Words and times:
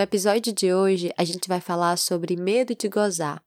No 0.00 0.04
episódio 0.04 0.50
de 0.50 0.72
hoje, 0.72 1.12
a 1.14 1.24
gente 1.24 1.46
vai 1.46 1.60
falar 1.60 1.98
sobre 1.98 2.34
medo 2.34 2.74
de 2.74 2.88
gozar, 2.88 3.44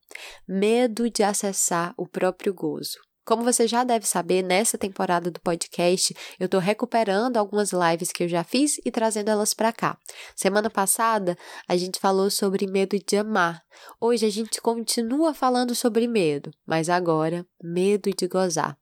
medo 0.48 1.09
de 1.09 1.23
acessar 1.23 1.95
o 1.98 2.07
próprio 2.07 2.53
gozo. 2.53 2.99
Como 3.26 3.41
você 3.41 3.67
já 3.67 3.84
deve 3.84 4.05
saber, 4.05 4.43
nessa 4.43 4.77
temporada 4.77 5.31
do 5.31 5.41
podcast, 5.41 6.15
eu 6.40 6.45
estou 6.45 6.60
recuperando 6.60 7.37
algumas 7.37 7.71
lives 7.71 8.12
que 8.12 8.26
eu 8.26 8.29
já 8.29 8.43
fiz 8.43 8.79
e 8.85 8.91
trazendo 8.91 9.29
elas 9.29 9.51
para 9.51 9.73
cá. 9.73 9.98
Semana 10.35 10.70
passada, 10.70 11.35
a 11.68 11.76
gente 11.76 11.99
falou 11.99 12.29
sobre 12.29 12.67
medo 12.67 12.99
de 12.99 13.17
amar. 13.17 13.63
Hoje 13.99 14.27
a 14.27 14.29
gente 14.29 14.62
continua 14.62 15.34
falando 15.34 15.73
sobre 15.73 16.07
medo, 16.07 16.51
mas 16.67 16.88
agora, 16.88 17.43
medo 17.63 18.12
de 18.15 18.27
gozar. 18.27 18.77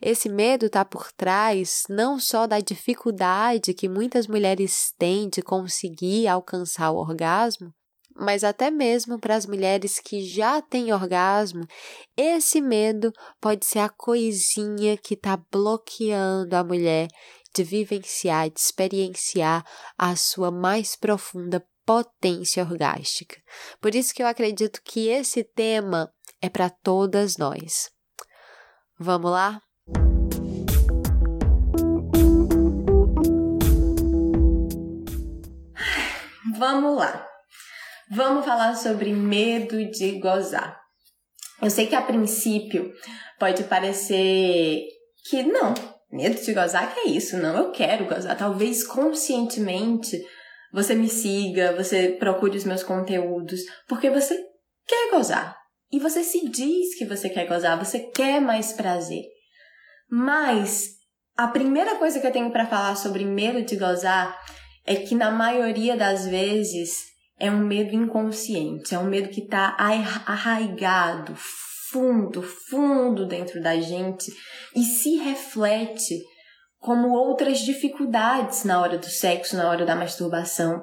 Esse 0.00 0.28
medo 0.28 0.66
está 0.66 0.84
por 0.84 1.12
trás 1.12 1.84
não 1.88 2.18
só 2.18 2.46
da 2.46 2.60
dificuldade 2.60 3.74
que 3.74 3.88
muitas 3.88 4.26
mulheres 4.26 4.92
têm 4.98 5.28
de 5.28 5.42
conseguir 5.42 6.26
alcançar 6.26 6.90
o 6.90 6.96
orgasmo, 6.96 7.72
mas 8.14 8.44
até 8.44 8.70
mesmo 8.70 9.18
para 9.18 9.34
as 9.34 9.46
mulheres 9.46 9.98
que 9.98 10.22
já 10.22 10.60
têm 10.60 10.92
orgasmo, 10.92 11.66
esse 12.16 12.60
medo 12.60 13.12
pode 13.40 13.64
ser 13.64 13.78
a 13.78 13.88
coisinha 13.88 14.96
que 14.96 15.14
está 15.14 15.38
bloqueando 15.50 16.54
a 16.54 16.62
mulher 16.62 17.08
de 17.54 17.64
vivenciar, 17.64 18.50
de 18.50 18.60
experienciar 18.60 19.64
a 19.96 20.14
sua 20.16 20.50
mais 20.50 20.94
profunda 20.96 21.64
potência 21.84 22.62
orgástica. 22.62 23.40
Por 23.80 23.94
isso 23.94 24.14
que 24.14 24.22
eu 24.22 24.26
acredito 24.26 24.80
que 24.84 25.08
esse 25.08 25.42
tema 25.42 26.12
é 26.40 26.48
para 26.48 26.70
todas 26.70 27.36
nós. 27.36 27.90
Vamos 29.02 29.30
lá? 29.30 29.62
Vamos 36.58 36.98
lá. 36.98 37.26
Vamos 38.10 38.44
falar 38.44 38.74
sobre 38.74 39.14
medo 39.14 39.90
de 39.90 40.20
gozar. 40.20 40.78
Eu 41.62 41.70
sei 41.70 41.86
que 41.86 41.94
a 41.94 42.02
princípio 42.02 42.92
pode 43.38 43.64
parecer 43.64 44.82
que 45.30 45.44
não, 45.44 45.72
medo 46.12 46.38
de 46.38 46.52
gozar 46.52 46.92
que 46.92 47.00
é 47.00 47.06
isso, 47.08 47.38
não, 47.38 47.56
eu 47.56 47.72
quero 47.72 48.04
gozar. 48.04 48.36
Talvez 48.36 48.86
conscientemente 48.86 50.22
você 50.74 50.94
me 50.94 51.08
siga, 51.08 51.74
você 51.74 52.18
procure 52.18 52.58
os 52.58 52.64
meus 52.64 52.82
conteúdos, 52.82 53.62
porque 53.88 54.10
você 54.10 54.36
quer 54.86 55.10
gozar. 55.10 55.59
E 55.92 55.98
você 55.98 56.22
se 56.22 56.48
diz 56.48 56.96
que 56.96 57.04
você 57.04 57.28
quer 57.28 57.46
gozar, 57.46 57.78
você 57.78 57.98
quer 57.98 58.40
mais 58.40 58.72
prazer. 58.72 59.24
Mas 60.08 60.90
a 61.36 61.48
primeira 61.48 61.96
coisa 61.96 62.20
que 62.20 62.26
eu 62.26 62.32
tenho 62.32 62.50
para 62.50 62.66
falar 62.66 62.96
sobre 62.96 63.24
medo 63.24 63.62
de 63.62 63.76
gozar 63.76 64.38
é 64.86 64.96
que 64.96 65.14
na 65.14 65.30
maioria 65.30 65.96
das 65.96 66.26
vezes 66.26 67.10
é 67.38 67.50
um 67.50 67.66
medo 67.66 67.94
inconsciente, 67.94 68.94
é 68.94 68.98
um 68.98 69.08
medo 69.08 69.30
que 69.30 69.40
está 69.40 69.76
arraigado, 69.78 71.34
fundo, 71.90 72.42
fundo 72.42 73.26
dentro 73.26 73.60
da 73.62 73.80
gente 73.80 74.30
e 74.76 74.82
se 74.82 75.16
reflete 75.16 76.20
como 76.78 77.10
outras 77.10 77.60
dificuldades 77.60 78.64
na 78.64 78.80
hora 78.80 78.96
do 78.96 79.06
sexo, 79.06 79.56
na 79.56 79.68
hora 79.68 79.84
da 79.84 79.96
masturbação. 79.96 80.82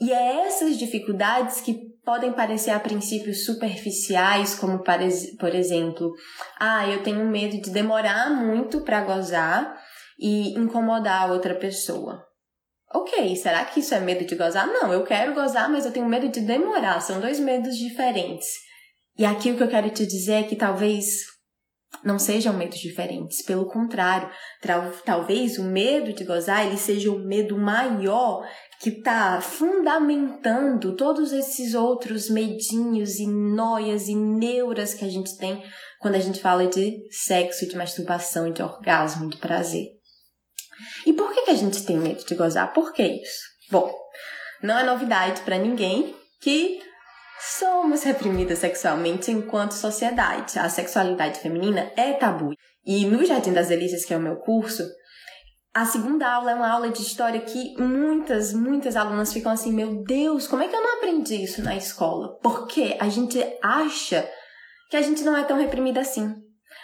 E 0.00 0.12
é 0.12 0.46
essas 0.46 0.78
dificuldades 0.78 1.60
que 1.60 1.93
podem 2.04 2.32
parecer 2.32 2.70
a 2.70 2.80
princípio 2.80 3.34
superficiais, 3.34 4.54
como 4.54 4.82
por 4.82 5.54
exemplo, 5.54 6.12
ah, 6.58 6.88
eu 6.88 7.02
tenho 7.02 7.24
medo 7.26 7.60
de 7.60 7.70
demorar 7.70 8.30
muito 8.30 8.82
para 8.82 9.04
gozar 9.04 9.76
e 10.18 10.56
incomodar 10.58 11.22
a 11.22 11.32
outra 11.32 11.54
pessoa. 11.54 12.22
Ok, 12.92 13.34
será 13.36 13.64
que 13.64 13.80
isso 13.80 13.94
é 13.94 13.98
medo 13.98 14.24
de 14.24 14.36
gozar? 14.36 14.68
Não, 14.68 14.92
eu 14.92 15.02
quero 15.04 15.34
gozar, 15.34 15.68
mas 15.68 15.84
eu 15.84 15.92
tenho 15.92 16.08
medo 16.08 16.28
de 16.28 16.40
demorar. 16.40 17.00
São 17.00 17.20
dois 17.20 17.40
medos 17.40 17.76
diferentes. 17.76 18.46
E 19.18 19.24
aqui 19.24 19.50
o 19.50 19.56
que 19.56 19.62
eu 19.62 19.68
quero 19.68 19.90
te 19.90 20.06
dizer 20.06 20.32
é 20.34 20.42
que 20.44 20.54
talvez 20.54 21.33
não 22.04 22.18
sejam 22.18 22.52
medos 22.52 22.78
diferentes. 22.78 23.42
Pelo 23.42 23.66
contrário, 23.66 24.30
talvez 25.04 25.58
o 25.58 25.64
medo 25.64 26.12
de 26.12 26.24
gozar 26.24 26.66
ele 26.66 26.76
seja 26.76 27.10
o 27.10 27.18
medo 27.18 27.56
maior 27.56 28.46
que 28.80 28.90
está 28.90 29.40
fundamentando 29.40 30.94
todos 30.94 31.32
esses 31.32 31.74
outros 31.74 32.28
medinhos 32.28 33.18
e 33.18 33.26
noias 33.26 34.08
e 34.08 34.14
neuras 34.14 34.92
que 34.92 35.04
a 35.04 35.08
gente 35.08 35.36
tem 35.38 35.62
quando 35.98 36.16
a 36.16 36.20
gente 36.20 36.40
fala 36.40 36.66
de 36.66 37.02
sexo, 37.10 37.66
de 37.66 37.76
masturbação, 37.76 38.52
de 38.52 38.62
orgasmo, 38.62 39.30
de 39.30 39.38
prazer. 39.38 39.86
E 41.06 41.12
por 41.14 41.32
que, 41.32 41.42
que 41.42 41.50
a 41.50 41.56
gente 41.56 41.84
tem 41.86 41.96
medo 41.96 42.24
de 42.24 42.34
gozar? 42.34 42.74
Por 42.74 42.92
que 42.92 43.02
isso? 43.02 43.44
Bom, 43.70 43.90
não 44.62 44.78
é 44.78 44.84
novidade 44.84 45.40
para 45.40 45.56
ninguém 45.56 46.14
que 46.40 46.82
somos 47.58 48.02
reprimidas 48.02 48.58
sexualmente 48.58 49.30
enquanto 49.30 49.72
sociedade. 49.72 50.58
A 50.58 50.68
sexualidade 50.68 51.40
feminina 51.40 51.92
é 51.96 52.12
tabu. 52.14 52.52
E 52.84 53.06
no 53.06 53.24
Jardim 53.24 53.52
das 53.52 53.68
Delícias, 53.68 54.04
que 54.04 54.14
é 54.14 54.16
o 54.16 54.20
meu 54.20 54.36
curso, 54.36 54.82
a 55.74 55.84
segunda 55.84 56.32
aula 56.32 56.52
é 56.52 56.54
uma 56.54 56.70
aula 56.70 56.90
de 56.90 57.02
história 57.02 57.40
que 57.40 57.74
muitas, 57.78 58.52
muitas 58.52 58.96
alunas 58.96 59.32
ficam 59.32 59.52
assim: 59.52 59.72
meu 59.72 60.02
Deus, 60.04 60.46
como 60.46 60.62
é 60.62 60.68
que 60.68 60.74
eu 60.76 60.82
não 60.82 60.96
aprendi 60.96 61.42
isso 61.42 61.62
na 61.62 61.76
escola? 61.76 62.38
Porque 62.42 62.96
a 63.00 63.08
gente 63.08 63.44
acha 63.62 64.28
que 64.90 64.96
a 64.96 65.02
gente 65.02 65.24
não 65.24 65.36
é 65.36 65.44
tão 65.44 65.58
reprimida 65.58 66.00
assim. 66.00 66.34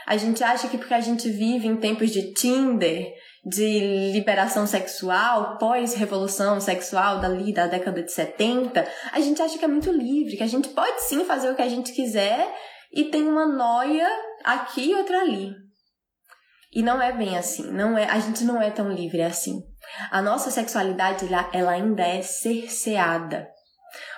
A 0.06 0.16
gente 0.16 0.42
acha 0.42 0.68
que 0.68 0.76
porque 0.76 0.94
a 0.94 1.00
gente 1.00 1.30
vive 1.30 1.68
em 1.68 1.76
tempos 1.76 2.10
de 2.10 2.32
Tinder, 2.32 3.06
de 3.44 4.12
liberação 4.12 4.66
sexual, 4.66 5.56
pós-revolução 5.56 6.60
sexual 6.60 7.20
dali 7.20 7.52
da 7.54 7.66
década 7.66 8.02
de 8.02 8.12
70, 8.12 8.86
a 9.12 9.20
gente 9.20 9.40
acha 9.40 9.58
que 9.58 9.64
é 9.64 9.68
muito 9.68 9.90
livre, 9.90 10.36
que 10.36 10.42
a 10.42 10.48
gente 10.48 10.68
pode 10.68 11.02
sim 11.02 11.24
fazer 11.24 11.50
o 11.50 11.56
que 11.56 11.62
a 11.62 11.68
gente 11.68 11.92
quiser 11.92 12.54
e 12.92 13.04
tem 13.04 13.26
uma 13.26 13.46
noia 13.46 14.08
aqui 14.44 14.90
e 14.90 14.94
outra 14.94 15.20
ali. 15.20 15.52
E 16.72 16.82
não 16.82 17.00
é 17.02 17.12
bem 17.12 17.36
assim, 17.36 17.70
não 17.72 17.96
é, 17.98 18.04
a 18.04 18.18
gente 18.20 18.44
não 18.44 18.60
é 18.60 18.70
tão 18.70 18.92
livre 18.92 19.22
assim. 19.22 19.60
A 20.10 20.22
nossa 20.22 20.50
sexualidade 20.50 21.26
ela 21.52 21.72
ainda 21.72 22.02
é 22.02 22.22
cerceada. 22.22 23.48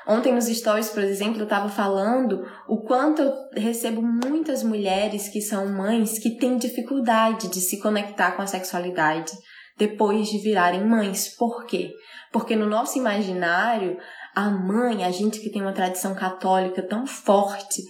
Ontem 0.07 0.33
nos 0.33 0.47
stories, 0.47 0.91
por 0.91 1.03
exemplo, 1.03 1.41
eu 1.41 1.45
estava 1.45 1.69
falando 1.69 2.45
o 2.67 2.83
quanto 2.83 3.23
eu 3.23 3.33
recebo 3.55 4.03
muitas 4.03 4.63
mulheres 4.63 5.29
que 5.29 5.41
são 5.41 5.69
mães 5.69 6.19
que 6.19 6.37
têm 6.37 6.57
dificuldade 6.57 7.49
de 7.49 7.61
se 7.61 7.81
conectar 7.81 8.33
com 8.33 8.43
a 8.43 8.47
sexualidade 8.47 9.33
depois 9.79 10.29
de 10.29 10.39
virarem 10.39 10.85
mães. 10.85 11.29
Por 11.29 11.65
quê? 11.67 11.93
Porque 12.33 12.57
no 12.57 12.67
nosso 12.67 12.99
imaginário, 12.99 13.97
a 14.35 14.51
mãe, 14.51 15.05
a 15.05 15.11
gente 15.11 15.41
que 15.41 15.51
tem 15.51 15.63
uma 15.63 15.73
tradição 15.73 16.15
católica 16.15 16.83
tão 16.83 17.07
forte, 17.07 17.83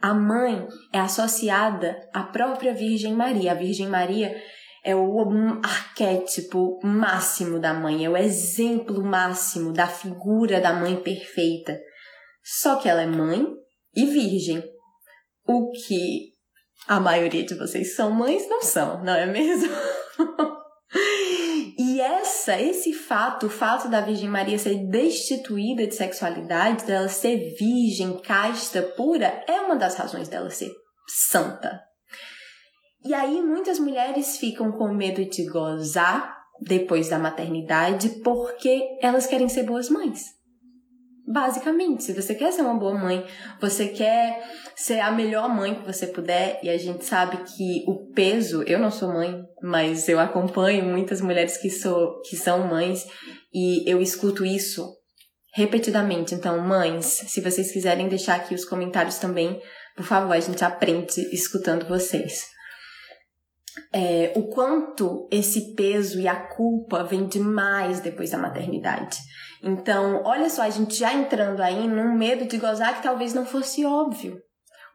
a 0.00 0.12
mãe 0.12 0.66
é 0.92 1.00
associada 1.00 1.96
à 2.12 2.22
própria 2.22 2.74
Virgem 2.74 3.14
Maria. 3.14 3.52
A 3.52 3.54
Virgem 3.54 3.88
Maria 3.88 4.36
é 4.86 4.94
o 4.94 5.60
arquétipo 5.64 6.78
máximo 6.80 7.58
da 7.58 7.74
mãe, 7.74 8.04
é 8.04 8.08
o 8.08 8.16
exemplo 8.16 9.02
máximo 9.02 9.72
da 9.72 9.88
figura 9.88 10.60
da 10.60 10.72
mãe 10.72 10.94
perfeita. 10.94 11.76
Só 12.44 12.76
que 12.76 12.88
ela 12.88 13.02
é 13.02 13.06
mãe 13.06 13.44
e 13.92 14.06
virgem. 14.06 14.62
O 15.44 15.72
que 15.72 16.32
a 16.86 17.00
maioria 17.00 17.44
de 17.44 17.56
vocês 17.56 17.96
são 17.96 18.12
mães 18.12 18.48
não 18.48 18.62
são, 18.62 19.02
não 19.02 19.12
é 19.12 19.26
mesmo? 19.26 19.74
e 21.76 22.00
essa, 22.00 22.60
esse 22.60 22.92
fato, 22.92 23.46
o 23.46 23.50
fato 23.50 23.88
da 23.88 24.00
Virgem 24.00 24.28
Maria 24.28 24.56
ser 24.56 24.86
destituída 24.86 25.84
de 25.84 25.96
sexualidade, 25.96 26.84
dela 26.84 27.08
ser 27.08 27.56
virgem, 27.58 28.20
casta, 28.20 28.82
pura, 28.82 29.44
é 29.48 29.60
uma 29.62 29.74
das 29.74 29.96
razões 29.96 30.28
dela 30.28 30.48
ser 30.48 30.70
santa, 31.08 31.80
E 33.06 33.14
aí 33.14 33.40
muitas 33.40 33.78
mulheres 33.78 34.36
ficam 34.36 34.72
com 34.72 34.92
medo 34.92 35.24
de 35.24 35.46
gozar 35.46 36.36
depois 36.60 37.08
da 37.08 37.20
maternidade 37.20 38.08
porque 38.24 38.82
elas 39.00 39.28
querem 39.28 39.48
ser 39.48 39.62
boas 39.62 39.88
mães. 39.88 40.34
Basicamente, 41.24 42.02
se 42.02 42.12
você 42.12 42.34
quer 42.34 42.52
ser 42.52 42.62
uma 42.62 42.74
boa 42.74 42.98
mãe, 42.98 43.24
você 43.60 43.86
quer 43.88 44.44
ser 44.74 44.98
a 44.98 45.12
melhor 45.12 45.48
mãe 45.48 45.76
que 45.76 45.86
você 45.86 46.08
puder, 46.08 46.58
e 46.62 46.68
a 46.68 46.76
gente 46.78 47.04
sabe 47.04 47.36
que 47.44 47.84
o 47.86 48.12
peso, 48.12 48.62
eu 48.64 48.78
não 48.78 48.90
sou 48.90 49.12
mãe, 49.12 49.40
mas 49.62 50.08
eu 50.08 50.18
acompanho 50.18 50.84
muitas 50.84 51.20
mulheres 51.20 51.56
que, 51.58 51.70
sou, 51.70 52.20
que 52.22 52.36
são 52.36 52.66
mães 52.66 53.06
e 53.52 53.88
eu 53.88 54.02
escuto 54.02 54.44
isso 54.44 54.84
repetidamente. 55.54 56.34
Então, 56.34 56.60
mães, 56.60 57.06
se 57.06 57.40
vocês 57.40 57.72
quiserem 57.72 58.08
deixar 58.08 58.36
aqui 58.36 58.54
os 58.54 58.64
comentários 58.64 59.18
também, 59.18 59.60
por 59.96 60.04
favor, 60.04 60.32
a 60.32 60.40
gente 60.40 60.64
aprende 60.64 61.20
escutando 61.32 61.88
vocês. 61.88 62.55
É, 63.92 64.32
o 64.36 64.48
quanto 64.48 65.28
esse 65.30 65.74
peso 65.74 66.20
e 66.20 66.26
a 66.26 66.36
culpa 66.48 67.04
vem 67.04 67.26
demais 67.26 68.00
depois 68.00 68.30
da 68.30 68.38
maternidade. 68.38 69.18
Então, 69.62 70.22
olha 70.24 70.48
só, 70.48 70.62
a 70.62 70.70
gente 70.70 70.94
já 70.94 71.12
entrando 71.12 71.60
aí 71.60 71.86
num 71.86 72.14
medo 72.16 72.46
de 72.46 72.58
gozar 72.58 72.96
que 72.96 73.02
talvez 73.02 73.34
não 73.34 73.44
fosse 73.44 73.84
óbvio. 73.84 74.40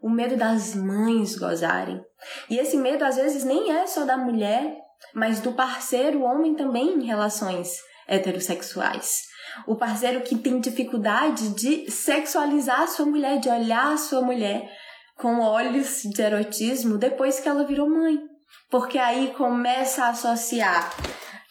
O 0.02 0.10
medo 0.10 0.36
das 0.36 0.76
mães 0.76 1.38
gozarem. 1.38 2.02
E 2.50 2.58
esse 2.58 2.78
medo 2.78 3.04
às 3.04 3.18
vezes 3.18 3.44
nem 3.44 3.72
é 3.72 3.86
só 3.86 4.04
da 4.04 4.18
mulher, 4.18 4.76
mas 5.14 5.40
do 5.40 5.54
parceiro 5.54 6.24
homem 6.24 6.56
também 6.56 6.96
em 6.96 7.06
relações 7.06 7.80
heterossexuais. 8.08 9.24
O 9.68 9.76
parceiro 9.76 10.22
que 10.22 10.38
tem 10.38 10.60
dificuldade 10.60 11.50
de 11.50 11.90
sexualizar 11.92 12.82
a 12.82 12.88
sua 12.88 13.06
mulher, 13.06 13.40
de 13.40 13.50
olhar 13.50 13.94
a 13.94 13.98
sua 13.98 14.22
mulher 14.22 14.70
com 15.18 15.40
olhos 15.40 16.02
de 16.04 16.22
erotismo 16.22 16.98
depois 16.98 17.40
que 17.40 17.48
ela 17.48 17.64
virou 17.64 17.90
mãe. 17.90 18.18
Porque 18.72 18.98
aí 18.98 19.34
começa 19.38 20.06
a 20.06 20.10
associar 20.12 20.96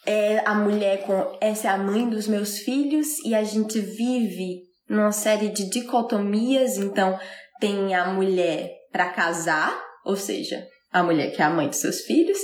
é, 0.05 0.39
a 0.39 0.55
mulher 0.55 1.03
com 1.05 1.37
essa 1.39 1.67
é 1.67 1.71
a 1.71 1.77
mãe 1.77 2.09
dos 2.09 2.27
meus 2.27 2.57
filhos 2.57 3.19
e 3.23 3.35
a 3.35 3.43
gente 3.43 3.79
vive 3.79 4.63
numa 4.89 5.11
série 5.11 5.49
de 5.49 5.69
dicotomias. 5.69 6.77
Então, 6.77 7.19
tem 7.59 7.93
a 7.93 8.07
mulher 8.07 8.71
para 8.91 9.11
casar, 9.11 9.79
ou 10.03 10.15
seja, 10.15 10.67
a 10.91 11.03
mulher 11.03 11.31
que 11.31 11.41
é 11.41 11.45
a 11.45 11.49
mãe 11.49 11.67
dos 11.67 11.77
seus 11.77 12.01
filhos, 12.01 12.39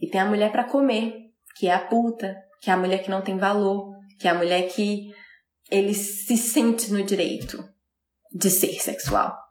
e 0.00 0.08
tem 0.08 0.20
a 0.20 0.26
mulher 0.26 0.52
para 0.52 0.68
comer, 0.68 1.14
que 1.56 1.66
é 1.66 1.74
a 1.74 1.80
puta, 1.80 2.36
que 2.60 2.70
é 2.70 2.74
a 2.74 2.76
mulher 2.76 3.02
que 3.02 3.10
não 3.10 3.22
tem 3.22 3.38
valor, 3.38 3.94
que 4.20 4.28
é 4.28 4.30
a 4.30 4.34
mulher 4.34 4.68
que 4.68 5.10
ele 5.70 5.94
se 5.94 6.36
sente 6.36 6.92
no 6.92 7.02
direito 7.02 7.64
de 8.30 8.50
ser 8.50 8.74
sexual. 8.80 9.47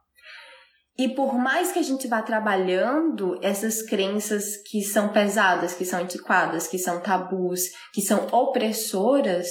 E 0.98 1.08
por 1.08 1.38
mais 1.38 1.70
que 1.70 1.78
a 1.78 1.82
gente 1.82 2.08
vá 2.08 2.20
trabalhando 2.20 3.38
essas 3.40 3.82
crenças 3.82 4.56
que 4.68 4.82
são 4.82 5.12
pesadas, 5.12 5.72
que 5.72 5.84
são 5.84 6.00
antiquadas, 6.00 6.66
que 6.66 6.76
são 6.76 7.00
tabus, 7.00 7.60
que 7.94 8.02
são 8.02 8.26
opressoras, 8.32 9.46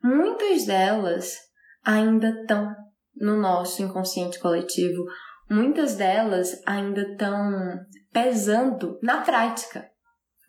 muitas 0.00 0.64
delas 0.64 1.36
ainda 1.84 2.28
estão 2.28 2.72
no 3.16 3.36
nosso 3.36 3.82
inconsciente 3.82 4.38
coletivo. 4.38 5.04
Muitas 5.50 5.96
delas 5.96 6.62
ainda 6.64 7.02
estão 7.02 7.80
pesando 8.12 8.96
na 9.02 9.22
prática. 9.22 9.90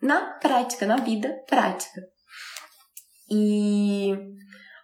Na 0.00 0.34
prática, 0.34 0.86
na 0.86 0.96
vida 0.96 1.34
prática. 1.48 2.00
E 3.28 4.12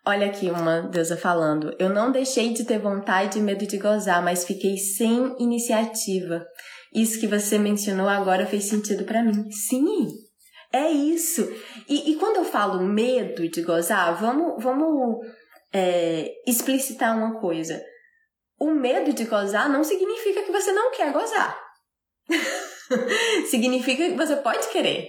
olha 0.07 0.27
aqui 0.27 0.51
uma 0.51 0.83
deusa 0.83 1.17
falando: 1.17 1.75
Eu 1.79 1.89
não 1.89 2.11
deixei 2.11 2.53
de 2.53 2.65
ter 2.65 2.79
vontade 2.79 3.39
e 3.39 3.43
medo 3.43 3.67
de 3.67 3.79
gozar, 3.79 4.23
mas 4.23 4.45
fiquei 4.45 4.77
sem 4.77 5.37
iniciativa. 5.39 6.45
Isso 6.95 7.21
que 7.21 7.27
você 7.27 7.59
mencionou 7.59 8.09
agora 8.09 8.47
fez 8.47 8.65
sentido 8.65 9.05
para 9.05 9.23
mim. 9.23 9.51
Sim, 9.51 10.09
é 10.73 10.91
isso. 10.91 11.43
E, 11.89 12.13
e, 12.13 12.17
quando 12.17 12.37
eu 12.37 12.45
falo 12.45 12.83
medo 12.83 13.49
de 13.49 13.63
gozar, 13.63 14.21
vamos, 14.21 14.63
vamos 14.63 15.25
é, 15.73 16.33
explicitar 16.47 17.17
uma 17.17 17.41
coisa. 17.41 17.81
O 18.59 18.73
medo 18.73 19.13
de 19.13 19.25
gozar 19.25 19.69
não 19.69 19.83
significa 19.83 20.43
que 20.43 20.53
você 20.53 20.73
não 20.73 20.91
quer 20.93 21.13
gozar. 21.13 21.59
significa 23.49 24.09
que 24.09 24.17
você 24.17 24.37
pode 24.37 24.69
querer. 24.69 25.09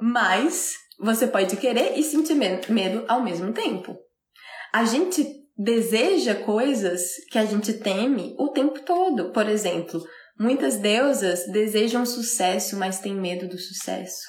Mas 0.00 0.74
você 0.98 1.26
pode 1.26 1.56
querer 1.56 1.98
e 1.98 2.02
sentir 2.02 2.34
medo 2.34 3.04
ao 3.08 3.22
mesmo 3.22 3.52
tempo. 3.52 3.96
A 4.72 4.84
gente 4.84 5.26
deseja 5.56 6.34
coisas 6.34 7.02
que 7.30 7.38
a 7.38 7.44
gente 7.44 7.72
teme 7.74 8.34
o 8.38 8.48
tempo 8.48 8.80
todo. 8.80 9.30
Por 9.32 9.48
exemplo, 9.48 10.02
muitas 10.38 10.76
deusas 10.76 11.46
desejam 11.52 12.04
sucesso, 12.04 12.76
mas 12.76 12.98
têm 12.98 13.14
medo 13.14 13.48
do 13.48 13.58
sucesso. 13.58 14.22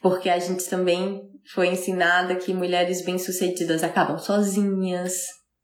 Porque 0.00 0.30
a 0.30 0.38
gente 0.38 0.64
também 0.68 1.20
foi 1.52 1.68
ensinada 1.68 2.36
que 2.36 2.54
mulheres 2.54 3.04
bem-sucedidas 3.04 3.82
acabam 3.82 4.18
sozinhas, 4.18 5.14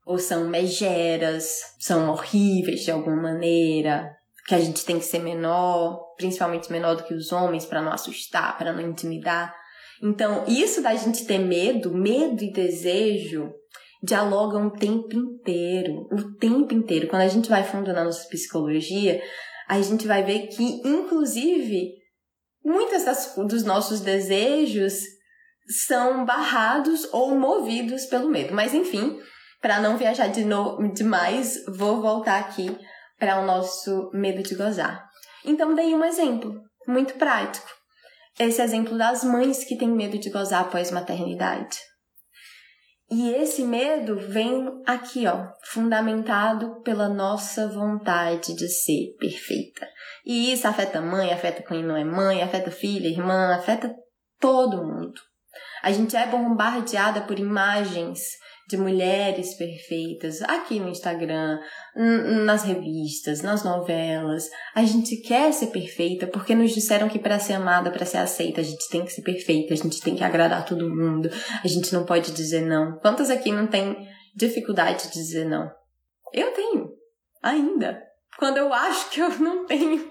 ou 0.05 0.19
são 0.19 0.49
megeras, 0.49 1.59
são 1.81 2.11
horríveis 2.11 2.81
de 2.81 2.91
alguma 2.91 3.17
maneira, 3.17 4.09
que 4.47 4.55
a 4.55 4.61
gente 4.61 4.85
tem 4.85 4.99
que 4.99 5.05
ser 5.05 5.19
menor, 5.19 6.15
principalmente 6.17 6.71
menor 6.71 6.97
do 6.97 7.03
que 7.03 7.15
os 7.15 7.33
homens, 7.33 7.67
para 7.67 7.83
não 7.83 7.93
assustar, 7.93 8.57
para 8.57 8.73
não 8.73 8.81
intimidar. 8.81 9.55
Então, 10.03 10.45
isso 10.47 10.83
da 10.83 10.95
gente 10.95 11.27
ter 11.27 11.39
medo, 11.39 11.95
medo 11.95 12.43
e 12.45 12.53
desejo, 12.53 13.51
dialogam 14.03 14.67
o 14.67 14.79
tempo 14.79 15.15
inteiro, 15.15 16.07
o 16.13 16.37
tempo 16.37 16.73
inteiro. 16.75 17.09
Quando 17.09 17.23
a 17.23 17.29
gente 17.29 17.49
vai 17.49 17.65
fundo 17.65 17.93
na 17.93 18.05
nossa 18.05 18.29
psicologia, 18.29 19.21
a 19.69 19.81
gente 19.81 20.07
vai 20.07 20.23
ver 20.23 20.49
que, 20.49 20.63
inclusive, 20.85 21.93
muitas 22.65 23.05
das, 23.05 23.35
dos 23.37 23.65
nossos 23.65 24.01
desejos 24.01 24.95
são 25.87 26.25
barrados 26.25 27.09
ou 27.13 27.35
movidos 27.37 28.05
pelo 28.07 28.31
medo. 28.31 28.55
Mas, 28.55 28.75
enfim, 28.75 29.19
para 29.61 29.81
não 29.81 29.97
viajar 29.97 30.29
de 30.29 30.45
no, 30.45 30.93
demais, 30.93 31.65
vou 31.77 32.01
voltar 32.01 32.39
aqui 32.39 32.77
para 33.19 33.41
o 33.41 33.47
nosso 33.47 34.11
medo 34.13 34.43
de 34.43 34.55
gozar. 34.55 35.05
Então, 35.45 35.75
dei 35.75 35.95
um 35.95 36.05
exemplo 36.05 36.55
muito 36.87 37.15
prático 37.15 37.76
esse 38.39 38.61
exemplo 38.61 38.97
das 38.97 39.25
mães 39.25 39.65
que 39.65 39.77
têm 39.77 39.89
medo 39.89 40.19
de 40.19 40.31
gozar 40.31 40.63
após 40.63 40.91
maternidade. 40.91 41.79
E 43.11 43.31
esse 43.31 43.63
medo 43.63 44.19
vem 44.19 44.83
aqui, 44.85 45.27
ó, 45.29 45.47
fundamentado 45.65 46.81
pela 46.83 47.09
nossa 47.09 47.69
vontade 47.69 48.55
de 48.55 48.69
ser 48.69 49.15
perfeita. 49.19 49.89
E 50.25 50.53
isso 50.53 50.67
afeta 50.67 51.01
mãe, 51.01 51.33
afeta 51.33 51.63
quem 51.63 51.85
não 51.85 51.97
é 51.97 52.05
mãe, 52.05 52.43
afeta 52.43 52.71
filha, 52.71 53.07
irmã, 53.07 53.55
afeta 53.55 53.95
todo 54.41 54.85
mundo. 54.85 55.21
A 55.83 55.93
gente 55.93 56.17
é 56.17 56.27
bombardeada 56.27 57.21
por 57.21 57.39
imagens 57.39 58.21
de 58.69 58.77
mulheres 58.77 59.55
perfeitas 59.55 60.43
aqui 60.43 60.81
no 60.81 60.89
Instagram, 60.89 61.61
nas 62.45 62.65
revistas, 62.65 63.41
nas 63.41 63.63
novelas. 63.63 64.51
A 64.75 64.83
gente 64.83 65.17
quer 65.19 65.53
ser 65.53 65.69
perfeita 65.69 66.27
porque 66.27 66.55
nos 66.55 66.73
disseram 66.73 67.09
que 67.09 67.19
para 67.19 67.39
ser 67.39 67.55
amada, 67.55 67.91
para 67.91 68.05
ser 68.05 68.19
aceita, 68.19 68.61
a 68.61 68.65
gente 68.65 68.89
tem 68.89 69.05
que 69.05 69.13
ser 69.13 69.23
perfeita, 69.23 69.73
a 69.73 69.77
gente 69.77 70.01
tem 70.01 70.17
que 70.17 70.25
agradar 70.25 70.65
todo 70.65 70.91
mundo, 70.91 71.31
a 71.63 71.69
gente 71.69 71.93
não 71.93 72.05
pode 72.05 72.33
dizer 72.33 72.63
não. 72.63 72.99
Quantas 72.99 73.31
aqui 73.31 73.53
não 73.53 73.69
tem 73.69 73.97
dificuldade 74.35 75.05
de 75.05 75.13
dizer 75.13 75.45
não? 75.45 75.71
Eu 76.33 76.53
tenho, 76.53 76.91
ainda. 77.41 78.03
Quando 78.37 78.57
eu 78.59 78.73
acho 78.73 79.11
que 79.11 79.21
eu 79.21 79.29
não 79.39 79.65
tenho, 79.65 80.05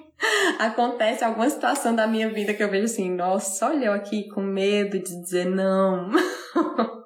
acontece 0.59 1.25
alguma 1.25 1.50
situação 1.50 1.93
da 1.93 2.07
minha 2.07 2.29
vida 2.31 2.53
que 2.53 2.63
eu 2.63 2.71
vejo 2.71 2.85
assim, 2.85 3.13
nossa, 3.13 3.67
olha 3.67 3.88
eu 3.88 3.93
aqui 3.93 4.29
com 4.29 4.41
medo 4.41 4.97
de 4.97 5.21
dizer 5.21 5.45
não. 5.45 6.09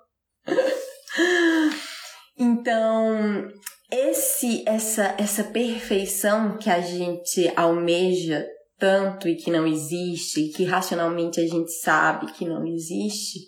Então, 2.59 3.47
esse 3.89 4.63
essa 4.67 5.15
essa 5.17 5.45
perfeição 5.45 6.57
que 6.57 6.69
a 6.69 6.81
gente 6.81 7.51
almeja 7.55 8.45
tanto 8.77 9.27
e 9.27 9.35
que 9.35 9.49
não 9.49 9.65
existe, 9.65 10.49
que 10.49 10.65
racionalmente 10.65 11.39
a 11.39 11.47
gente 11.47 11.71
sabe 11.71 12.31
que 12.33 12.45
não 12.45 12.65
existe, 12.65 13.39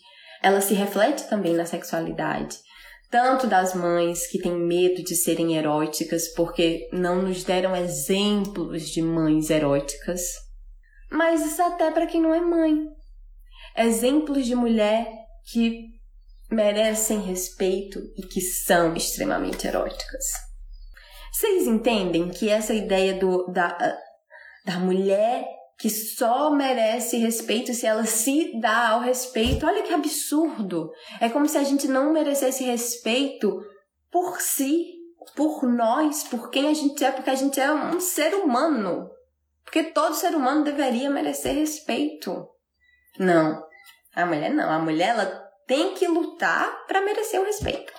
ela 0.41 0.62
se 0.62 0.74
reflete 0.74 1.30
também 1.30 1.53
na 1.53 1.65
sexualidade. 1.65 2.58
Tanto 3.10 3.48
das 3.48 3.75
mães 3.75 4.27
que 4.27 4.39
têm 4.39 4.53
medo 4.53 5.03
de 5.03 5.15
serem 5.15 5.58
eróticas 5.58 6.30
porque 6.34 6.88
não 6.94 7.22
nos 7.22 7.44
deram 7.44 7.75
exemplos 7.75 8.89
de 8.89 9.01
mães 9.01 9.50
eróticas, 9.50 10.22
mas 11.12 11.46
isso 11.46 11.62
até 11.62 11.91
para 11.91 12.08
quem 12.08 12.22
não 12.22 12.34
é 12.34 12.39
mãe. 12.39 12.86
Exemplos 13.75 14.46
de 14.46 14.56
mulher 14.56 15.08
que 15.51 15.90
merecem 16.51 17.22
respeito 17.22 18.00
e 18.17 18.24
que 18.24 18.41
são 18.41 18.93
extremamente 18.93 19.65
eróticas. 19.65 20.25
Vocês 21.31 21.65
entendem 21.65 22.29
que 22.29 22.50
essa 22.50 22.74
ideia 22.74 23.13
do, 23.13 23.48
da, 23.48 23.77
da 24.65 24.79
mulher 24.79 25.48
que 25.79 25.89
só 25.89 26.51
merece 26.51 27.17
respeito 27.17 27.74
se 27.74 27.88
ela 27.88 28.05
se 28.05 28.60
dá 28.60 28.89
ao 28.89 29.00
respeito, 29.00 29.65
olha 29.65 29.81
que 29.81 29.93
absurdo! 29.93 30.91
É 31.20 31.27
como 31.29 31.48
se 31.48 31.58
a 31.58 31.63
gente 31.63 31.88
não 31.88 32.13
merecesse 32.13 32.63
respeito 32.63 33.60
por 34.12 34.39
si, 34.41 35.00
por 35.36 35.63
nós, 35.63 36.24
por 36.25 36.51
quem 36.51 36.67
a 36.67 36.74
gente 36.74 37.03
é, 37.03 37.12
porque 37.12 37.29
a 37.29 37.36
gente 37.36 37.60
é 37.60 37.72
um 37.74 38.00
ser 38.00 38.36
humano. 38.36 39.10
Porque 39.63 39.84
todo 39.84 40.13
ser 40.13 40.36
humano 40.36 40.63
deveria 40.63 41.10
merecer 41.10 41.55
respeito. 41.55 42.48
Não. 43.17 43.63
A 44.13 44.25
mulher 44.25 44.53
não. 44.53 44.70
A 44.70 44.79
mulher 44.79 45.10
ela 45.10 45.50
tem 45.68 45.94
que 45.94 46.08
lutar 46.08 46.86
para 46.88 47.01
merecer 47.01 47.39
o 47.39 47.46
respeito. 47.46 47.91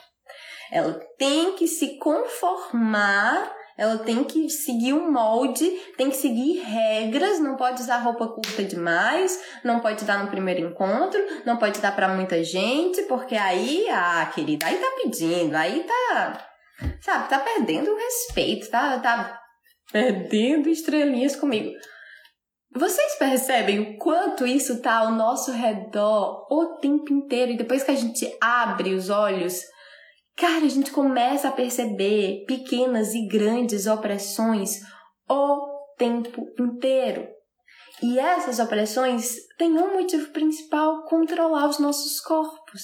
Ela 0.71 0.95
tem 1.19 1.53
que 1.53 1.69
se 1.69 1.99
conformar, 1.99 3.55
ela 3.77 3.99
tem 3.99 4.25
que 4.25 4.49
seguir 4.49 4.95
um 4.95 5.11
molde, 5.11 5.69
tem 5.97 6.09
que 6.09 6.17
seguir 6.17 6.61
regras, 6.61 7.39
não 7.41 7.57
pode 7.57 7.83
usar 7.83 7.99
roupa 7.99 8.29
curta 8.29 8.65
demais, 8.65 9.39
não 9.63 9.81
pode 9.81 10.05
dar 10.05 10.23
no 10.23 10.31
primeiro 10.31 10.61
encontro, 10.61 11.21
não 11.45 11.57
pode 11.57 11.81
dar 11.81 11.95
para 11.95 12.09
muita 12.09 12.43
gente, 12.43 13.03
porque 13.03 13.35
aí, 13.35 13.87
ah, 13.91 14.31
querida, 14.35 14.67
aí 14.67 14.79
tá 14.79 14.87
pedindo, 15.03 15.55
aí 15.55 15.85
tá, 15.85 16.49
sabe, 17.01 17.29
tá 17.29 17.39
perdendo 17.39 17.91
o 17.91 17.97
respeito, 17.97 18.71
tá, 18.71 18.99
tá 18.99 19.41
perdendo 19.91 20.69
estrelinhas 20.69 21.37
comigo. 21.37 21.71
Vocês 22.75 23.17
percebem 23.17 23.81
o 23.81 23.99
quanto 23.99 24.47
isso 24.47 24.81
tá 24.81 24.99
ao 24.99 25.13
nosso 25.13 25.53
redor 25.53 26.47
o 26.51 26.79
tempo 26.81 27.13
inteiro 27.13 27.53
e 27.53 27.57
depois 27.57 27.83
que 27.83 27.91
a 27.91 27.95
gente 27.95 28.27
abre 28.41 28.95
os 28.95 29.11
olhos, 29.11 29.61
cara, 30.35 30.65
a 30.65 30.69
gente 30.69 30.91
começa 30.91 31.49
a 31.49 31.53
perceber 31.53 32.45
pequenas 32.47 33.13
e 33.15 33.27
grandes 33.27 33.87
opressões 33.87 34.81
o 35.29 35.69
tempo 35.99 36.47
inteiro. 36.59 37.29
E 38.03 38.19
essas 38.19 38.59
opressões 38.59 39.37
têm 39.59 39.73
um 39.73 39.93
motivo 39.93 40.33
principal: 40.33 41.05
controlar 41.05 41.69
os 41.69 41.79
nossos 41.79 42.21
corpos. 42.21 42.83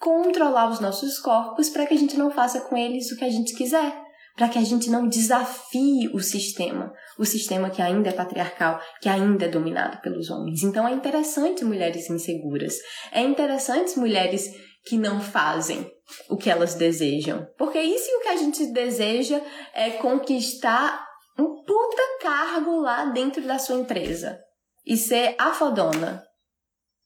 Controlar 0.00 0.68
os 0.68 0.80
nossos 0.80 1.18
corpos 1.20 1.70
para 1.70 1.86
que 1.86 1.94
a 1.94 1.96
gente 1.96 2.16
não 2.16 2.30
faça 2.30 2.60
com 2.62 2.76
eles 2.76 3.10
o 3.10 3.16
que 3.16 3.24
a 3.24 3.30
gente 3.30 3.54
quiser 3.54 4.07
para 4.38 4.48
que 4.48 4.58
a 4.58 4.62
gente 4.62 4.88
não 4.88 5.08
desafie 5.08 6.08
o 6.14 6.20
sistema, 6.20 6.92
o 7.18 7.24
sistema 7.24 7.70
que 7.70 7.82
ainda 7.82 8.10
é 8.10 8.12
patriarcal, 8.12 8.80
que 9.02 9.08
ainda 9.08 9.46
é 9.46 9.48
dominado 9.48 10.00
pelos 10.00 10.30
homens. 10.30 10.62
Então 10.62 10.86
é 10.86 10.92
interessante 10.92 11.64
mulheres 11.64 12.08
inseguras, 12.08 12.76
é 13.10 13.20
interessante 13.20 13.98
mulheres 13.98 14.48
que 14.86 14.96
não 14.96 15.20
fazem 15.20 15.90
o 16.30 16.36
que 16.36 16.48
elas 16.48 16.76
desejam, 16.76 17.48
porque 17.58 17.80
isso 17.80 18.08
o 18.16 18.20
que 18.22 18.28
a 18.28 18.36
gente 18.36 18.72
deseja 18.72 19.40
é 19.74 19.90
conquistar 19.90 21.04
um 21.36 21.64
puta 21.64 22.02
cargo 22.22 22.80
lá 22.80 23.06
dentro 23.06 23.42
da 23.42 23.58
sua 23.58 23.74
empresa 23.74 24.38
e 24.86 24.96
ser 24.96 25.34
a 25.36 25.52
fodona. 25.52 26.22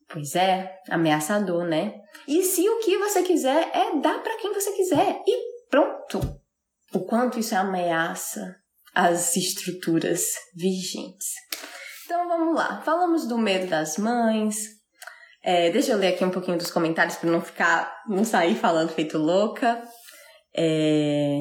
Pois 0.06 0.36
é, 0.36 0.70
ameaçador, 0.90 1.64
né? 1.64 1.94
E 2.28 2.42
se 2.42 2.68
o 2.68 2.78
que 2.80 2.98
você 2.98 3.22
quiser 3.22 3.70
é 3.74 3.98
dar 4.00 4.22
para 4.22 4.36
quem 4.36 4.52
você 4.52 4.70
quiser 4.72 5.22
e 5.26 5.68
pronto 5.70 6.41
o 6.92 7.00
quanto 7.00 7.38
isso 7.38 7.54
ameaça 7.54 8.56
as 8.94 9.36
estruturas 9.36 10.22
vigentes. 10.54 11.28
Então 12.04 12.28
vamos 12.28 12.54
lá, 12.54 12.82
falamos 12.82 13.26
do 13.26 13.38
medo 13.38 13.66
das 13.66 13.96
mães. 13.96 14.56
É, 15.42 15.70
deixa 15.70 15.92
eu 15.92 15.98
ler 15.98 16.14
aqui 16.14 16.24
um 16.24 16.30
pouquinho 16.30 16.58
dos 16.58 16.70
comentários 16.70 17.16
para 17.16 17.30
não 17.30 17.40
ficar, 17.40 18.02
não 18.08 18.24
sair 18.24 18.54
falando 18.54 18.90
feito 18.90 19.18
louca. 19.18 19.82
É, 20.54 21.40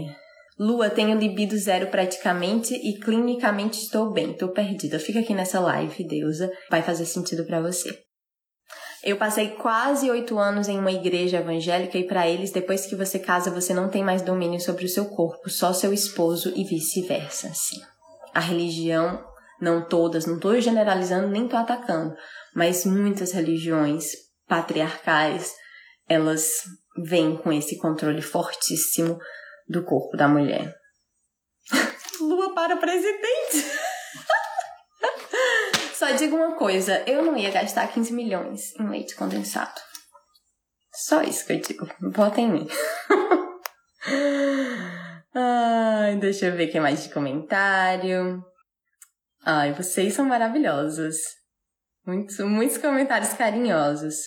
Lua, 0.58 0.90
tenho 0.90 1.18
libido 1.18 1.58
zero 1.58 1.88
praticamente 1.88 2.74
e 2.74 3.00
clinicamente 3.00 3.82
estou 3.82 4.12
bem, 4.12 4.32
estou 4.32 4.50
perdida. 4.50 5.00
Fica 5.00 5.20
aqui 5.20 5.34
nessa 5.34 5.60
live, 5.60 6.08
deusa, 6.08 6.52
vai 6.70 6.82
fazer 6.82 7.06
sentido 7.06 7.46
para 7.46 7.62
você. 7.62 8.00
Eu 9.04 9.18
passei 9.18 9.50
quase 9.50 10.12
oito 10.12 10.38
anos 10.38 10.68
em 10.68 10.78
uma 10.78 10.92
igreja 10.92 11.38
evangélica 11.40 11.98
e 11.98 12.06
para 12.06 12.28
eles, 12.28 12.52
depois 12.52 12.86
que 12.86 12.96
você 12.96 13.18
casa, 13.18 13.50
você 13.50 13.74
não 13.74 13.90
tem 13.90 14.04
mais 14.04 14.22
domínio 14.22 14.60
sobre 14.60 14.86
o 14.86 14.90
seu 14.90 15.06
corpo, 15.06 15.50
só 15.50 15.74
seu 15.74 15.92
esposo 15.92 16.54
e 16.56 16.64
vice-versa. 16.64 17.48
Assim. 17.48 17.78
A 18.32 18.40
religião, 18.40 19.24
não 19.60 19.88
todas, 19.88 20.28
não 20.28 20.36
estou 20.36 20.60
generalizando 20.62 21.28
nem 21.28 21.46
estou 21.46 21.60
atacando, 21.60 22.16
mas 22.56 22.86
muitas 22.86 23.32
religiões 23.32 24.12
patriarcais, 24.48 25.52
elas 26.08 26.46
vêm 27.04 27.38
com 27.38 27.52
esse 27.52 27.78
controle 27.80 28.22
fortíssimo 28.22 29.18
do 29.68 29.84
corpo 29.84 30.16
da 30.16 30.28
mulher. 30.28 30.76
Lua 32.22 32.54
para 32.54 32.78
presidente! 32.78 33.81
Só 36.12 36.18
digo 36.18 36.36
uma 36.36 36.56
coisa, 36.56 37.02
eu 37.08 37.24
não 37.24 37.38
ia 37.38 37.50
gastar 37.50 37.88
15 37.88 38.12
milhões 38.12 38.76
em 38.78 38.86
leite 38.90 39.16
condensado. 39.16 39.80
Só 40.94 41.22
isso 41.22 41.46
que 41.46 41.54
eu 41.54 41.62
digo. 41.62 41.90
Votem 42.14 42.48
em 42.48 42.52
mim. 42.52 42.68
Ai, 45.34 46.18
deixa 46.18 46.48
eu 46.48 46.58
ver 46.58 46.68
o 46.68 46.72
que 46.72 46.82
mais 46.82 47.04
de 47.04 47.14
comentário. 47.14 48.44
Ai, 49.46 49.72
vocês 49.72 50.14
são 50.14 50.26
maravilhosos. 50.26 51.16
Muitos, 52.06 52.38
muitos 52.40 52.78
comentários 52.78 53.32
carinhosos. 53.32 54.18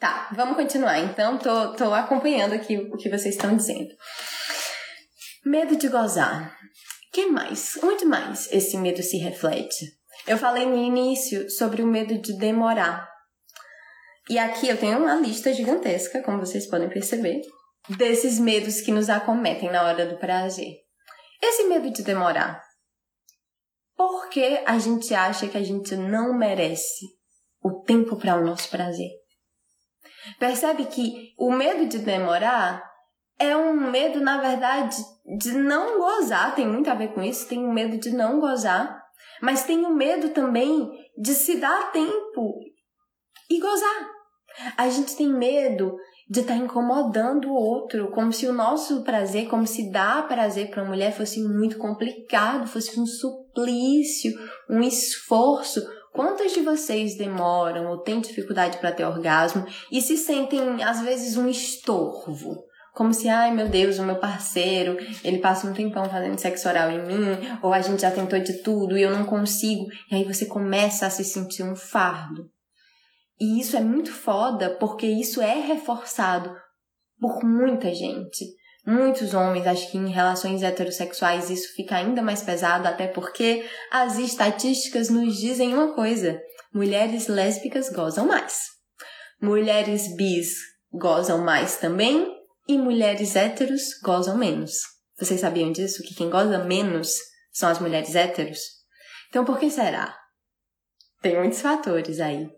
Tá, 0.00 0.30
vamos 0.34 0.56
continuar. 0.56 1.00
Então, 1.00 1.36
tô, 1.36 1.74
tô 1.74 1.92
acompanhando 1.92 2.54
aqui 2.54 2.78
o 2.78 2.96
que 2.96 3.10
vocês 3.10 3.34
estão 3.34 3.54
dizendo. 3.54 3.90
Medo 5.44 5.76
de 5.76 5.86
gozar. 5.88 6.56
Que 7.12 7.26
mais? 7.26 7.78
Onde 7.82 8.06
mais 8.06 8.50
esse 8.50 8.78
medo 8.78 9.02
se 9.02 9.18
reflete? 9.18 10.02
Eu 10.26 10.38
falei 10.38 10.64
no 10.64 10.76
início 10.76 11.50
sobre 11.50 11.82
o 11.82 11.86
medo 11.86 12.18
de 12.18 12.32
demorar. 12.38 13.06
E 14.28 14.38
aqui 14.38 14.68
eu 14.68 14.78
tenho 14.78 14.98
uma 14.98 15.16
lista 15.16 15.52
gigantesca, 15.52 16.22
como 16.22 16.38
vocês 16.38 16.66
podem 16.66 16.88
perceber, 16.88 17.42
desses 17.90 18.38
medos 18.38 18.80
que 18.80 18.90
nos 18.90 19.10
acometem 19.10 19.70
na 19.70 19.82
hora 19.82 20.06
do 20.06 20.16
prazer. 20.16 20.76
Esse 21.42 21.64
medo 21.64 21.90
de 21.90 22.02
demorar. 22.02 22.62
Por 23.94 24.30
que 24.30 24.62
a 24.64 24.78
gente 24.78 25.14
acha 25.14 25.46
que 25.46 25.58
a 25.58 25.62
gente 25.62 25.94
não 25.94 26.32
merece 26.32 27.04
o 27.62 27.82
tempo 27.82 28.16
para 28.16 28.36
o 28.36 28.44
nosso 28.44 28.70
prazer? 28.70 29.10
Percebe 30.38 30.86
que 30.86 31.34
o 31.38 31.52
medo 31.52 31.86
de 31.86 31.98
demorar 31.98 32.82
é 33.38 33.54
um 33.54 33.74
medo, 33.90 34.20
na 34.20 34.40
verdade, 34.40 34.96
de 35.38 35.52
não 35.52 35.98
gozar, 35.98 36.54
tem 36.54 36.66
muito 36.66 36.88
a 36.88 36.94
ver 36.94 37.12
com 37.12 37.22
isso, 37.22 37.46
tem 37.46 37.58
um 37.58 37.72
medo 37.74 37.98
de 37.98 38.10
não 38.10 38.40
gozar 38.40 39.03
mas 39.44 39.64
tenho 39.64 39.94
medo 39.94 40.30
também 40.30 40.90
de 41.18 41.34
se 41.34 41.58
dar 41.58 41.92
tempo 41.92 42.60
e 43.50 43.60
gozar. 43.60 44.10
A 44.74 44.88
gente 44.88 45.14
tem 45.14 45.28
medo 45.28 45.94
de 46.30 46.40
estar 46.40 46.54
tá 46.54 46.58
incomodando 46.58 47.50
o 47.50 47.54
outro, 47.54 48.10
como 48.12 48.32
se 48.32 48.46
o 48.46 48.54
nosso 48.54 49.04
prazer, 49.04 49.46
como 49.48 49.66
se 49.66 49.90
dar 49.90 50.26
prazer 50.26 50.70
para 50.70 50.82
uma 50.82 50.92
mulher 50.92 51.12
fosse 51.14 51.42
muito 51.42 51.76
complicado, 51.76 52.66
fosse 52.66 52.98
um 52.98 53.04
suplício, 53.04 54.32
um 54.70 54.80
esforço. 54.80 55.86
Quantas 56.14 56.52
de 56.52 56.60
vocês 56.60 57.18
demoram 57.18 57.90
ou 57.90 57.98
têm 57.98 58.20
dificuldade 58.20 58.78
para 58.78 58.92
ter 58.92 59.04
orgasmo 59.04 59.66
e 59.92 60.00
se 60.00 60.16
sentem 60.16 60.82
às 60.82 61.02
vezes 61.02 61.36
um 61.36 61.48
estorvo? 61.48 62.64
Como 62.94 63.12
se, 63.12 63.28
ai 63.28 63.52
meu 63.52 63.68
Deus, 63.68 63.98
o 63.98 64.04
meu 64.04 64.16
parceiro, 64.16 64.96
ele 65.24 65.38
passa 65.38 65.66
um 65.66 65.74
tempão 65.74 66.08
fazendo 66.08 66.38
sexo 66.38 66.68
oral 66.68 66.90
em 66.90 67.04
mim, 67.04 67.58
ou 67.60 67.72
a 67.72 67.80
gente 67.80 68.02
já 68.02 68.10
tentou 68.10 68.38
de 68.38 68.62
tudo 68.62 68.96
e 68.96 69.02
eu 69.02 69.10
não 69.10 69.24
consigo, 69.24 69.86
e 70.10 70.14
aí 70.14 70.24
você 70.24 70.46
começa 70.46 71.06
a 71.06 71.10
se 71.10 71.24
sentir 71.24 71.64
um 71.64 71.74
fardo. 71.74 72.48
E 73.40 73.60
isso 73.60 73.76
é 73.76 73.80
muito 73.80 74.12
foda 74.12 74.70
porque 74.78 75.06
isso 75.06 75.42
é 75.42 75.60
reforçado 75.60 76.54
por 77.18 77.44
muita 77.44 77.92
gente. 77.92 78.44
Muitos 78.86 79.32
homens, 79.34 79.66
acho 79.66 79.90
que 79.90 79.98
em 79.98 80.10
relações 80.10 80.62
heterossexuais 80.62 81.50
isso 81.50 81.74
fica 81.74 81.96
ainda 81.96 82.22
mais 82.22 82.42
pesado, 82.42 82.86
até 82.86 83.08
porque 83.08 83.64
as 83.90 84.18
estatísticas 84.18 85.08
nos 85.08 85.36
dizem 85.36 85.74
uma 85.74 85.94
coisa: 85.94 86.38
mulheres 86.72 87.26
lésbicas 87.26 87.90
gozam 87.90 88.26
mais. 88.26 88.66
Mulheres 89.40 90.14
bis 90.14 90.52
gozam 90.92 91.38
mais 91.38 91.76
também, 91.78 92.33
e 92.66 92.78
mulheres 92.78 93.36
héteros 93.36 93.98
gozam 94.02 94.36
menos. 94.36 94.80
Vocês 95.18 95.40
sabiam 95.40 95.70
disso? 95.70 96.02
Que 96.02 96.14
quem 96.14 96.30
goza 96.30 96.64
menos 96.64 97.18
são 97.52 97.68
as 97.68 97.78
mulheres 97.78 98.14
héteros? 98.14 98.58
Então, 99.28 99.44
por 99.44 99.58
que 99.58 99.70
será? 99.70 100.16
Tem 101.22 101.36
muitos 101.36 101.60
fatores 101.60 102.20
aí. 102.20 102.48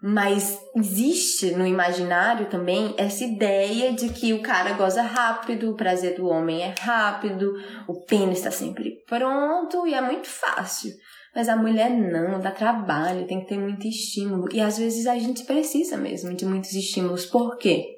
Mas 0.00 0.56
existe 0.76 1.50
no 1.52 1.66
imaginário 1.66 2.48
também 2.48 2.94
essa 2.96 3.24
ideia 3.24 3.92
de 3.92 4.10
que 4.10 4.32
o 4.32 4.42
cara 4.42 4.74
goza 4.74 5.02
rápido, 5.02 5.70
o 5.70 5.76
prazer 5.76 6.16
do 6.16 6.28
homem 6.28 6.62
é 6.62 6.72
rápido, 6.78 7.52
o 7.88 8.04
pênis 8.04 8.38
está 8.38 8.50
sempre 8.52 9.02
pronto 9.08 9.86
e 9.88 9.94
é 9.94 10.00
muito 10.00 10.28
fácil. 10.28 10.92
Mas 11.34 11.48
a 11.48 11.56
mulher 11.56 11.90
não, 11.90 12.40
dá 12.40 12.52
trabalho, 12.52 13.26
tem 13.26 13.40
que 13.40 13.48
ter 13.48 13.58
muito 13.58 13.86
estímulo. 13.88 14.48
E 14.52 14.60
às 14.60 14.78
vezes 14.78 15.06
a 15.06 15.18
gente 15.18 15.44
precisa 15.44 15.96
mesmo 15.96 16.32
de 16.34 16.46
muitos 16.46 16.72
estímulos. 16.72 17.26
Por 17.26 17.58
quê? 17.58 17.97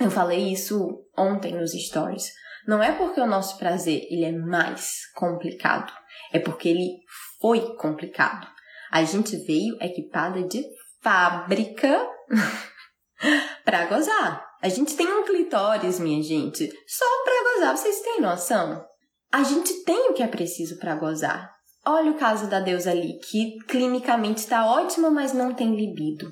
Eu 0.00 0.10
falei 0.10 0.52
isso 0.52 1.04
ontem 1.16 1.54
nos 1.54 1.72
stories. 1.72 2.32
Não 2.66 2.82
é 2.82 2.92
porque 2.92 3.20
o 3.20 3.26
nosso 3.26 3.58
prazer 3.58 4.06
ele 4.10 4.24
é 4.24 4.32
mais 4.32 5.10
complicado, 5.14 5.92
é 6.32 6.38
porque 6.38 6.68
ele 6.68 6.98
foi 7.40 7.74
complicado. 7.76 8.46
A 8.90 9.02
gente 9.04 9.36
veio 9.44 9.76
equipada 9.80 10.42
de 10.42 10.64
fábrica 11.02 12.06
para 13.64 13.86
gozar. 13.86 14.46
A 14.60 14.68
gente 14.68 14.96
tem 14.96 15.06
um 15.06 15.24
clitóris, 15.24 16.00
minha 16.00 16.22
gente, 16.22 16.68
só 16.86 17.04
para 17.24 17.54
gozar. 17.54 17.76
Vocês 17.76 18.00
têm 18.00 18.20
noção? 18.20 18.84
A 19.32 19.42
gente 19.42 19.84
tem 19.84 20.10
o 20.10 20.14
que 20.14 20.22
é 20.22 20.26
preciso 20.26 20.78
para 20.78 20.96
gozar. 20.96 21.50
olha 21.86 22.10
o 22.10 22.18
caso 22.18 22.48
da 22.48 22.60
deusa 22.60 22.90
ali, 22.90 23.18
que 23.18 23.58
clinicamente 23.66 24.40
está 24.40 24.66
ótima, 24.66 25.10
mas 25.10 25.32
não 25.32 25.54
tem 25.54 25.74
libido. 25.74 26.30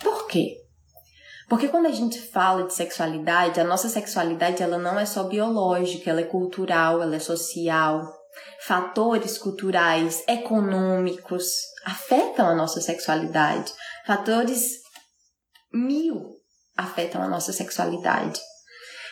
Por 0.00 0.26
quê? 0.26 0.63
Porque 1.48 1.68
quando 1.68 1.86
a 1.86 1.92
gente 1.92 2.20
fala 2.20 2.64
de 2.64 2.74
sexualidade, 2.74 3.60
a 3.60 3.64
nossa 3.64 3.88
sexualidade 3.88 4.62
ela 4.62 4.78
não 4.78 4.98
é 4.98 5.04
só 5.04 5.24
biológica, 5.24 6.10
ela 6.10 6.20
é 6.20 6.24
cultural, 6.24 7.02
ela 7.02 7.16
é 7.16 7.20
social. 7.20 8.10
Fatores 8.66 9.38
culturais, 9.38 10.24
econômicos 10.26 11.44
afetam 11.84 12.46
a 12.48 12.54
nossa 12.54 12.80
sexualidade. 12.80 13.72
Fatores 14.06 14.80
mil 15.72 16.30
afetam 16.76 17.22
a 17.22 17.28
nossa 17.28 17.52
sexualidade. 17.52 18.40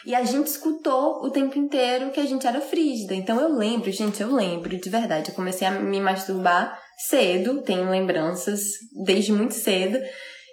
E 0.05 0.15
a 0.15 0.25
gente 0.25 0.49
escutou 0.49 1.25
o 1.25 1.31
tempo 1.31 1.57
inteiro 1.59 2.11
que 2.11 2.19
a 2.19 2.27
gente 2.27 2.47
era 2.47 2.61
frígida. 2.61 3.15
Então 3.15 3.41
eu 3.41 3.57
lembro, 3.57 3.91
gente, 3.93 4.21
eu 4.21 4.35
lembro 4.35 4.77
de 4.77 4.91
verdade. 4.91 5.31
Eu 5.31 5.35
comecei 5.35 5.67
a 5.67 5.71
me 5.71 6.01
masturbar 6.01 6.77
cedo, 7.09 7.62
tenho 7.62 7.89
lembranças 7.89 8.62
desde 9.05 9.33
muito 9.33 9.55
cedo, 9.55 9.99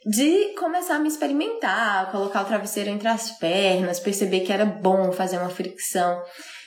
de 0.09 0.55
começar 0.55 0.95
a 0.95 0.99
me 0.99 1.07
experimentar, 1.07 2.11
colocar 2.11 2.41
o 2.41 2.45
travesseiro 2.45 2.89
entre 2.89 3.07
as 3.07 3.29
pernas, 3.37 3.99
perceber 3.99 4.39
que 4.39 4.51
era 4.51 4.65
bom 4.65 5.11
fazer 5.11 5.37
uma 5.37 5.51
fricção. 5.51 6.19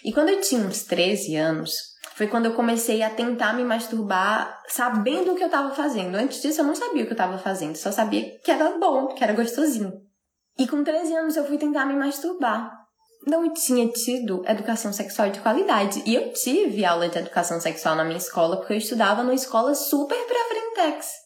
E 0.04 0.12
quando 0.12 0.28
eu 0.28 0.40
tinha 0.40 0.64
uns 0.64 0.84
13 0.84 1.34
anos, 1.34 1.72
foi 2.14 2.28
quando 2.28 2.46
eu 2.46 2.54
comecei 2.54 3.02
a 3.02 3.10
tentar 3.10 3.52
me 3.54 3.64
masturbar 3.64 4.62
sabendo 4.68 5.32
o 5.32 5.34
que 5.34 5.42
eu 5.42 5.46
estava 5.48 5.74
fazendo. 5.74 6.14
Antes 6.14 6.40
disso 6.40 6.60
eu 6.60 6.64
não 6.64 6.76
sabia 6.76 7.02
o 7.02 7.06
que 7.06 7.12
eu 7.12 7.16
estava 7.16 7.36
fazendo, 7.36 7.74
só 7.74 7.90
sabia 7.90 8.38
que 8.44 8.50
era 8.50 8.78
bom, 8.78 9.08
que 9.08 9.24
era 9.24 9.32
gostosinho. 9.32 9.92
E 10.56 10.68
com 10.68 10.84
13 10.84 11.12
anos 11.16 11.36
eu 11.36 11.44
fui 11.44 11.58
tentar 11.58 11.84
me 11.84 11.94
masturbar. 11.94 12.70
Não 13.26 13.52
tinha 13.52 13.88
tido 13.88 14.44
educação 14.46 14.92
sexual 14.92 15.30
de 15.30 15.40
qualidade. 15.40 16.00
E 16.06 16.14
eu 16.14 16.32
tive 16.32 16.84
aula 16.84 17.08
de 17.08 17.18
educação 17.18 17.60
sexual 17.60 17.96
na 17.96 18.04
minha 18.04 18.18
escola 18.18 18.58
porque 18.58 18.74
eu 18.74 18.78
estudava 18.78 19.24
numa 19.24 19.34
escola 19.34 19.74
super 19.74 20.18
pra 20.26 20.44
frentex. 20.48 21.22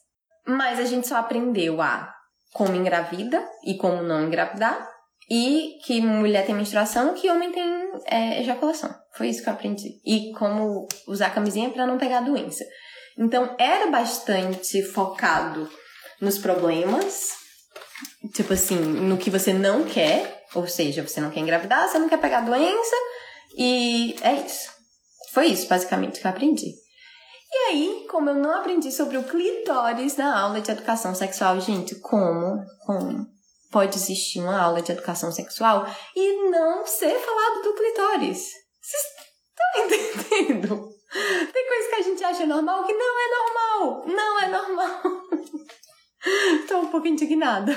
Mas 0.47 0.79
a 0.79 0.85
gente 0.85 1.07
só 1.07 1.17
aprendeu 1.17 1.81
a 1.81 2.13
como 2.53 2.75
engravida 2.75 3.45
e 3.65 3.75
como 3.75 4.01
não 4.01 4.25
engravidar. 4.25 4.87
E 5.29 5.77
que 5.85 5.99
mulher 5.99 6.45
tem 6.45 6.55
menstruação 6.55 7.13
que 7.13 7.29
homem 7.29 7.51
tem 7.51 7.91
é, 8.05 8.39
ejaculação. 8.41 8.95
Foi 9.13 9.27
isso 9.27 9.43
que 9.43 9.49
eu 9.49 9.53
aprendi. 9.53 9.99
E 10.05 10.31
como 10.33 10.87
usar 11.05 11.31
camisinha 11.31 11.69
para 11.69 11.85
não 11.85 11.97
pegar 11.97 12.21
doença. 12.21 12.63
Então 13.17 13.55
era 13.59 13.87
bastante 13.87 14.81
focado 14.83 15.69
nos 16.21 16.37
problemas 16.37 17.35
tipo 18.33 18.53
assim, 18.53 18.75
no 18.75 19.17
que 19.17 19.29
você 19.29 19.53
não 19.53 19.83
quer, 19.83 20.45
ou 20.53 20.67
seja, 20.67 21.05
você 21.07 21.19
não 21.19 21.31
quer 21.31 21.39
engravidar, 21.39 21.87
você 21.87 21.99
não 21.99 22.09
quer 22.09 22.19
pegar 22.19 22.41
doença, 22.41 22.95
e 23.57 24.15
é 24.21 24.33
isso. 24.33 24.69
Foi 25.31 25.47
isso, 25.47 25.67
basicamente, 25.67 26.19
que 26.19 26.27
eu 26.27 26.31
aprendi. 26.31 26.73
E 27.51 27.57
aí, 27.69 28.07
como 28.09 28.29
eu 28.29 28.35
não 28.35 28.51
aprendi 28.51 28.91
sobre 28.91 29.17
o 29.17 29.23
clitóris 29.23 30.17
na 30.17 30.37
aula 30.39 30.59
de 30.59 30.69
educação 30.69 31.15
sexual, 31.15 31.59
gente, 31.61 31.95
como, 32.01 32.61
como 32.85 33.25
pode 33.71 33.95
existir 33.95 34.39
uma 34.39 34.59
aula 34.59 34.81
de 34.81 34.91
educação 34.91 35.31
sexual 35.31 35.85
e 36.15 36.49
não 36.49 36.85
ser 36.85 37.17
falado 37.17 37.63
do 37.63 37.73
clitóris? 37.73 38.51
Vocês 38.81 39.03
estão 39.03 39.85
entendendo? 40.43 40.89
Tem 41.53 41.67
coisa 41.67 41.89
que 41.89 41.95
a 41.95 42.01
gente 42.01 42.23
acha 42.23 42.45
normal 42.45 42.85
que 42.85 42.93
não 42.93 43.19
é 43.19 43.29
normal. 43.37 44.07
Não 44.07 44.39
é 44.39 44.47
normal. 44.49 45.01
Tô 46.67 46.77
um 46.79 46.87
pouco 46.87 47.07
indignada. 47.07 47.71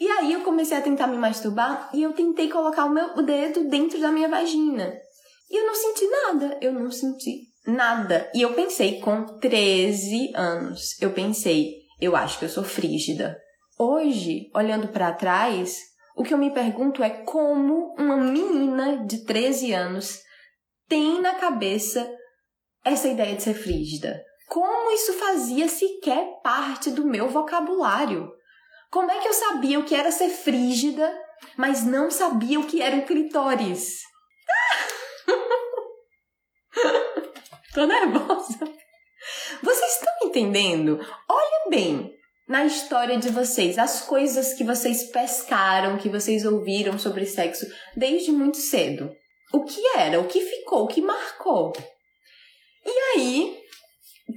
E 0.00 0.08
aí 0.08 0.32
eu 0.32 0.42
comecei 0.42 0.76
a 0.76 0.82
tentar 0.82 1.06
me 1.06 1.16
masturbar 1.16 1.88
e 1.94 2.02
eu 2.02 2.12
tentei 2.12 2.48
colocar 2.50 2.86
o 2.86 2.90
meu 2.90 3.14
dedo 3.22 3.68
dentro 3.68 4.00
da 4.00 4.10
minha 4.10 4.28
vagina. 4.28 4.92
E 5.48 5.56
eu 5.56 5.66
não 5.66 5.74
senti 5.74 6.06
nada, 6.08 6.58
eu 6.60 6.72
não 6.72 6.90
senti 6.90 7.49
nada. 7.70 8.30
E 8.34 8.42
eu 8.42 8.52
pensei 8.54 9.00
com 9.00 9.38
13 9.38 10.32
anos, 10.34 11.00
eu 11.00 11.12
pensei, 11.12 11.80
eu 12.00 12.16
acho 12.16 12.38
que 12.38 12.44
eu 12.44 12.48
sou 12.48 12.64
frígida. 12.64 13.38
Hoje, 13.78 14.50
olhando 14.54 14.88
para 14.88 15.12
trás, 15.12 15.78
o 16.16 16.22
que 16.22 16.34
eu 16.34 16.38
me 16.38 16.52
pergunto 16.52 17.02
é 17.02 17.10
como 17.10 17.94
uma 17.98 18.16
menina 18.16 19.04
de 19.06 19.24
13 19.24 19.72
anos 19.72 20.18
tem 20.88 21.20
na 21.20 21.34
cabeça 21.34 22.06
essa 22.84 23.08
ideia 23.08 23.36
de 23.36 23.42
ser 23.42 23.54
frígida. 23.54 24.22
Como 24.48 24.90
isso 24.92 25.12
fazia 25.14 25.68
sequer 25.68 26.40
parte 26.42 26.90
do 26.90 27.06
meu 27.06 27.28
vocabulário? 27.28 28.30
Como 28.90 29.10
é 29.10 29.20
que 29.20 29.28
eu 29.28 29.32
sabia 29.32 29.78
o 29.78 29.84
que 29.84 29.94
era 29.94 30.10
ser 30.10 30.30
frígida, 30.30 31.16
mas 31.56 31.84
não 31.84 32.10
sabia 32.10 32.58
o 32.58 32.66
que 32.66 32.82
era 32.82 33.02
clitóris? 33.02 34.00
Tô 37.72 37.86
nervosa. 37.86 38.58
Vocês 39.62 39.92
estão 39.92 40.12
entendendo? 40.24 40.98
Olha 41.28 41.70
bem 41.70 42.12
na 42.48 42.64
história 42.64 43.16
de 43.16 43.28
vocês, 43.28 43.78
as 43.78 44.02
coisas 44.02 44.54
que 44.54 44.64
vocês 44.64 45.04
pescaram, 45.10 45.96
que 45.96 46.08
vocês 46.08 46.44
ouviram 46.44 46.98
sobre 46.98 47.24
sexo 47.24 47.64
desde 47.96 48.32
muito 48.32 48.56
cedo. 48.56 49.14
O 49.52 49.64
que 49.64 49.80
era? 49.96 50.18
O 50.18 50.26
que 50.26 50.40
ficou? 50.40 50.84
O 50.84 50.88
que 50.88 51.00
marcou? 51.00 51.72
E 52.84 52.90
aí, 53.14 53.58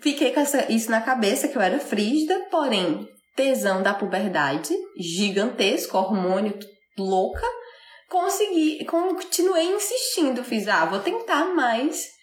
fiquei 0.03 0.31
com 0.31 0.39
essa, 0.39 0.71
isso 0.71 0.91
na 0.91 1.01
cabeça, 1.01 1.47
que 1.47 1.57
eu 1.57 1.61
era 1.61 1.79
frígida, 1.79 2.47
porém, 2.51 3.07
tesão 3.35 3.81
da 3.81 3.95
puberdade, 3.95 4.75
gigantesco, 4.95 5.97
hormônio 5.97 6.57
louca, 6.95 7.47
consegui, 8.09 8.85
continuei 8.85 9.65
insistindo, 9.65 10.43
fiz, 10.43 10.67
ah, 10.67 10.85
vou 10.85 10.99
tentar 10.99 11.45
mais. 11.45 12.13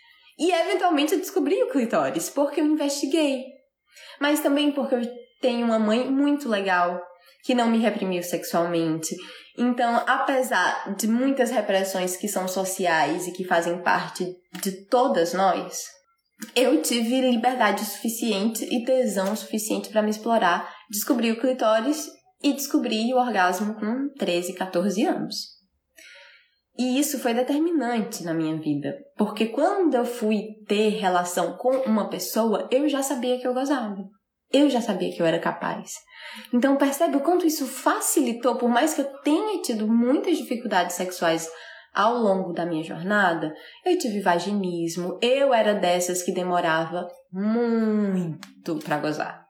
E 0.40 0.50
eventualmente 0.50 1.12
eu 1.12 1.20
descobri 1.20 1.62
o 1.62 1.68
clitóris, 1.68 2.30
porque 2.30 2.62
eu 2.62 2.64
investiguei. 2.64 3.44
Mas 4.18 4.40
também 4.40 4.72
porque 4.72 4.94
eu 4.94 5.02
tenho 5.42 5.66
uma 5.66 5.78
mãe 5.78 6.10
muito 6.10 6.48
legal, 6.48 6.98
que 7.44 7.54
não 7.54 7.68
me 7.68 7.76
reprimiu 7.76 8.22
sexualmente. 8.22 9.14
Então, 9.58 10.02
apesar 10.06 10.94
de 10.96 11.06
muitas 11.06 11.50
repressões 11.50 12.16
que 12.16 12.26
são 12.26 12.48
sociais 12.48 13.26
e 13.26 13.32
que 13.32 13.44
fazem 13.44 13.82
parte 13.82 14.34
de 14.62 14.86
todas 14.86 15.34
nós, 15.34 15.84
eu 16.56 16.80
tive 16.80 17.20
liberdade 17.20 17.84
suficiente 17.84 18.64
e 18.64 18.82
tesão 18.82 19.36
suficiente 19.36 19.90
para 19.90 20.02
me 20.02 20.10
explorar, 20.10 20.74
descobri 20.88 21.30
o 21.30 21.38
clitóris 21.38 22.08
e 22.42 22.54
descobri 22.54 23.12
o 23.12 23.18
orgasmo 23.18 23.74
com 23.74 24.08
13, 24.18 24.54
14 24.54 25.04
anos. 25.04 25.59
E 26.78 26.98
isso 26.98 27.18
foi 27.18 27.34
determinante 27.34 28.24
na 28.24 28.32
minha 28.32 28.56
vida, 28.56 28.94
porque 29.16 29.46
quando 29.46 29.94
eu 29.94 30.04
fui 30.04 30.44
ter 30.66 30.90
relação 30.90 31.56
com 31.56 31.70
uma 31.78 32.08
pessoa, 32.08 32.68
eu 32.70 32.88
já 32.88 33.02
sabia 33.02 33.38
que 33.38 33.46
eu 33.46 33.54
gozava. 33.54 34.02
Eu 34.52 34.68
já 34.68 34.80
sabia 34.80 35.12
que 35.14 35.20
eu 35.20 35.26
era 35.26 35.38
capaz. 35.38 35.92
Então 36.52 36.76
percebe 36.76 37.16
o 37.16 37.20
quanto 37.20 37.46
isso 37.46 37.66
facilitou, 37.66 38.56
por 38.56 38.68
mais 38.68 38.94
que 38.94 39.00
eu 39.00 39.12
tenha 39.22 39.60
tido 39.62 39.86
muitas 39.86 40.38
dificuldades 40.38 40.96
sexuais 40.96 41.48
ao 41.92 42.14
longo 42.18 42.52
da 42.52 42.64
minha 42.64 42.84
jornada, 42.84 43.52
eu 43.84 43.98
tive 43.98 44.20
vaginismo, 44.20 45.18
eu 45.20 45.52
era 45.52 45.74
dessas 45.74 46.22
que 46.22 46.32
demorava 46.32 47.08
muito 47.32 48.76
para 48.84 48.98
gozar, 48.98 49.44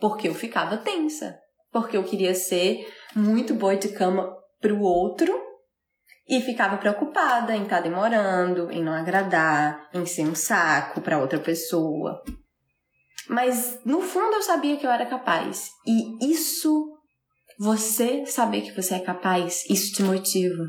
porque 0.00 0.28
eu 0.28 0.34
ficava 0.34 0.78
tensa, 0.78 1.38
porque 1.70 1.96
eu 1.96 2.04
queria 2.04 2.34
ser 2.34 2.86
muito 3.14 3.54
boa 3.54 3.76
de 3.76 3.88
cama 3.88 4.34
pro 4.60 4.80
outro 4.80 5.51
e 6.28 6.40
ficava 6.40 6.76
preocupada 6.76 7.54
em 7.54 7.64
estar 7.64 7.76
tá 7.76 7.82
demorando, 7.82 8.70
em 8.70 8.82
não 8.82 8.92
agradar, 8.92 9.88
em 9.92 10.06
ser 10.06 10.22
um 10.22 10.34
saco 10.34 11.00
para 11.00 11.18
outra 11.18 11.38
pessoa. 11.38 12.22
Mas 13.28 13.80
no 13.84 14.00
fundo 14.00 14.34
eu 14.36 14.42
sabia 14.42 14.76
que 14.76 14.86
eu 14.86 14.90
era 14.90 15.06
capaz. 15.06 15.70
E 15.86 16.32
isso, 16.32 16.98
você 17.58 18.26
saber 18.26 18.62
que 18.62 18.72
você 18.72 18.94
é 18.94 19.00
capaz, 19.00 19.64
isso 19.68 19.92
te 19.92 20.02
motiva. 20.02 20.64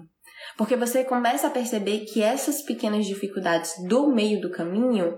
Porque 0.58 0.76
você 0.76 1.04
começa 1.04 1.48
a 1.48 1.52
perceber 1.52 2.02
que 2.02 2.22
essas 2.22 2.62
pequenas 2.62 3.06
dificuldades 3.06 3.74
do 3.88 4.08
meio 4.08 4.40
do 4.40 4.52
caminho, 4.52 5.18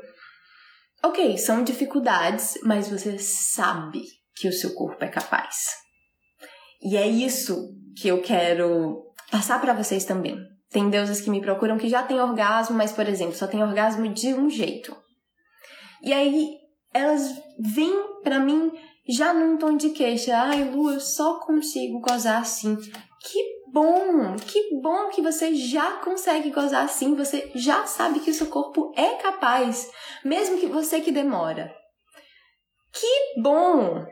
ok, 1.04 1.38
são 1.38 1.63
dificuldades, 1.63 2.58
mas 2.63 2.89
você 2.89 3.17
sabe 3.17 4.04
que 4.36 4.48
o 4.48 4.54
seu 4.54 4.74
corpo 4.74 5.04
é 5.04 5.08
capaz. 5.08 5.56
E 6.82 6.95
é 6.95 7.08
isso 7.08 7.74
que 7.98 8.08
eu 8.08 8.21
quero 8.21 9.06
passar 9.32 9.60
para 9.62 9.74
vocês 9.74 10.06
também. 10.06 10.38
Tem 10.70 10.90
deuses 10.90 11.22
que 11.22 11.30
me 11.30 11.42
procuram 11.42 11.78
que 11.78 11.90
já 11.90 12.04
têm 12.04 12.20
orgasmo, 12.20 12.76
mas, 12.76 12.92
por 12.92 13.08
exemplo, 13.08 13.36
só 13.36 13.48
tem 13.48 13.64
orgasmo 13.64 14.08
de 14.10 14.34
um 14.34 14.50
jeito. 14.50 14.96
E 16.02 16.14
aí 16.14 16.58
elas 16.94 17.30
vêm 17.60 17.94
para 18.24 18.40
mim 18.40 18.72
já 19.08 19.34
num 19.34 19.58
tom 19.58 19.76
de 19.76 19.90
queixa. 19.90 20.36
Ai, 20.36 20.64
Lu, 20.64 20.92
eu 20.92 21.00
só 21.00 21.40
consigo 21.40 22.00
gozar 22.00 22.42
assim. 22.42 22.76
Que 22.76 23.56
bom, 23.72 24.36
que 24.38 24.80
bom 24.82 25.10
que 25.10 25.22
você 25.22 25.54
já 25.54 25.98
consegue 25.98 26.50
gozar 26.50 26.86
assim, 26.86 27.16
você 27.16 27.52
já 27.56 27.86
sabe 27.86 28.22
que 28.22 28.32
o 28.32 28.34
seu 28.34 28.48
corpo 28.48 28.94
é 28.96 29.16
capaz, 29.16 29.92
mesmo 30.24 30.58
que 30.58 30.68
você 30.68 31.02
que 31.02 31.12
demora. 31.12 31.76
Que 32.94 33.42
bom! 33.42 34.06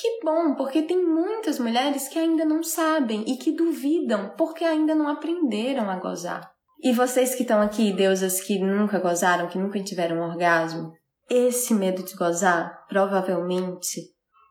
Que 0.00 0.20
bom, 0.22 0.54
porque 0.54 0.82
tem 0.82 1.04
muitas 1.04 1.58
mulheres 1.58 2.06
que 2.06 2.18
ainda 2.18 2.44
não 2.44 2.62
sabem 2.62 3.24
e 3.26 3.36
que 3.36 3.50
duvidam 3.50 4.32
porque 4.36 4.64
ainda 4.64 4.94
não 4.94 5.08
aprenderam 5.08 5.90
a 5.90 5.96
gozar. 5.96 6.48
E 6.80 6.92
vocês 6.92 7.34
que 7.34 7.42
estão 7.42 7.60
aqui, 7.60 7.92
deusas 7.92 8.40
que 8.40 8.60
nunca 8.60 9.00
gozaram, 9.00 9.48
que 9.48 9.58
nunca 9.58 9.82
tiveram 9.82 10.18
um 10.18 10.30
orgasmo, 10.30 10.92
esse 11.28 11.74
medo 11.74 12.04
de 12.04 12.14
gozar 12.14 12.86
provavelmente 12.88 14.02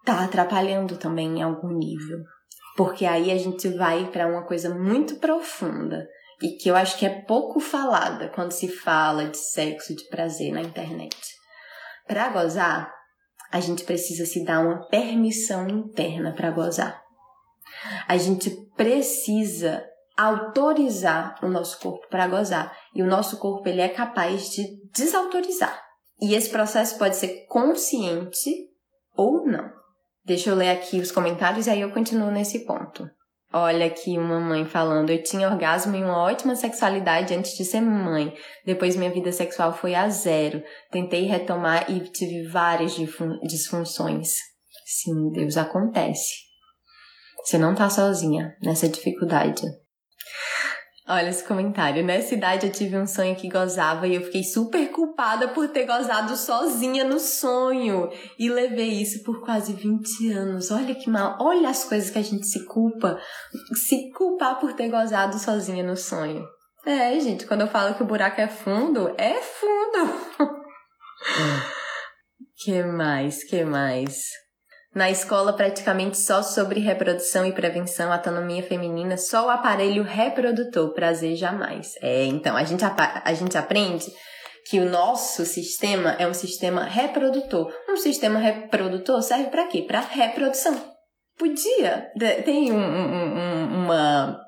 tá 0.03 0.25
atrapalhando 0.25 0.97
também 0.97 1.39
em 1.39 1.41
algum 1.41 1.69
nível. 1.69 2.19
Porque 2.75 3.05
aí 3.05 3.31
a 3.31 3.37
gente 3.37 3.69
vai 3.69 4.11
para 4.11 4.27
uma 4.27 4.45
coisa 4.45 4.75
muito 4.75 5.15
profunda 5.15 6.05
e 6.41 6.57
que 6.57 6.69
eu 6.69 6.75
acho 6.75 6.97
que 6.97 7.05
é 7.05 7.21
pouco 7.21 7.61
falada 7.61 8.29
quando 8.35 8.51
se 8.51 8.67
fala 8.67 9.25
de 9.25 9.37
sexo, 9.37 9.95
de 9.95 10.07
prazer 10.09 10.51
na 10.51 10.61
internet. 10.61 11.17
Para 12.05 12.29
gozar, 12.29 12.96
a 13.51 13.59
gente 13.59 13.83
precisa 13.83 14.25
se 14.25 14.43
dar 14.43 14.59
uma 14.59 14.87
permissão 14.87 15.67
interna 15.67 16.33
para 16.33 16.51
gozar. 16.51 17.01
A 18.07 18.17
gente 18.17 18.49
precisa 18.75 19.83
autorizar 20.17 21.35
o 21.43 21.47
nosso 21.47 21.79
corpo 21.79 22.07
para 22.09 22.27
gozar. 22.27 22.75
E 22.93 23.03
o 23.03 23.07
nosso 23.07 23.37
corpo 23.37 23.69
ele 23.69 23.81
é 23.81 23.89
capaz 23.89 24.49
de 24.49 24.65
desautorizar. 24.93 25.79
E 26.19 26.33
esse 26.33 26.49
processo 26.49 26.97
pode 26.97 27.15
ser 27.15 27.45
consciente 27.47 28.51
ou 29.15 29.45
não. 29.45 29.69
Deixa 30.25 30.49
eu 30.49 30.55
ler 30.55 30.71
aqui 30.71 30.99
os 30.99 31.11
comentários 31.11 31.67
e 31.67 31.69
aí 31.69 31.81
eu 31.81 31.91
continuo 31.91 32.31
nesse 32.31 32.65
ponto. 32.65 33.07
Olha 33.51 33.85
aqui 33.85 34.17
uma 34.17 34.39
mãe 34.39 34.65
falando: 34.65 35.09
Eu 35.09 35.23
tinha 35.23 35.49
orgasmo 35.49 35.95
e 35.95 36.03
uma 36.03 36.17
ótima 36.17 36.55
sexualidade 36.55 37.33
antes 37.33 37.55
de 37.55 37.63
ser 37.63 37.81
mãe. 37.81 38.33
Depois 38.65 38.95
minha 38.95 39.11
vida 39.11 39.31
sexual 39.31 39.73
foi 39.73 39.95
a 39.95 40.09
zero. 40.09 40.61
Tentei 40.91 41.25
retomar 41.25 41.89
e 41.89 42.01
tive 42.01 42.47
várias 42.47 42.93
disfunções. 43.43 44.33
Sim, 44.85 45.31
Deus 45.31 45.55
acontece. 45.55 46.47
Você 47.43 47.57
não 47.57 47.73
tá 47.73 47.89
sozinha 47.89 48.55
nessa 48.61 48.89
dificuldade. 48.89 49.61
Olha 51.09 51.29
esse 51.29 51.43
comentário. 51.43 52.03
Nessa 52.03 52.33
idade 52.33 52.67
eu 52.67 52.71
tive 52.71 52.97
um 52.97 53.07
sonho 53.07 53.33
que 53.33 53.47
gozava 53.47 54.05
e 54.07 54.15
eu 54.15 54.23
fiquei 54.23 54.43
super 54.43 54.91
culpada 54.91 55.47
por 55.47 55.69
ter 55.69 55.85
gozado 55.85 56.35
sozinha 56.35 57.05
no 57.05 57.17
sonho. 57.17 58.09
E 58.37 58.49
levei 58.49 59.01
isso 59.01 59.23
por 59.23 59.39
quase 59.39 59.71
20 59.71 60.31
anos. 60.33 60.69
Olha 60.69 60.93
que 60.93 61.09
mal. 61.09 61.37
Olha 61.39 61.69
as 61.69 61.85
coisas 61.85 62.09
que 62.09 62.19
a 62.19 62.21
gente 62.21 62.45
se 62.45 62.65
culpa. 62.65 63.17
Se 63.73 64.11
culpar 64.11 64.59
por 64.59 64.73
ter 64.73 64.89
gozado 64.89 65.39
sozinha 65.39 65.81
no 65.81 65.95
sonho. 65.95 66.45
É, 66.85 67.17
gente, 67.21 67.45
quando 67.45 67.61
eu 67.61 67.67
falo 67.67 67.95
que 67.95 68.03
o 68.03 68.07
buraco 68.07 68.41
é 68.41 68.47
fundo, 68.47 69.13
é 69.17 69.41
fundo. 69.41 70.13
que 72.57 72.83
mais? 72.83 73.45
Que 73.45 73.63
mais? 73.63 74.46
Na 74.97 75.11
escola, 75.11 75.53
praticamente 75.53 76.17
só 76.17 76.41
sobre 76.41 76.79
reprodução 76.79 77.45
e 77.45 77.51
prevenção, 77.51 78.11
autonomia 78.11 78.63
feminina, 78.63 79.15
só 79.15 79.45
o 79.45 79.49
aparelho 79.51 80.01
reprodutor, 80.01 80.91
prazer 80.91 81.35
jamais. 81.35 81.93
É, 82.01 82.25
então, 82.25 82.57
a 82.57 82.63
gente, 82.63 82.83
a 82.83 83.33
gente 83.35 83.55
aprende 83.55 84.07
que 84.67 84.79
o 84.79 84.89
nosso 84.89 85.45
sistema 85.45 86.15
é 86.17 86.25
um 86.25 86.33
sistema 86.33 86.83
reprodutor. 86.83 87.71
Um 87.87 87.95
sistema 87.95 88.39
reprodutor 88.39 89.21
serve 89.21 89.51
para 89.51 89.67
quê? 89.67 89.83
Para 89.83 89.99
reprodução. 89.99 90.75
Podia. 91.37 92.11
Tem 92.43 92.71
um, 92.71 92.79
um, 92.79 93.83
uma 93.83 94.46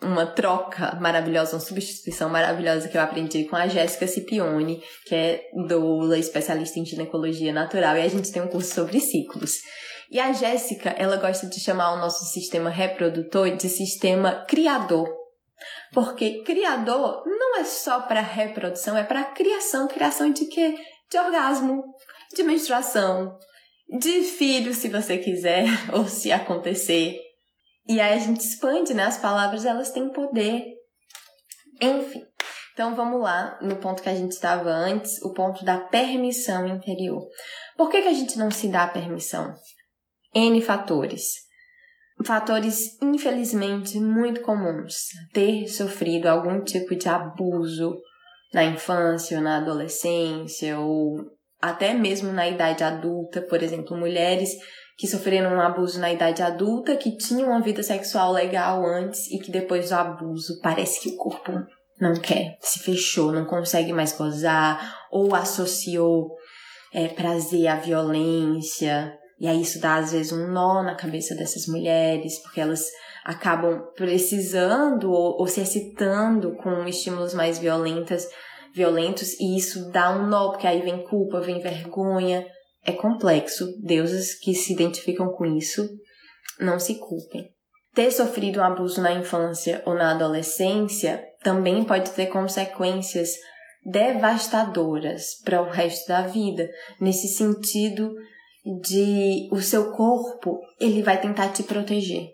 uma 0.00 0.26
troca 0.26 0.96
maravilhosa, 1.00 1.56
uma 1.56 1.60
substituição 1.60 2.28
maravilhosa 2.28 2.88
que 2.88 2.96
eu 2.96 3.02
aprendi 3.02 3.44
com 3.44 3.56
a 3.56 3.66
Jéssica 3.66 4.06
Cipione, 4.06 4.82
que 5.06 5.14
é 5.14 5.50
doula, 5.66 6.16
especialista 6.16 6.78
em 6.78 6.84
ginecologia 6.84 7.52
natural, 7.52 7.96
e 7.96 8.02
a 8.02 8.08
gente 8.08 8.30
tem 8.30 8.40
um 8.40 8.48
curso 8.48 8.74
sobre 8.74 9.00
ciclos. 9.00 9.58
E 10.10 10.18
a 10.18 10.32
Jéssica, 10.32 10.90
ela 10.90 11.16
gosta 11.16 11.46
de 11.46 11.60
chamar 11.60 11.92
o 11.92 11.98
nosso 11.98 12.24
sistema 12.26 12.70
reprodutor 12.70 13.56
de 13.56 13.68
sistema 13.68 14.44
criador. 14.48 15.08
Porque 15.92 16.42
criador 16.44 17.24
não 17.26 17.58
é 17.58 17.64
só 17.64 18.00
para 18.00 18.20
reprodução, 18.20 18.96
é 18.96 19.02
para 19.02 19.24
criação, 19.24 19.88
criação 19.88 20.30
de 20.30 20.46
quê? 20.46 20.78
De 21.10 21.18
orgasmo, 21.18 21.82
de 22.34 22.42
menstruação, 22.42 23.36
de 23.98 24.22
filho, 24.22 24.72
se 24.72 24.88
você 24.88 25.18
quiser, 25.18 25.66
ou 25.92 26.06
se 26.06 26.30
acontecer, 26.30 27.18
e 27.88 28.00
aí 28.00 28.12
a 28.12 28.18
gente 28.18 28.40
expande, 28.40 28.92
né? 28.92 29.04
As 29.04 29.16
palavras 29.16 29.64
elas 29.64 29.90
têm 29.90 30.10
poder. 30.10 30.62
Enfim. 31.80 32.22
Então 32.72 32.94
vamos 32.94 33.20
lá 33.20 33.58
no 33.62 33.76
ponto 33.76 34.02
que 34.02 34.08
a 34.08 34.14
gente 34.14 34.32
estava 34.32 34.70
antes, 34.70 35.20
o 35.22 35.32
ponto 35.32 35.64
da 35.64 35.78
permissão 35.78 36.66
interior. 36.66 37.26
Por 37.76 37.90
que, 37.90 38.02
que 38.02 38.08
a 38.08 38.12
gente 38.12 38.38
não 38.38 38.50
se 38.50 38.68
dá 38.68 38.86
permissão? 38.86 39.54
N 40.34 40.60
fatores. 40.60 41.48
Fatores, 42.24 43.00
infelizmente, 43.00 43.98
muito 43.98 44.42
comuns. 44.42 45.08
Ter 45.32 45.66
sofrido 45.68 46.26
algum 46.26 46.62
tipo 46.62 46.94
de 46.94 47.08
abuso 47.08 47.96
na 48.52 48.64
infância 48.64 49.38
ou 49.38 49.42
na 49.42 49.58
adolescência, 49.58 50.78
ou 50.78 51.16
até 51.60 51.94
mesmo 51.94 52.32
na 52.32 52.48
idade 52.48 52.84
adulta, 52.84 53.40
por 53.42 53.62
exemplo, 53.62 53.96
mulheres 53.96 54.50
que 54.98 55.06
sofreram 55.06 55.54
um 55.54 55.60
abuso 55.60 56.00
na 56.00 56.12
idade 56.12 56.42
adulta, 56.42 56.96
que 56.96 57.16
tinham 57.16 57.50
uma 57.50 57.60
vida 57.60 57.84
sexual 57.84 58.32
legal 58.32 58.84
antes 58.84 59.30
e 59.30 59.38
que 59.38 59.48
depois 59.48 59.90
do 59.90 59.94
abuso 59.94 60.60
parece 60.60 61.00
que 61.00 61.10
o 61.10 61.16
corpo 61.16 61.52
não 62.00 62.14
quer, 62.14 62.58
se 62.60 62.80
fechou, 62.80 63.30
não 63.30 63.44
consegue 63.44 63.92
mais 63.92 64.12
gozar, 64.12 65.06
ou 65.12 65.36
associou 65.36 66.36
é, 66.92 67.06
prazer 67.06 67.68
à 67.68 67.76
violência. 67.76 69.16
E 69.38 69.46
aí 69.46 69.62
isso 69.62 69.80
dá 69.80 69.94
às 69.94 70.10
vezes 70.10 70.32
um 70.32 70.48
nó 70.48 70.82
na 70.82 70.96
cabeça 70.96 71.32
dessas 71.36 71.68
mulheres, 71.68 72.40
porque 72.40 72.60
elas 72.60 72.84
acabam 73.24 73.80
precisando 73.94 75.12
ou, 75.12 75.38
ou 75.38 75.46
se 75.46 75.60
excitando 75.60 76.56
com 76.56 76.84
estímulos 76.88 77.34
mais 77.34 77.60
violentos, 77.60 78.26
violentos, 78.74 79.38
e 79.38 79.56
isso 79.56 79.92
dá 79.92 80.10
um 80.10 80.26
nó, 80.26 80.50
porque 80.50 80.66
aí 80.66 80.82
vem 80.82 81.04
culpa, 81.04 81.40
vem 81.40 81.60
vergonha, 81.60 82.44
é 82.84 82.92
complexo, 82.92 83.66
deuses 83.82 84.38
que 84.38 84.54
se 84.54 84.72
identificam 84.72 85.28
com 85.32 85.44
isso 85.44 85.88
não 86.60 86.78
se 86.78 86.96
culpem. 86.96 87.48
Ter 87.94 88.10
sofrido 88.10 88.60
um 88.60 88.64
abuso 88.64 89.00
na 89.00 89.12
infância 89.12 89.82
ou 89.84 89.94
na 89.94 90.12
adolescência 90.12 91.24
também 91.42 91.84
pode 91.84 92.10
ter 92.10 92.26
consequências 92.26 93.30
devastadoras 93.84 95.40
para 95.44 95.62
o 95.62 95.70
resto 95.70 96.08
da 96.08 96.22
vida, 96.22 96.68
nesse 97.00 97.28
sentido 97.28 98.14
de 98.82 99.48
o 99.50 99.60
seu 99.60 99.92
corpo, 99.92 100.60
ele 100.80 101.02
vai 101.02 101.20
tentar 101.20 101.48
te 101.48 101.62
proteger. 101.62 102.28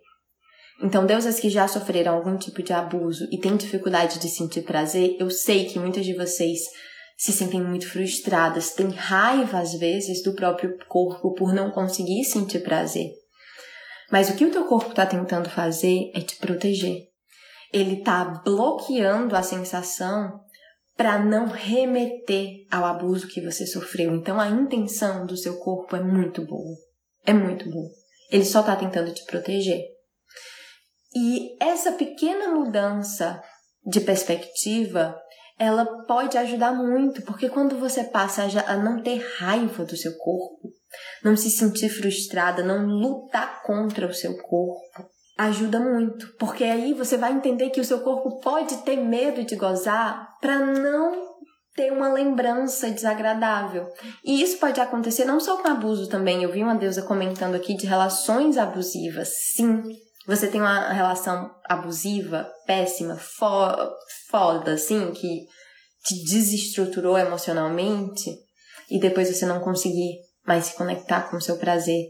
Então, 0.83 1.07
deuses 1.07 1.39
que 1.39 1.49
já 1.49 1.69
sofreram 1.69 2.15
algum 2.15 2.37
tipo 2.37 2.63
de 2.63 2.73
abuso 2.73 3.29
e 3.31 3.39
têm 3.39 3.57
dificuldade 3.57 4.19
de 4.19 4.29
sentir 4.29 4.63
prazer, 4.63 5.17
eu 5.21 5.31
sei 5.31 5.67
que 5.67 5.79
muitas 5.79 6.05
de 6.05 6.15
vocês 6.15 6.61
se 7.17 7.33
sentem 7.33 7.63
muito 7.63 7.89
frustradas, 7.89 8.73
têm 8.73 8.91
raiva 8.91 9.59
às 9.59 9.73
vezes 9.75 10.23
do 10.23 10.35
próprio 10.35 10.77
corpo 10.89 11.35
por 11.35 11.53
não 11.53 11.71
conseguir 11.71 12.25
sentir 12.25 12.61
prazer. 12.61 13.11
Mas 14.11 14.29
o 14.29 14.37
que 14.37 14.45
o 14.45 14.51
teu 14.51 14.67
corpo 14.67 14.91
está 14.91 15.07
tentando 15.07 15.49
fazer 15.49 16.11
é 16.15 16.21
te 16.21 16.37
proteger. 16.37 17.09
Ele 17.73 17.99
está 17.99 18.25
bloqueando 18.25 19.35
a 19.35 19.43
sensação 19.43 20.41
para 20.97 21.19
não 21.19 21.47
remeter 21.47 22.67
ao 22.71 22.85
abuso 22.85 23.27
que 23.29 23.41
você 23.41 23.67
sofreu. 23.67 24.15
Então 24.15 24.39
a 24.39 24.49
intenção 24.49 25.27
do 25.27 25.37
seu 25.37 25.59
corpo 25.59 25.97
é 25.97 26.03
muito 26.03 26.45
boa. 26.45 26.77
É 27.27 27.33
muito 27.33 27.69
boa. 27.71 27.91
Ele 28.31 28.45
só 28.45 28.61
está 28.61 28.77
tentando 28.77 29.13
te 29.13 29.25
proteger. 29.25 29.83
E 31.15 31.57
essa 31.61 31.93
pequena 31.93 32.49
mudança 32.49 33.43
de 33.85 34.01
perspectiva 34.01 35.17
ela 35.59 35.85
pode 36.05 36.37
ajudar 36.37 36.73
muito, 36.73 37.23
porque 37.23 37.49
quando 37.49 37.79
você 37.79 38.05
passa 38.05 38.43
a 38.67 38.77
não 38.77 39.03
ter 39.03 39.25
raiva 39.39 39.85
do 39.85 39.97
seu 39.97 40.17
corpo, 40.17 40.73
não 41.23 41.37
se 41.37 41.51
sentir 41.51 41.89
frustrada, 41.89 42.63
não 42.63 42.87
lutar 42.87 43.63
contra 43.63 44.07
o 44.07 44.15
seu 44.15 44.37
corpo, 44.37 45.09
ajuda 45.39 45.81
muito, 45.81 46.35
porque 46.39 46.65
aí 46.65 46.93
você 46.93 47.17
vai 47.17 47.33
entender 47.33 47.71
que 47.71 47.81
o 47.81 47.85
seu 47.85 48.01
corpo 48.01 48.41
pode 48.41 48.77
ter 48.79 48.97
medo 48.97 49.45
de 49.45 49.57
gozar 49.57 50.39
para 50.41 50.59
não 50.59 51.35
ter 51.75 51.93
uma 51.93 52.13
lembrança 52.13 52.91
desagradável. 52.91 53.89
E 54.25 54.41
isso 54.41 54.59
pode 54.59 54.81
acontecer 54.81 55.25
não 55.25 55.41
só 55.41 55.61
com 55.61 55.69
abuso 55.69 56.09
também. 56.09 56.43
Eu 56.43 56.53
vi 56.53 56.63
uma 56.63 56.77
deusa 56.77 57.03
comentando 57.03 57.57
aqui 57.57 57.75
de 57.75 57.87
relações 57.87 58.57
abusivas. 58.57 59.29
Sim, 59.55 59.83
você 60.27 60.49
tem 60.49 60.61
uma 60.61 60.89
relação 60.91 61.51
abusiva, 61.65 62.51
péssima, 62.67 63.17
fo 63.17 63.47
foda, 64.31 64.73
assim, 64.73 65.13
que 65.13 65.47
te 66.05 66.23
desestruturou 66.25 67.19
emocionalmente 67.19 68.31
e 68.91 68.99
depois 68.99 69.29
você 69.29 69.47
não 69.47 69.61
conseguir 69.61 70.19
mais 70.47 70.67
se 70.67 70.77
conectar 70.77 71.31
com 71.31 71.37
o 71.37 71.41
seu 71.41 71.59
prazer. 71.59 72.07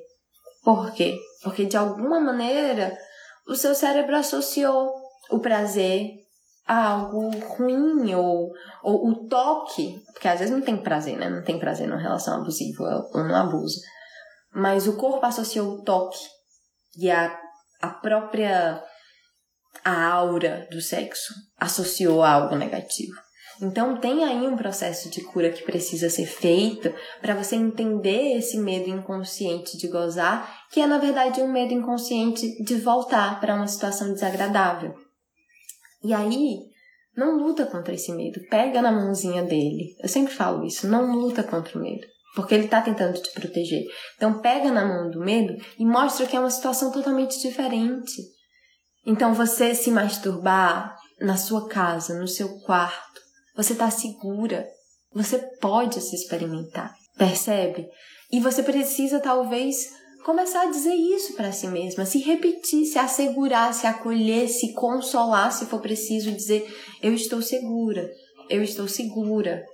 Por 0.62 0.92
quê? 0.92 1.18
Porque 1.42 1.64
de 1.64 1.76
alguma 1.76 2.20
maneira 2.20 2.96
o 3.46 3.54
seu 3.54 3.74
cérebro 3.74 4.16
associou 4.16 4.92
o 5.30 5.38
prazer 5.38 6.10
a 6.66 6.92
algo 6.92 7.30
ruim 7.40 8.14
ou, 8.14 8.50
ou 8.82 9.08
o 9.08 9.28
toque, 9.28 10.02
porque 10.12 10.28
às 10.28 10.38
vezes 10.38 10.54
não 10.54 10.62
tem 10.62 10.76
prazer, 10.76 11.18
né? 11.18 11.28
Não 11.28 11.44
tem 11.44 11.58
prazer 11.58 11.86
numa 11.86 12.00
relação 12.00 12.40
abusiva 12.40 13.06
ou 13.12 13.24
no 13.24 13.34
abuso. 13.34 13.78
Mas 14.52 14.86
o 14.86 14.96
corpo 14.96 15.24
associou 15.26 15.74
o 15.74 15.82
toque 15.82 16.18
e 16.96 17.10
a 17.10 17.43
a 17.84 17.88
própria 17.88 18.82
a 19.84 20.12
aura 20.12 20.66
do 20.70 20.80
sexo 20.80 21.34
associou 21.58 22.22
a 22.22 22.30
algo 22.30 22.56
negativo. 22.56 23.12
Então 23.60 23.98
tem 23.98 24.24
aí 24.24 24.46
um 24.46 24.56
processo 24.56 25.10
de 25.10 25.20
cura 25.20 25.50
que 25.50 25.62
precisa 25.62 26.08
ser 26.08 26.26
feito 26.26 26.92
para 27.20 27.34
você 27.34 27.54
entender 27.56 28.38
esse 28.38 28.58
medo 28.58 28.88
inconsciente 28.88 29.76
de 29.76 29.88
gozar, 29.88 30.66
que 30.72 30.80
é 30.80 30.86
na 30.86 30.98
verdade 30.98 31.42
um 31.42 31.52
medo 31.52 31.74
inconsciente 31.74 32.62
de 32.64 32.76
voltar 32.76 33.38
para 33.38 33.54
uma 33.54 33.66
situação 33.66 34.12
desagradável. 34.12 34.94
E 36.02 36.14
aí, 36.14 36.58
não 37.14 37.36
luta 37.36 37.66
contra 37.66 37.94
esse 37.94 38.12
medo, 38.12 38.40
pega 38.48 38.80
na 38.80 38.90
mãozinha 38.90 39.42
dele. 39.42 39.94
Eu 40.02 40.08
sempre 40.08 40.32
falo 40.32 40.64
isso, 40.64 40.88
não 40.88 41.12
luta 41.12 41.42
contra 41.42 41.78
o 41.78 41.82
medo, 41.82 42.06
porque 42.34 42.54
ele 42.54 42.64
está 42.64 42.82
tentando 42.82 43.20
te 43.20 43.32
proteger. 43.32 43.84
Então 44.16 44.40
pega 44.40 44.70
na 44.70 44.84
mão 44.84 45.10
do 45.10 45.20
medo 45.20 45.54
e 45.78 45.84
mostra 45.84 46.26
que 46.26 46.36
é 46.36 46.40
uma 46.40 46.50
situação 46.50 46.90
totalmente 46.90 47.40
diferente. 47.40 48.22
Então 49.06 49.34
você 49.34 49.74
se 49.74 49.90
masturbar 49.90 50.96
na 51.20 51.36
sua 51.36 51.68
casa, 51.68 52.18
no 52.18 52.26
seu 52.26 52.60
quarto, 52.60 53.20
você 53.56 53.72
está 53.72 53.90
segura. 53.90 54.66
Você 55.12 55.38
pode 55.60 56.00
se 56.00 56.16
experimentar, 56.16 56.92
percebe? 57.16 57.86
E 58.32 58.40
você 58.40 58.64
precisa 58.64 59.20
talvez 59.20 59.76
começar 60.24 60.62
a 60.62 60.70
dizer 60.70 60.94
isso 60.94 61.34
para 61.34 61.52
si 61.52 61.68
mesma, 61.68 62.04
se 62.04 62.18
repetir, 62.18 62.86
se 62.86 62.98
assegurar, 62.98 63.72
se 63.72 63.86
acolher, 63.86 64.48
se 64.48 64.72
consolar, 64.72 65.52
se 65.52 65.66
for 65.66 65.80
preciso, 65.80 66.32
dizer: 66.32 66.66
Eu 67.00 67.14
estou 67.14 67.40
segura, 67.40 68.10
eu 68.50 68.62
estou 68.62 68.88
segura. 68.88 69.64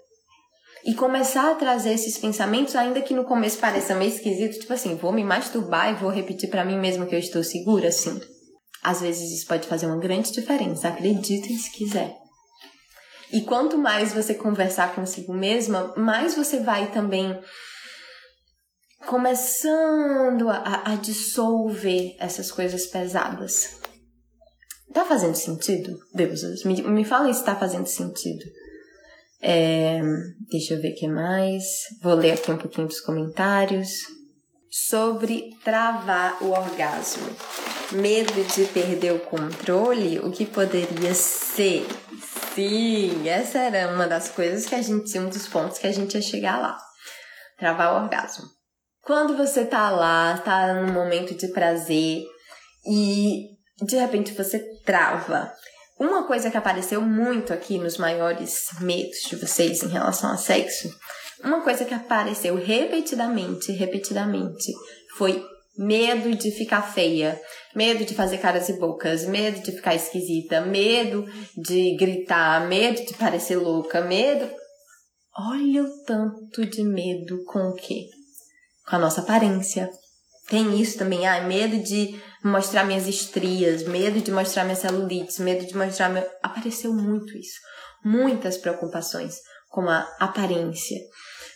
E 0.85 0.95
começar 0.95 1.51
a 1.51 1.55
trazer 1.55 1.93
esses 1.93 2.17
pensamentos, 2.17 2.75
ainda 2.75 3.03
que 3.03 3.13
no 3.13 3.25
começo 3.25 3.59
pareça 3.59 3.95
meio 3.95 4.11
esquisito, 4.11 4.61
tipo 4.61 4.73
assim, 4.73 4.95
vou 4.95 5.13
me 5.13 5.23
masturbar 5.23 5.91
e 5.91 5.95
vou 5.95 6.11
repetir 6.11 6.49
para 6.49 6.65
mim 6.65 6.79
mesma 6.79 7.07
que 7.07 7.15
eu 7.15 7.19
estou 7.19 7.45
segura, 7.45 7.93
sim. 7.93 8.19
Às 8.83 9.01
vezes 9.03 9.31
isso 9.31 9.47
pode 9.47 9.69
fazer 9.69 9.87
uma 9.87 9.99
grande 9.99 10.33
diferença, 10.33 10.89
acreditem 10.89 11.59
se 11.59 11.71
quiser. 11.71 12.17
E 13.33 13.43
quanto 13.43 13.77
mais 13.77 14.13
você 14.13 14.35
conversar 14.35 14.95
consigo 14.95 15.35
mesma, 15.35 15.95
mais 15.97 16.35
você 16.35 16.61
vai 16.61 16.91
também 16.91 17.39
começando 19.07 20.49
a, 20.49 20.93
a 20.93 20.97
dissolver 20.97 22.17
essas 22.19 22.51
coisas 22.51 22.87
pesadas. 22.87 23.79
Tá 24.93 25.05
fazendo 25.05 25.37
sentido, 25.37 25.97
deusas? 26.13 26.65
Me, 26.65 26.83
me 26.83 27.05
fala 27.05 27.33
se 27.33 27.45
tá 27.45 27.55
fazendo 27.55 27.87
sentido. 27.87 28.45
É, 29.43 30.01
deixa 30.51 30.75
eu 30.75 30.83
ver 30.83 30.93
o 30.93 30.95
que 30.95 31.09
mais. 31.09 31.65
Vou 32.03 32.15
ler 32.15 32.33
aqui 32.33 32.51
um 32.51 32.59
pouquinho 32.59 32.87
dos 32.87 33.01
comentários. 33.01 33.91
Sobre 34.71 35.51
travar 35.65 36.43
o 36.43 36.51
orgasmo. 36.51 37.29
Medo 37.93 38.45
de 38.55 38.65
perder 38.67 39.13
o 39.13 39.21
controle? 39.21 40.21
O 40.21 40.31
que 40.31 40.47
poderia 40.47 41.13
ser? 41.13 41.87
Sim, 42.55 43.29
essa 43.29 43.59
era 43.59 43.93
uma 43.93 44.07
das 44.07 44.29
coisas 44.29 44.67
que 44.67 44.75
a 44.75 44.83
gente, 44.83 45.19
um 45.19 45.29
dos 45.29 45.49
pontos 45.49 45.79
que 45.79 45.87
a 45.87 45.93
gente 45.93 46.15
ia 46.15 46.23
chegar 46.23 46.61
lá. 46.61 46.79
Travar 47.59 47.95
o 47.95 48.05
orgasmo. 48.05 48.45
Quando 49.03 49.37
você 49.37 49.65
tá 49.65 49.91
lá, 49.91 50.39
tá 50.39 50.75
num 50.75 50.93
momento 50.93 51.35
de 51.35 51.49
prazer 51.49 52.23
e 52.87 53.49
de 53.85 53.97
repente 53.97 54.33
você 54.33 54.61
trava. 54.85 55.53
Uma 56.01 56.27
coisa 56.27 56.51
que 56.51 56.57
apareceu 56.57 57.03
muito 57.03 57.53
aqui 57.53 57.77
nos 57.77 57.99
maiores 57.99 58.69
medos 58.81 59.19
de 59.29 59.37
vocês 59.37 59.83
em 59.83 59.89
relação 59.89 60.31
a 60.31 60.37
sexo, 60.39 60.89
uma 61.45 61.61
coisa 61.61 61.85
que 61.85 61.93
apareceu 61.93 62.55
repetidamente, 62.55 63.71
repetidamente, 63.73 64.73
foi 65.19 65.45
medo 65.77 66.35
de 66.35 66.53
ficar 66.53 66.81
feia, 66.81 67.39
medo 67.77 68.03
de 68.07 68.15
fazer 68.15 68.39
caras 68.39 68.71
e 68.71 68.81
bocas, 68.81 69.27
medo 69.27 69.61
de 69.61 69.73
ficar 69.73 69.95
esquisita, 69.95 70.63
medo 70.63 71.27
de 71.55 71.95
gritar, 71.99 72.67
medo 72.67 73.05
de 73.05 73.13
parecer 73.13 73.57
louca, 73.57 74.01
medo. 74.01 74.51
Olha 75.37 75.85
o 75.85 76.05
tanto 76.07 76.65
de 76.65 76.83
medo 76.83 77.45
com 77.45 77.59
o 77.69 77.75
quê? 77.75 78.07
Com 78.89 78.97
a 78.97 79.01
nossa 79.01 79.21
aparência. 79.21 79.91
Tem 80.49 80.81
isso 80.81 80.97
também, 80.97 81.27
ah, 81.27 81.43
medo 81.43 81.79
de 81.83 82.19
mostrar 82.43 82.85
minhas 82.85 83.07
estrias, 83.07 83.85
medo 83.85 84.21
de 84.21 84.31
mostrar 84.31 84.65
minha 84.65 84.77
celulite, 84.77 85.43
medo 85.43 85.67
de 85.67 85.77
mostrar 85.77 86.09
meu. 86.09 86.29
Apareceu 86.43 86.93
muito 86.93 87.37
isso. 87.37 87.59
Muitas 88.05 88.57
preocupações 88.57 89.37
com 89.69 89.89
a 89.89 90.01
aparência 90.19 90.99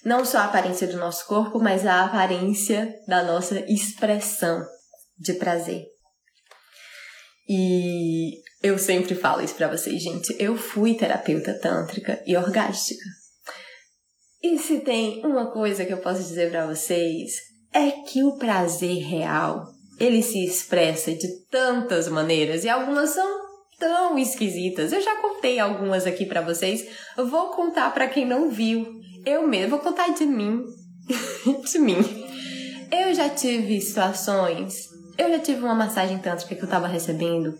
não 0.05 0.25
só 0.25 0.38
a 0.38 0.44
aparência 0.44 0.87
do 0.87 0.99
nosso 0.99 1.27
corpo, 1.27 1.59
mas 1.59 1.87
a 1.87 2.05
aparência 2.05 2.94
da 3.09 3.23
nossa 3.23 3.59
expressão 3.61 4.62
de 5.18 5.33
prazer. 5.35 5.83
E 7.49 8.42
eu 8.62 8.79
sempre 8.79 9.14
falo 9.14 9.42
isso 9.42 9.55
para 9.55 9.68
vocês, 9.68 10.03
gente. 10.03 10.35
Eu 10.38 10.57
fui 10.57 10.94
terapeuta 10.94 11.59
tântrica 11.59 12.23
e 12.27 12.37
orgástica. 12.37 13.05
E 14.42 14.59
se 14.59 14.81
tem 14.81 15.25
uma 15.25 15.51
coisa 15.51 15.85
que 15.87 15.92
eu 15.92 15.99
posso 15.99 16.23
dizer 16.23 16.51
para 16.51 16.66
vocês 16.66 17.33
é 17.73 17.90
que 17.90 18.23
o 18.23 18.37
prazer 18.37 19.03
real, 19.03 19.66
ele 19.98 20.22
se 20.22 20.44
expressa 20.44 21.12
de 21.12 21.28
tantas 21.50 22.09
maneiras 22.09 22.64
e 22.64 22.68
algumas 22.68 23.11
são 23.11 23.44
tão 23.78 24.18
esquisitas. 24.18 24.92
Eu 24.92 25.00
já 25.00 25.16
contei 25.16 25.59
algumas 25.59 26.07
aqui 26.07 26.26
para 26.26 26.40
vocês. 26.40 26.87
Eu 27.16 27.28
vou 27.28 27.50
contar 27.50 27.92
para 27.92 28.09
quem 28.09 28.26
não 28.26 28.50
viu. 28.50 28.87
Eu 29.24 29.46
mesmo 29.46 29.70
vou 29.70 29.78
contar 29.78 30.09
de 30.09 30.26
mim. 30.26 30.62
de 31.70 31.78
mim. 31.78 31.96
Eu 32.90 33.14
já 33.14 33.28
tive 33.28 33.80
situações. 33.80 34.88
Eu 35.16 35.28
já 35.28 35.38
tive 35.38 35.61
uma 35.61 35.74
massagem 35.74 36.18
tântrica 36.18 36.54
que 36.54 36.62
eu 36.62 36.68
tava 36.68 36.88
recebendo 36.88 37.54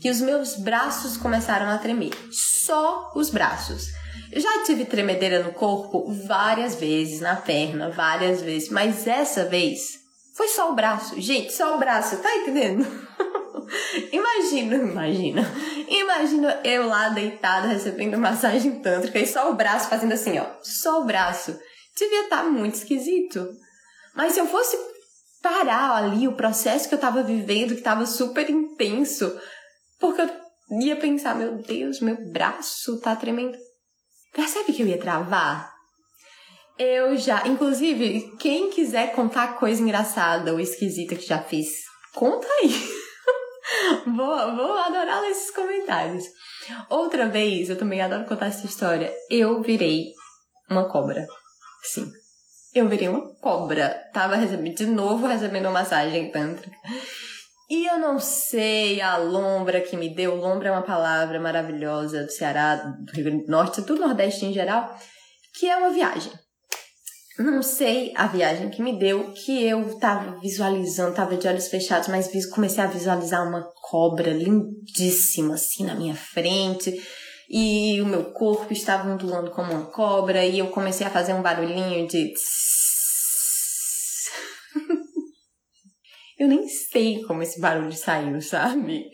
que 0.00 0.10
os 0.10 0.20
meus 0.20 0.56
braços 0.56 1.16
começaram 1.16 1.68
a 1.68 1.78
tremer. 1.78 2.10
Só 2.30 3.12
os 3.14 3.30
braços. 3.30 3.86
Já 4.34 4.64
tive 4.64 4.84
tremedeira 4.84 5.42
no 5.42 5.52
corpo 5.52 6.10
várias 6.26 6.74
vezes, 6.74 7.20
na 7.20 7.36
perna, 7.36 7.90
várias 7.90 8.40
vezes, 8.40 8.70
mas 8.70 9.06
essa 9.06 9.44
vez 9.44 10.01
foi 10.34 10.48
só 10.48 10.70
o 10.70 10.74
braço. 10.74 11.20
Gente, 11.20 11.52
só 11.52 11.76
o 11.76 11.78
braço, 11.78 12.16
tá 12.18 12.36
entendendo? 12.36 12.86
imagina, 14.12 14.76
imagina. 14.76 15.42
Imagina 15.88 16.60
eu 16.64 16.86
lá 16.86 17.10
deitada 17.10 17.68
recebendo 17.68 18.18
massagem 18.18 18.80
tântrica 18.80 19.18
e 19.18 19.26
só 19.26 19.50
o 19.50 19.54
braço 19.54 19.88
fazendo 19.88 20.12
assim, 20.12 20.38
ó. 20.38 20.46
Só 20.62 21.02
o 21.02 21.04
braço. 21.04 21.58
Devia 21.96 22.24
estar 22.24 22.44
tá 22.44 22.44
muito 22.44 22.76
esquisito. 22.76 23.46
Mas 24.14 24.32
se 24.32 24.40
eu 24.40 24.46
fosse 24.46 24.76
parar 25.42 25.96
ali 25.96 26.26
o 26.26 26.36
processo 26.36 26.88
que 26.88 26.94
eu 26.94 27.00
tava 27.00 27.22
vivendo, 27.22 27.74
que 27.74 27.82
tava 27.82 28.06
super 28.06 28.48
intenso, 28.48 29.38
porque 29.98 30.22
eu 30.22 30.30
ia 30.80 30.96
pensar, 30.96 31.34
meu 31.34 31.58
Deus, 31.58 32.00
meu 32.00 32.16
braço 32.30 32.98
tá 33.00 33.14
tremendo. 33.14 33.58
Percebe 34.32 34.72
que 34.72 34.82
eu 34.82 34.86
ia 34.86 34.98
travar? 34.98 35.71
Eu 36.84 37.16
já, 37.16 37.46
inclusive, 37.46 38.36
quem 38.40 38.68
quiser 38.68 39.12
contar 39.14 39.56
coisa 39.56 39.80
engraçada 39.80 40.52
ou 40.52 40.58
esquisita 40.58 41.14
que 41.14 41.24
já 41.24 41.40
fiz, 41.40 41.84
conta 42.12 42.44
aí. 42.54 42.74
vou, 44.04 44.56
vou 44.56 44.76
adorar 44.78 45.22
esses 45.30 45.52
comentários. 45.52 46.24
Outra 46.90 47.28
vez, 47.28 47.70
eu 47.70 47.78
também 47.78 48.02
adoro 48.02 48.24
contar 48.24 48.46
essa 48.46 48.66
história. 48.66 49.14
Eu 49.30 49.62
virei 49.62 50.06
uma 50.68 50.88
cobra. 50.88 51.24
Sim. 51.84 52.10
Eu 52.74 52.88
virei 52.88 53.06
uma 53.06 53.32
cobra. 53.36 54.02
Tava 54.12 54.34
recebendo, 54.34 54.74
de 54.74 54.86
novo 54.86 55.28
recebendo 55.28 55.66
uma 55.66 55.82
massagem 55.82 56.32
tântrica. 56.32 56.76
E 57.70 57.86
eu 57.86 58.00
não 58.00 58.18
sei 58.18 59.00
a 59.00 59.16
lombra 59.18 59.80
que 59.80 59.96
me 59.96 60.12
deu. 60.12 60.34
Lombra 60.34 60.70
é 60.70 60.72
uma 60.72 60.82
palavra 60.82 61.38
maravilhosa 61.38 62.24
do 62.24 62.32
Ceará, 62.32 62.74
do 62.74 63.12
Rio 63.12 63.24
Grande 63.26 63.44
do 63.44 63.52
Norte, 63.52 63.80
do 63.82 63.94
Nordeste 63.94 64.46
em 64.46 64.52
geral, 64.52 64.92
que 65.54 65.68
é 65.70 65.76
uma 65.76 65.90
viagem 65.90 66.32
não 67.42 67.62
sei 67.62 68.12
a 68.14 68.26
viagem 68.26 68.68
que 68.68 68.82
me 68.82 68.98
deu, 68.98 69.32
que 69.32 69.64
eu 69.64 69.98
tava 69.98 70.38
visualizando, 70.40 71.14
tava 71.14 71.36
de 71.36 71.48
olhos 71.48 71.68
fechados, 71.68 72.08
mas 72.08 72.28
comecei 72.46 72.84
a 72.84 72.86
visualizar 72.86 73.46
uma 73.46 73.62
cobra 73.90 74.30
lindíssima 74.32 75.54
assim 75.54 75.84
na 75.84 75.94
minha 75.94 76.14
frente. 76.14 76.92
E 77.48 78.00
o 78.00 78.06
meu 78.06 78.32
corpo 78.32 78.72
estava 78.72 79.08
ondulando 79.08 79.50
como 79.50 79.72
uma 79.72 79.86
cobra 79.90 80.44
e 80.44 80.58
eu 80.58 80.68
comecei 80.68 81.06
a 81.06 81.10
fazer 81.10 81.34
um 81.34 81.42
barulhinho 81.42 82.06
de 82.06 82.32
Eu 86.38 86.48
nem 86.48 86.66
sei 86.66 87.22
como 87.24 87.42
esse 87.42 87.60
barulho 87.60 87.92
saiu, 87.92 88.40
sabe? 88.40 89.04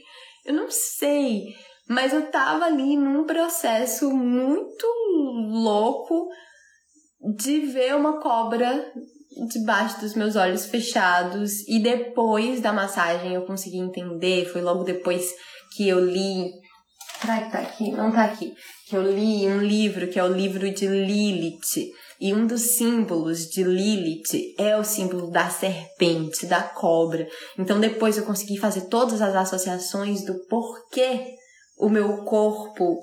Eu 0.47 0.55
não 0.55 0.71
sei, 0.71 1.43
mas 1.89 2.13
eu 2.13 2.31
tava 2.31 2.67
ali 2.67 2.97
num 2.97 3.25
processo 3.25 4.11
muito 4.11 4.87
louco 5.51 6.29
de 7.21 7.61
ver 7.61 7.95
uma 7.97 8.21
cobra 8.21 8.93
debaixo 9.47 10.01
dos 10.01 10.15
meus 10.15 10.37
olhos 10.37 10.67
fechados 10.67 11.67
e 11.69 11.81
depois 11.81 12.61
da 12.61 12.73
massagem 12.73 13.35
eu 13.35 13.43
consegui 13.43 13.79
entender, 13.79 14.47
foi 14.47 14.61
logo 14.61 14.85
depois 14.85 15.31
que 15.77 15.89
eu 15.89 16.01
li, 16.01 16.51
será 17.21 17.43
que 17.43 17.53
tá 17.53 17.59
aqui? 17.59 17.91
Não 17.93 18.11
tá 18.11 18.25
aqui. 18.25 18.55
Que 18.89 18.97
eu 18.97 19.03
li 19.03 19.47
um 19.47 19.63
livro 19.63 20.09
que 20.09 20.19
é 20.19 20.25
o 20.25 20.33
livro 20.33 20.71
de 20.73 20.87
Lilith, 20.87 21.93
E 22.21 22.33
um 22.33 22.47
dos 22.47 22.63
símbolos 22.63 23.49
de 23.49 23.63
Lilith 23.63 24.55
é 24.59 24.77
o 24.77 24.83
símbolo 24.83 25.31
da 25.31 25.51
serpente, 25.51 26.47
da 26.47 26.63
cobra. 26.63 27.29
Então 27.59 27.79
depois 27.79 28.17
eu 28.17 28.25
consegui 28.25 28.57
fazer 28.57 28.89
todas 28.89 29.21
as 29.21 29.35
associações 29.37 30.25
do 30.25 30.35
porquê 30.47 31.37
o 31.79 31.89
meu 31.89 32.25
corpo 32.25 32.99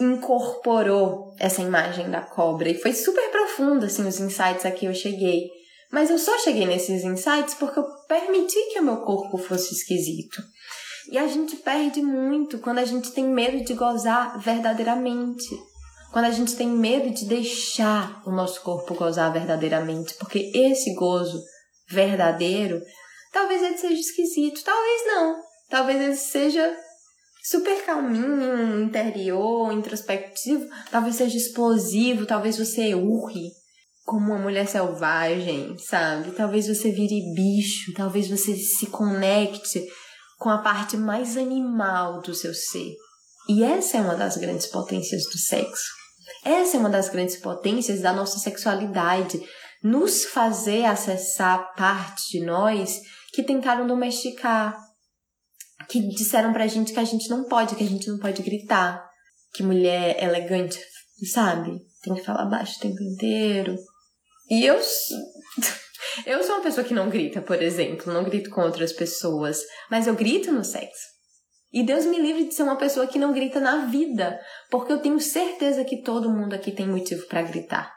incorporou 0.00 1.34
essa 1.38 1.62
imagem 1.62 2.10
da 2.10 2.20
cobra. 2.20 2.68
E 2.68 2.80
foi 2.80 2.92
super 2.92 3.30
profundo, 3.30 3.86
assim, 3.86 4.06
os 4.06 4.18
insights 4.18 4.64
a 4.64 4.70
que 4.70 4.86
eu 4.86 4.94
cheguei. 4.94 5.48
Mas 5.90 6.10
eu 6.10 6.18
só 6.18 6.36
cheguei 6.38 6.66
nesses 6.66 7.04
insights 7.04 7.54
porque 7.54 7.78
eu 7.78 7.86
permiti 8.08 8.58
que 8.72 8.80
o 8.80 8.84
meu 8.84 8.96
corpo 8.98 9.38
fosse 9.38 9.72
esquisito. 9.74 10.42
E 11.10 11.18
a 11.18 11.26
gente 11.28 11.56
perde 11.56 12.02
muito 12.02 12.58
quando 12.58 12.78
a 12.78 12.84
gente 12.84 13.12
tem 13.12 13.24
medo 13.24 13.62
de 13.62 13.74
gozar 13.74 14.38
verdadeiramente. 14.40 15.48
Quando 16.12 16.24
a 16.26 16.30
gente 16.30 16.56
tem 16.56 16.68
medo 16.68 17.10
de 17.10 17.26
deixar 17.26 18.22
o 18.26 18.32
nosso 18.32 18.62
corpo 18.62 18.94
gozar 18.94 19.32
verdadeiramente. 19.32 20.14
Porque 20.14 20.50
esse 20.54 20.94
gozo 20.94 21.40
verdadeiro, 21.88 22.80
talvez 23.32 23.62
ele 23.62 23.76
seja 23.76 24.00
esquisito, 24.00 24.64
talvez 24.64 25.06
não. 25.06 25.36
Talvez 25.68 26.00
ele 26.00 26.16
seja 26.16 26.76
super 27.44 27.84
calminho, 27.84 28.82
interior, 28.82 29.70
introspectivo, 29.70 30.66
talvez 30.90 31.16
seja 31.16 31.36
explosivo, 31.36 32.24
talvez 32.24 32.56
você 32.56 32.94
urre 32.94 33.50
como 34.02 34.32
uma 34.32 34.38
mulher 34.38 34.66
selvagem, 34.66 35.76
sabe? 35.78 36.32
Talvez 36.32 36.66
você 36.66 36.90
vire 36.90 37.34
bicho, 37.34 37.92
talvez 37.94 38.28
você 38.28 38.56
se 38.56 38.86
conecte 38.86 39.86
com 40.38 40.48
a 40.48 40.58
parte 40.58 40.96
mais 40.96 41.36
animal 41.36 42.22
do 42.22 42.34
seu 42.34 42.54
ser. 42.54 42.94
E 43.48 43.62
essa 43.62 43.98
é 43.98 44.00
uma 44.00 44.14
das 44.14 44.38
grandes 44.38 44.66
potências 44.66 45.24
do 45.24 45.38
sexo. 45.38 45.92
Essa 46.44 46.76
é 46.76 46.80
uma 46.80 46.88
das 46.88 47.10
grandes 47.10 47.36
potências 47.36 48.00
da 48.00 48.12
nossa 48.12 48.38
sexualidade, 48.38 49.40
nos 49.82 50.24
fazer 50.24 50.86
acessar 50.86 51.74
partes 51.74 52.24
de 52.30 52.40
nós 52.40 53.00
que 53.34 53.42
tentaram 53.42 53.86
domesticar, 53.86 54.78
que 55.88 56.00
disseram 56.08 56.52
pra 56.52 56.66
gente 56.66 56.92
que 56.92 57.00
a 57.00 57.04
gente 57.04 57.28
não 57.28 57.44
pode, 57.44 57.74
que 57.76 57.84
a 57.84 57.88
gente 57.88 58.08
não 58.08 58.18
pode 58.18 58.42
gritar, 58.42 59.04
que 59.54 59.62
mulher 59.62 60.22
elegante, 60.22 60.78
sabe? 61.32 61.80
Tem 62.02 62.14
que 62.14 62.24
falar 62.24 62.46
baixo 62.46 62.76
o 62.78 62.80
tempo 62.80 63.02
inteiro. 63.02 63.76
E 64.50 64.64
eu 64.64 64.78
eu 66.26 66.42
sou 66.42 66.56
uma 66.56 66.62
pessoa 66.62 66.84
que 66.84 66.94
não 66.94 67.08
grita, 67.08 67.40
por 67.40 67.60
exemplo, 67.62 68.12
não 68.12 68.24
grito 68.24 68.50
com 68.50 68.60
outras 68.60 68.92
pessoas, 68.92 69.60
mas 69.90 70.06
eu 70.06 70.14
grito 70.14 70.52
no 70.52 70.64
sexo. 70.64 71.14
E 71.72 71.82
Deus 71.82 72.04
me 72.04 72.20
livre 72.20 72.44
de 72.44 72.54
ser 72.54 72.62
uma 72.62 72.76
pessoa 72.76 73.06
que 73.06 73.18
não 73.18 73.32
grita 73.32 73.58
na 73.58 73.86
vida, 73.86 74.40
porque 74.70 74.92
eu 74.92 75.00
tenho 75.00 75.18
certeza 75.18 75.84
que 75.84 76.02
todo 76.02 76.30
mundo 76.30 76.54
aqui 76.54 76.70
tem 76.70 76.86
motivo 76.86 77.26
para 77.26 77.42
gritar. 77.42 77.92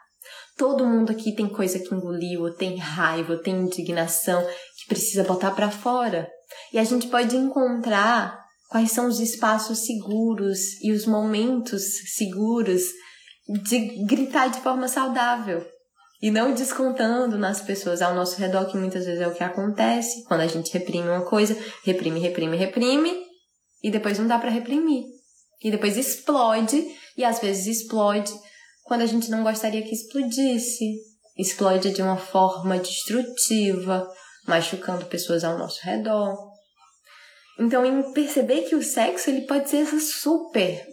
Todo 0.56 0.84
mundo 0.84 1.12
aqui 1.12 1.32
tem 1.32 1.48
coisa 1.48 1.78
que 1.78 1.94
engoliu, 1.94 2.52
tem 2.52 2.76
raiva, 2.76 3.36
tem 3.36 3.54
indignação 3.54 4.44
que 4.44 4.88
precisa 4.88 5.22
botar 5.22 5.52
para 5.52 5.70
fora. 5.70 6.28
E 6.72 6.78
a 6.78 6.84
gente 6.84 7.06
pode 7.08 7.36
encontrar 7.36 8.38
quais 8.68 8.92
são 8.92 9.06
os 9.06 9.18
espaços 9.18 9.86
seguros 9.86 10.80
e 10.82 10.92
os 10.92 11.06
momentos 11.06 11.82
seguros 12.16 12.82
de 13.64 14.04
gritar 14.04 14.48
de 14.48 14.60
forma 14.60 14.88
saudável. 14.88 15.66
E 16.20 16.30
não 16.30 16.52
descontando 16.52 17.38
nas 17.38 17.60
pessoas 17.60 18.02
ao 18.02 18.14
nosso 18.14 18.38
redor, 18.38 18.66
que 18.66 18.76
muitas 18.76 19.06
vezes 19.06 19.20
é 19.20 19.28
o 19.28 19.34
que 19.34 19.44
acontece 19.44 20.24
quando 20.24 20.40
a 20.40 20.46
gente 20.46 20.72
reprime 20.72 21.08
uma 21.08 21.24
coisa, 21.24 21.56
reprime, 21.84 22.18
reprime, 22.18 22.56
reprime, 22.56 23.28
e 23.82 23.90
depois 23.90 24.18
não 24.18 24.26
dá 24.26 24.38
para 24.38 24.50
reprimir. 24.50 25.04
E 25.62 25.70
depois 25.70 25.96
explode, 25.96 26.84
e 27.16 27.24
às 27.24 27.38
vezes 27.38 27.82
explode 27.82 28.32
quando 28.84 29.02
a 29.02 29.06
gente 29.06 29.30
não 29.30 29.44
gostaria 29.44 29.82
que 29.82 29.94
explodisse. 29.94 30.96
Explode 31.36 31.92
de 31.92 32.02
uma 32.02 32.16
forma 32.16 32.78
destrutiva, 32.78 34.08
machucando 34.48 35.04
pessoas 35.06 35.44
ao 35.44 35.58
nosso 35.58 35.80
redor. 35.84 36.36
Então, 37.58 37.84
em 37.84 38.12
perceber 38.12 38.62
que 38.62 38.74
o 38.74 38.82
sexo 38.82 39.30
ele 39.30 39.42
pode 39.42 39.68
ser 39.68 39.78
essa 39.78 40.00
super 40.00 40.86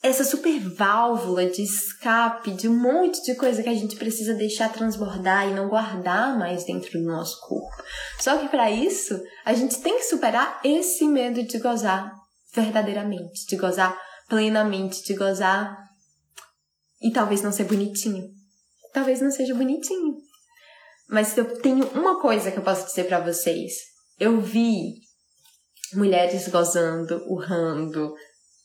essa 0.00 0.22
super 0.22 0.60
válvula 0.60 1.46
de 1.46 1.62
escape 1.62 2.52
de 2.52 2.68
um 2.68 2.80
monte 2.80 3.20
de 3.24 3.34
coisa 3.34 3.62
que 3.62 3.68
a 3.68 3.74
gente 3.74 3.96
precisa 3.96 4.32
deixar 4.34 4.72
transbordar 4.72 5.48
e 5.48 5.54
não 5.54 5.68
guardar 5.68 6.38
mais 6.38 6.64
dentro 6.64 6.92
do 6.92 7.04
nosso 7.04 7.40
corpo. 7.40 7.82
Só 8.20 8.38
que 8.38 8.48
para 8.48 8.70
isso, 8.70 9.20
a 9.44 9.52
gente 9.54 9.80
tem 9.80 9.96
que 9.96 10.04
superar 10.04 10.60
esse 10.62 11.04
medo 11.04 11.42
de 11.42 11.58
gozar 11.58 12.12
verdadeiramente, 12.54 13.44
de 13.46 13.56
gozar 13.56 14.00
plenamente, 14.28 15.02
de 15.02 15.14
gozar 15.14 15.76
e 17.02 17.10
talvez 17.10 17.42
não 17.42 17.50
ser 17.50 17.64
bonitinho. 17.64 18.28
Talvez 18.92 19.20
não 19.20 19.30
seja 19.30 19.54
bonitinho. 19.54 20.27
Mas 21.08 21.36
eu 21.36 21.60
tenho 21.60 21.86
uma 21.88 22.20
coisa 22.20 22.50
que 22.50 22.58
eu 22.58 22.62
posso 22.62 22.86
dizer 22.86 23.04
para 23.04 23.20
vocês. 23.20 23.72
Eu 24.18 24.40
vi 24.40 24.94
mulheres 25.94 26.48
gozando, 26.48 27.22
urrando, 27.26 28.14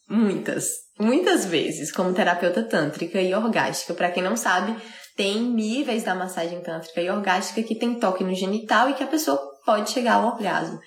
muitas, 0.09 0.67
muitas 0.99 1.45
vezes, 1.45 1.91
como 1.91 2.13
terapeuta 2.13 2.63
tântrica 2.63 3.21
e 3.21 3.33
orgástica. 3.33 3.93
Para 3.93 4.11
quem 4.11 4.21
não 4.21 4.35
sabe, 4.35 4.75
tem 5.15 5.41
níveis 5.41 6.03
da 6.03 6.15
massagem 6.15 6.61
tântrica 6.61 7.01
e 7.01 7.09
orgástica 7.09 7.63
que 7.63 7.75
tem 7.75 7.99
toque 7.99 8.23
no 8.23 8.33
genital 8.33 8.89
e 8.89 8.93
que 8.93 9.03
a 9.03 9.07
pessoa 9.07 9.39
pode 9.65 9.91
chegar 9.91 10.15
ao 10.15 10.33
orgasmo. 10.33 10.79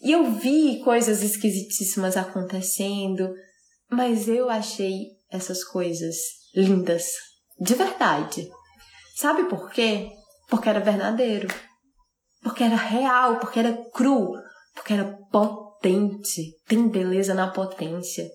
E 0.00 0.12
eu 0.12 0.30
vi 0.30 0.80
coisas 0.84 1.22
esquisitíssimas 1.22 2.16
acontecendo, 2.16 3.32
mas 3.90 4.28
eu 4.28 4.50
achei 4.50 5.06
essas 5.30 5.64
coisas 5.64 6.16
lindas, 6.54 7.04
de 7.60 7.74
verdade. 7.74 8.48
Sabe 9.16 9.44
por 9.44 9.70
quê? 9.70 10.10
Porque 10.52 10.68
era 10.68 10.80
verdadeiro. 10.80 11.48
Porque 12.42 12.62
era 12.62 12.76
real, 12.76 13.38
porque 13.38 13.58
era 13.58 13.72
cru, 13.90 14.34
porque 14.74 14.92
era 14.92 15.18
potente. 15.30 16.58
Tem 16.66 16.90
beleza 16.90 17.32
na 17.32 17.50
potência. 17.50 18.28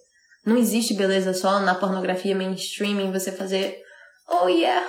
Não 0.43 0.57
existe 0.57 0.95
beleza 0.95 1.31
só 1.31 1.59
na 1.59 1.75
pornografia 1.75 2.35
mainstream 2.35 2.99
em 2.99 3.11
você 3.11 3.31
fazer 3.31 3.79
oh 4.27 4.47
yeah. 4.47 4.83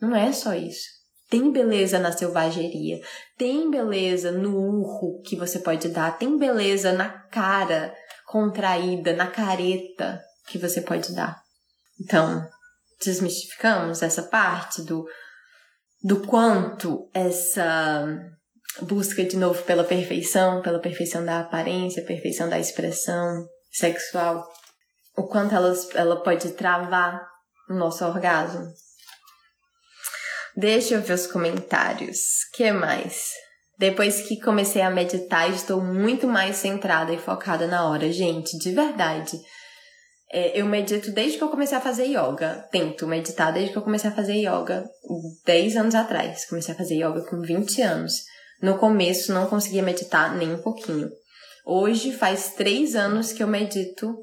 Não 0.00 0.16
é 0.16 0.32
só 0.32 0.54
isso. 0.54 0.88
Tem 1.28 1.52
beleza 1.52 1.98
na 1.98 2.10
selvageria, 2.10 2.98
tem 3.36 3.70
beleza 3.70 4.32
no 4.32 4.56
urro 4.56 5.20
que 5.20 5.36
você 5.36 5.58
pode 5.58 5.90
dar, 5.90 6.16
tem 6.16 6.38
beleza 6.38 6.90
na 6.90 7.10
cara 7.28 7.94
contraída, 8.26 9.12
na 9.12 9.26
careta 9.26 10.18
que 10.48 10.56
você 10.56 10.80
pode 10.80 11.14
dar. 11.14 11.38
Então, 12.00 12.42
desmistificamos 12.98 14.02
essa 14.02 14.22
parte 14.22 14.80
do 14.80 15.04
do 16.02 16.26
quanto 16.26 17.08
essa 17.12 18.06
busca 18.82 19.24
de 19.24 19.36
novo 19.36 19.62
pela 19.64 19.84
perfeição, 19.84 20.62
pela 20.62 20.80
perfeição 20.80 21.24
da 21.24 21.40
aparência, 21.40 22.04
perfeição 22.04 22.48
da 22.48 22.58
expressão 22.58 23.46
sexual, 23.70 24.46
o 25.16 25.26
quanto 25.26 25.54
ela, 25.54 25.74
ela 25.94 26.22
pode 26.22 26.50
travar 26.52 27.20
o 27.68 27.74
nosso 27.74 28.04
orgasmo. 28.04 28.66
Deixa 30.56 30.94
eu 30.94 31.02
ver 31.02 31.14
os 31.14 31.26
comentários. 31.26 32.44
que 32.54 32.72
mais? 32.72 33.30
Depois 33.78 34.22
que 34.22 34.40
comecei 34.40 34.82
a 34.82 34.90
meditar, 34.90 35.50
estou 35.50 35.80
muito 35.80 36.26
mais 36.26 36.56
centrada 36.56 37.12
e 37.12 37.18
focada 37.18 37.66
na 37.66 37.88
hora. 37.88 38.12
Gente, 38.12 38.58
de 38.58 38.72
verdade. 38.72 39.40
É, 40.32 40.60
eu 40.60 40.64
medito 40.66 41.10
desde 41.10 41.38
que 41.38 41.44
eu 41.44 41.48
comecei 41.48 41.76
a 41.76 41.80
fazer 41.80 42.06
yoga. 42.06 42.68
Tento 42.70 43.06
meditar 43.06 43.52
desde 43.52 43.72
que 43.72 43.78
eu 43.78 43.82
comecei 43.82 44.10
a 44.10 44.14
fazer 44.14 44.36
yoga 44.36 44.84
10 45.44 45.76
anos 45.76 45.94
atrás. 45.94 46.46
Comecei 46.46 46.72
a 46.72 46.76
fazer 46.76 46.94
yoga 46.94 47.22
com 47.22 47.40
20 47.40 47.82
anos. 47.82 48.12
No 48.62 48.78
começo 48.78 49.32
não 49.32 49.48
conseguia 49.48 49.82
meditar 49.82 50.36
nem 50.36 50.54
um 50.54 50.62
pouquinho. 50.62 51.10
Hoje 51.66 52.12
faz 52.12 52.54
3 52.54 52.94
anos 52.94 53.32
que 53.32 53.42
eu 53.42 53.48
medito 53.48 54.14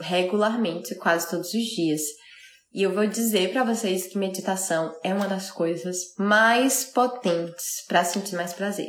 regularmente, 0.00 0.94
quase 0.96 1.30
todos 1.30 1.54
os 1.54 1.64
dias. 1.64 2.02
E 2.74 2.82
eu 2.82 2.92
vou 2.92 3.06
dizer 3.06 3.52
para 3.52 3.64
vocês 3.64 4.06
que 4.06 4.18
meditação 4.18 4.94
é 5.04 5.14
uma 5.14 5.28
das 5.28 5.50
coisas 5.50 5.96
mais 6.18 6.84
potentes 6.84 7.84
para 7.86 8.04
sentir 8.04 8.34
mais 8.34 8.52
prazer. 8.52 8.88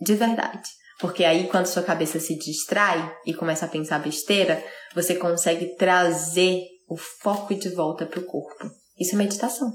De 0.00 0.14
verdade. 0.14 0.68
Porque 0.98 1.24
aí, 1.24 1.46
quando 1.46 1.66
sua 1.66 1.82
cabeça 1.82 2.18
se 2.18 2.36
distrai 2.36 3.14
e 3.24 3.32
começa 3.32 3.66
a 3.66 3.68
pensar 3.68 4.00
besteira, 4.00 4.62
você 4.94 5.14
consegue 5.14 5.76
trazer 5.76 6.62
o 6.88 6.96
foco 6.96 7.54
de 7.54 7.68
volta 7.68 8.04
para 8.04 8.18
o 8.18 8.24
corpo. 8.24 8.70
Isso 8.98 9.14
é 9.14 9.18
meditação. 9.18 9.72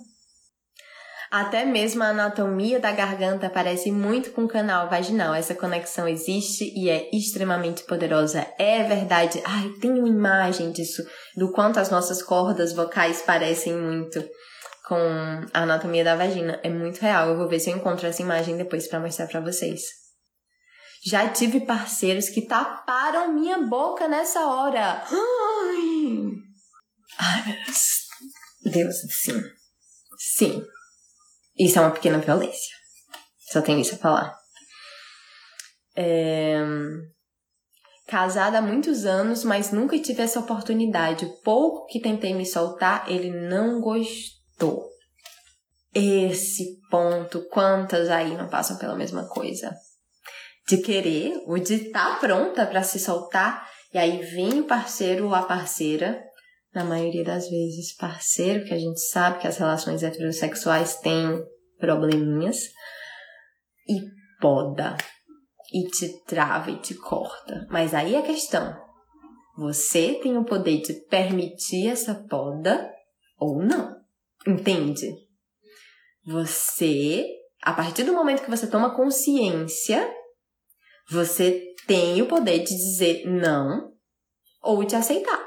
Até 1.32 1.66
mesmo 1.66 2.04
a 2.04 2.10
anatomia 2.10 2.80
da 2.80 2.92
garganta 2.92 3.50
parece 3.50 3.92
muito 3.92 4.32
com 4.32 4.44
o 4.44 4.48
canal 4.48 4.88
vaginal. 4.88 5.34
Essa 5.34 5.56
conexão 5.56 6.08
existe 6.08 6.72
e 6.76 6.90
é 6.90 7.10
extremamente 7.12 7.84
poderosa. 7.86 8.46
É 8.60 8.84
verdade. 8.84 9.42
Ai, 9.44 9.70
tem 9.82 9.92
uma 9.98 10.08
imagem 10.08 10.72
disso, 10.72 11.04
do 11.36 11.52
quanto 11.52 11.80
as 11.80 11.90
nossas 11.90 12.22
cordas 12.22 12.74
vocais 12.74 13.24
parecem 13.24 13.74
muito 13.74 14.24
com 14.88 14.96
a 15.54 15.62
anatomia 15.62 16.04
da 16.04 16.16
vagina. 16.16 16.60
É 16.62 16.70
muito 16.70 17.00
real. 17.00 17.30
Eu 17.30 17.38
vou 17.38 17.48
ver 17.48 17.60
se 17.60 17.72
eu 17.72 17.78
encontro 17.78 18.06
essa 18.06 18.22
imagem 18.22 18.56
depois 18.56 18.88
para 18.88 19.00
mostrar 19.00 19.26
para 19.26 19.42
vocês. 19.42 20.03
Já 21.06 21.28
tive 21.30 21.60
parceiros 21.62 22.30
que 22.30 22.48
taparam 22.48 23.34
minha 23.34 23.60
boca 23.60 24.08
nessa 24.08 24.48
hora. 24.48 25.04
Ai, 25.04 26.32
Ai 27.20 27.46
meu 27.46 27.66
Deus. 27.66 28.04
Deus, 28.64 28.96
sim. 29.10 29.44
Sim. 30.18 30.64
Isso 31.60 31.78
é 31.78 31.82
uma 31.82 31.92
pequena 31.92 32.20
violência. 32.20 32.76
Só 33.52 33.62
tenho 33.62 33.80
isso 33.80 33.96
a 33.96 33.98
falar. 33.98 34.36
É... 35.96 36.64
Casada 38.08 38.60
há 38.60 38.62
muitos 38.62 39.06
anos, 39.06 39.44
mas 39.44 39.72
nunca 39.72 40.00
tive 40.00 40.22
essa 40.22 40.40
oportunidade. 40.40 41.26
Pouco 41.44 41.86
que 41.88 42.00
tentei 42.00 42.34
me 42.34 42.46
soltar, 42.46 43.10
ele 43.12 43.30
não 43.30 43.82
gostou. 43.82 44.90
Esse 45.94 46.80
ponto, 46.90 47.42
quantas 47.50 48.10
aí 48.10 48.36
não 48.36 48.50
passam 48.50 48.78
pela 48.78 48.96
mesma 48.96 49.28
coisa? 49.28 49.76
De 50.68 50.78
querer 50.78 51.44
ou 51.46 51.58
de 51.58 51.74
estar 51.76 52.16
tá 52.16 52.20
pronta 52.20 52.66
para 52.66 52.84
se 52.84 53.00
soltar, 53.00 53.68
e 53.94 53.98
aí 53.98 54.24
vem 54.24 54.62
o 54.62 54.68
parceiro 54.68 55.26
ou 55.26 55.36
a 55.36 55.44
parceira, 55.44 56.22
na 56.74 56.84
maioria 56.84 57.24
das 57.24 57.50
vezes 57.50 57.96
parceiro, 57.96 58.66
que 58.66 58.74
a 58.74 58.80
gente 58.80 59.00
sabe 59.00 59.40
que 59.40 59.48
as 59.48 59.58
relações 59.58 60.02
heterossexuais 60.02 60.98
têm 60.98 61.44
probleminhas, 61.78 62.58
e 63.88 64.02
poda 64.40 64.96
e 65.72 65.88
te 65.90 66.24
trava 66.26 66.72
e 66.72 66.80
te 66.80 66.96
corta. 66.96 67.68
Mas 67.70 67.94
aí 67.94 68.16
é 68.16 68.20
a 68.20 68.24
questão: 68.24 68.76
você 69.58 70.20
tem 70.22 70.38
o 70.38 70.46
poder 70.46 70.82
de 70.82 70.94
permitir 71.08 71.88
essa 71.88 72.16
poda 72.30 72.90
ou 73.38 73.62
não. 73.64 73.96
Entende? 74.48 75.12
Você, 76.26 77.26
a 77.62 77.74
partir 77.74 78.04
do 78.04 78.14
momento 78.14 78.44
que 78.44 78.50
você 78.50 78.68
toma 78.68 78.96
consciência, 78.96 80.10
você 81.10 81.74
tem 81.88 82.22
o 82.22 82.28
poder 82.28 82.60
de 82.60 82.76
dizer 82.76 83.26
não 83.26 83.94
ou 84.62 84.84
de 84.84 84.96
aceitar. 84.96 85.44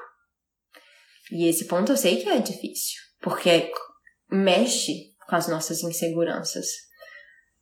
E 1.31 1.49
esse 1.49 1.67
ponto 1.67 1.93
eu 1.93 1.97
sei 1.97 2.23
que 2.23 2.29
é 2.29 2.39
difícil, 2.39 3.01
porque 3.21 3.73
mexe 4.31 5.15
com 5.29 5.35
as 5.37 5.49
nossas 5.49 5.83
inseguranças. 5.83 6.67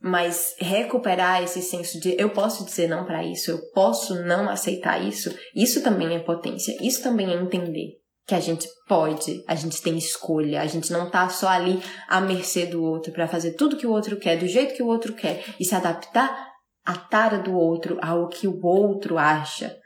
Mas 0.00 0.54
recuperar 0.58 1.42
esse 1.42 1.62
senso 1.62 1.98
de 1.98 2.14
eu 2.20 2.28
posso 2.28 2.64
dizer 2.64 2.88
não 2.88 3.06
para 3.06 3.24
isso, 3.24 3.50
eu 3.50 3.70
posso 3.70 4.14
não 4.22 4.50
aceitar 4.50 5.02
isso, 5.02 5.34
isso 5.54 5.82
também 5.82 6.14
é 6.14 6.18
potência, 6.18 6.76
isso 6.82 7.02
também 7.02 7.30
é 7.30 7.34
entender 7.34 8.04
que 8.26 8.34
a 8.34 8.40
gente 8.40 8.66
pode, 8.86 9.42
a 9.46 9.54
gente 9.54 9.80
tem 9.80 9.96
escolha, 9.96 10.60
a 10.60 10.66
gente 10.66 10.92
não 10.92 11.10
tá 11.10 11.28
só 11.28 11.48
ali 11.48 11.82
à 12.08 12.20
mercê 12.20 12.66
do 12.66 12.82
outro 12.82 13.12
para 13.12 13.28
fazer 13.28 13.52
tudo 13.52 13.76
que 13.76 13.86
o 13.86 13.92
outro 13.92 14.18
quer, 14.18 14.38
do 14.38 14.46
jeito 14.46 14.74
que 14.74 14.82
o 14.82 14.86
outro 14.88 15.14
quer 15.14 15.42
e 15.58 15.64
se 15.64 15.74
adaptar 15.74 16.53
à 16.84 16.94
tara 16.94 17.38
do 17.38 17.54
outro, 17.54 17.98
ao 18.02 18.28
que 18.28 18.46
o 18.46 18.64
outro 18.64 19.18
acha 19.18 19.76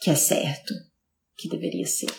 que 0.00 0.10
é 0.10 0.14
certo, 0.14 0.74
que 1.36 1.48
deveria 1.48 1.86
ser. 1.86 2.10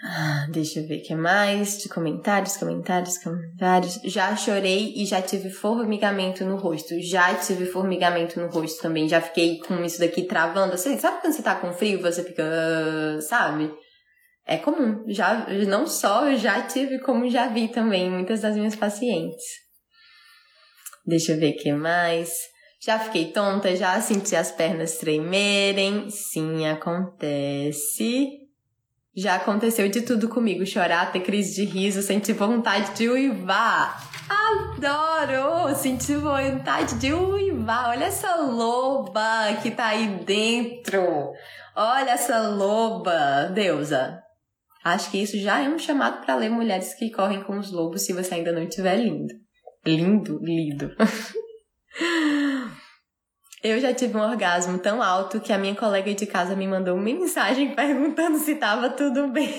Ah, 0.00 0.46
deixa 0.50 0.78
eu 0.78 0.86
ver 0.86 1.00
o 1.00 1.02
que 1.02 1.14
mais. 1.14 1.78
De 1.78 1.88
comentários, 1.88 2.56
comentários, 2.56 3.18
comentários. 3.18 4.00
Já 4.04 4.34
chorei 4.36 4.94
e 4.96 5.04
já 5.04 5.20
tive 5.20 5.50
formigamento 5.50 6.44
no 6.44 6.56
rosto. 6.56 7.00
Já 7.00 7.34
tive 7.34 7.66
formigamento 7.66 8.40
no 8.40 8.48
rosto 8.48 8.80
também. 8.80 9.08
Já 9.08 9.20
fiquei 9.20 9.58
com 9.58 9.84
isso 9.84 9.98
daqui 9.98 10.22
travando. 10.22 10.76
Você 10.76 10.96
sabe 10.98 11.20
quando 11.20 11.32
você 11.32 11.42
tá 11.42 11.56
com 11.56 11.72
frio, 11.72 12.00
você 12.00 12.22
fica. 12.22 12.44
Sabe? 13.22 13.72
É 14.46 14.56
comum. 14.56 15.04
Já, 15.08 15.48
não 15.66 15.86
só 15.86 16.30
eu 16.30 16.38
já 16.38 16.62
tive, 16.62 17.00
como 17.00 17.28
já 17.28 17.48
vi 17.48 17.66
também 17.66 18.08
muitas 18.08 18.40
das 18.40 18.54
minhas 18.54 18.76
pacientes. 18.76 19.44
Deixa 21.04 21.32
eu 21.32 21.40
ver 21.40 21.54
o 21.54 21.56
que 21.56 21.72
mais. 21.72 22.30
Já 22.80 22.98
fiquei 22.98 23.32
tonta, 23.32 23.74
já 23.74 24.00
senti 24.00 24.36
as 24.36 24.52
pernas 24.52 24.98
tremerem. 24.98 26.08
Sim, 26.10 26.66
acontece. 26.66 28.48
Já 29.16 29.34
aconteceu 29.34 29.88
de 29.88 30.02
tudo 30.02 30.28
comigo: 30.28 30.64
chorar, 30.64 31.10
ter 31.10 31.20
crise 31.20 31.56
de 31.56 31.64
riso, 31.64 32.02
sentir 32.02 32.34
vontade 32.34 32.94
de 32.94 33.08
uivar. 33.08 34.00
Adoro! 34.28 35.74
Sentir 35.74 36.18
vontade 36.18 36.94
de 37.00 37.12
uivar. 37.12 37.90
Olha 37.90 38.04
essa 38.04 38.36
loba 38.36 39.56
que 39.60 39.72
tá 39.72 39.86
aí 39.88 40.06
dentro. 40.24 41.32
Olha 41.74 42.12
essa 42.12 42.48
loba, 42.48 43.50
deusa. 43.52 44.22
Acho 44.84 45.10
que 45.10 45.18
isso 45.18 45.36
já 45.38 45.60
é 45.60 45.68
um 45.68 45.78
chamado 45.78 46.24
para 46.24 46.36
ler 46.36 46.48
Mulheres 46.48 46.94
que 46.94 47.10
Correm 47.10 47.42
com 47.42 47.58
os 47.58 47.72
Lobos 47.72 48.02
se 48.02 48.12
você 48.12 48.36
ainda 48.36 48.52
não 48.52 48.62
estiver 48.62 48.96
lindo. 48.96 49.34
Lindo, 49.84 50.38
lido. 50.40 50.94
Eu 53.62 53.80
já 53.80 53.92
tive 53.92 54.16
um 54.16 54.20
orgasmo 54.20 54.78
tão 54.78 55.02
alto 55.02 55.40
que 55.40 55.52
a 55.52 55.58
minha 55.58 55.74
colega 55.74 56.14
de 56.14 56.26
casa 56.26 56.54
me 56.54 56.66
mandou 56.66 56.94
uma 56.94 57.02
mensagem 57.02 57.74
perguntando 57.76 58.38
se 58.38 58.54
tava 58.54 58.90
tudo 58.90 59.28
bem. 59.28 59.52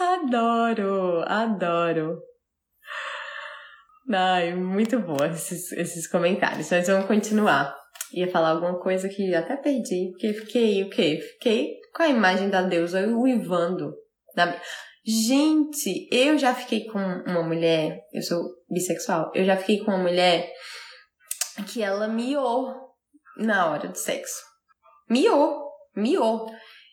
adoro, 0.00 1.22
adoro. 1.26 2.18
Ai, 4.12 4.54
muito 4.54 4.98
bom 4.98 5.24
esses, 5.24 5.70
esses 5.72 6.08
comentários. 6.08 6.68
Mas 6.70 6.88
vamos 6.88 7.06
continuar. 7.06 7.76
Ia 8.12 8.30
falar 8.30 8.50
alguma 8.50 8.78
coisa 8.78 9.08
que 9.08 9.34
até 9.34 9.56
perdi, 9.56 10.10
porque 10.10 10.32
fiquei 10.34 10.82
o 10.82 10.90
quê? 10.90 11.20
Fiquei 11.34 11.76
com 11.94 12.02
a 12.02 12.08
imagem 12.08 12.50
da 12.50 12.62
deusa 12.62 13.06
uivando. 13.06 13.94
Na... 14.36 14.54
Gente, 15.04 16.08
eu 16.12 16.38
já 16.38 16.54
fiquei 16.54 16.86
com 16.86 16.98
uma 16.98 17.42
mulher, 17.42 18.02
eu 18.12 18.22
sou 18.22 18.40
bissexual, 18.70 19.32
eu 19.34 19.44
já 19.44 19.56
fiquei 19.56 19.84
com 19.84 19.90
uma 19.90 19.98
mulher 19.98 20.48
que 21.72 21.82
ela 21.82 22.06
miou 22.06 22.72
na 23.36 23.70
hora 23.70 23.88
do 23.88 23.98
sexo. 23.98 24.42
Miou, 25.10 25.60
miou. 25.96 26.46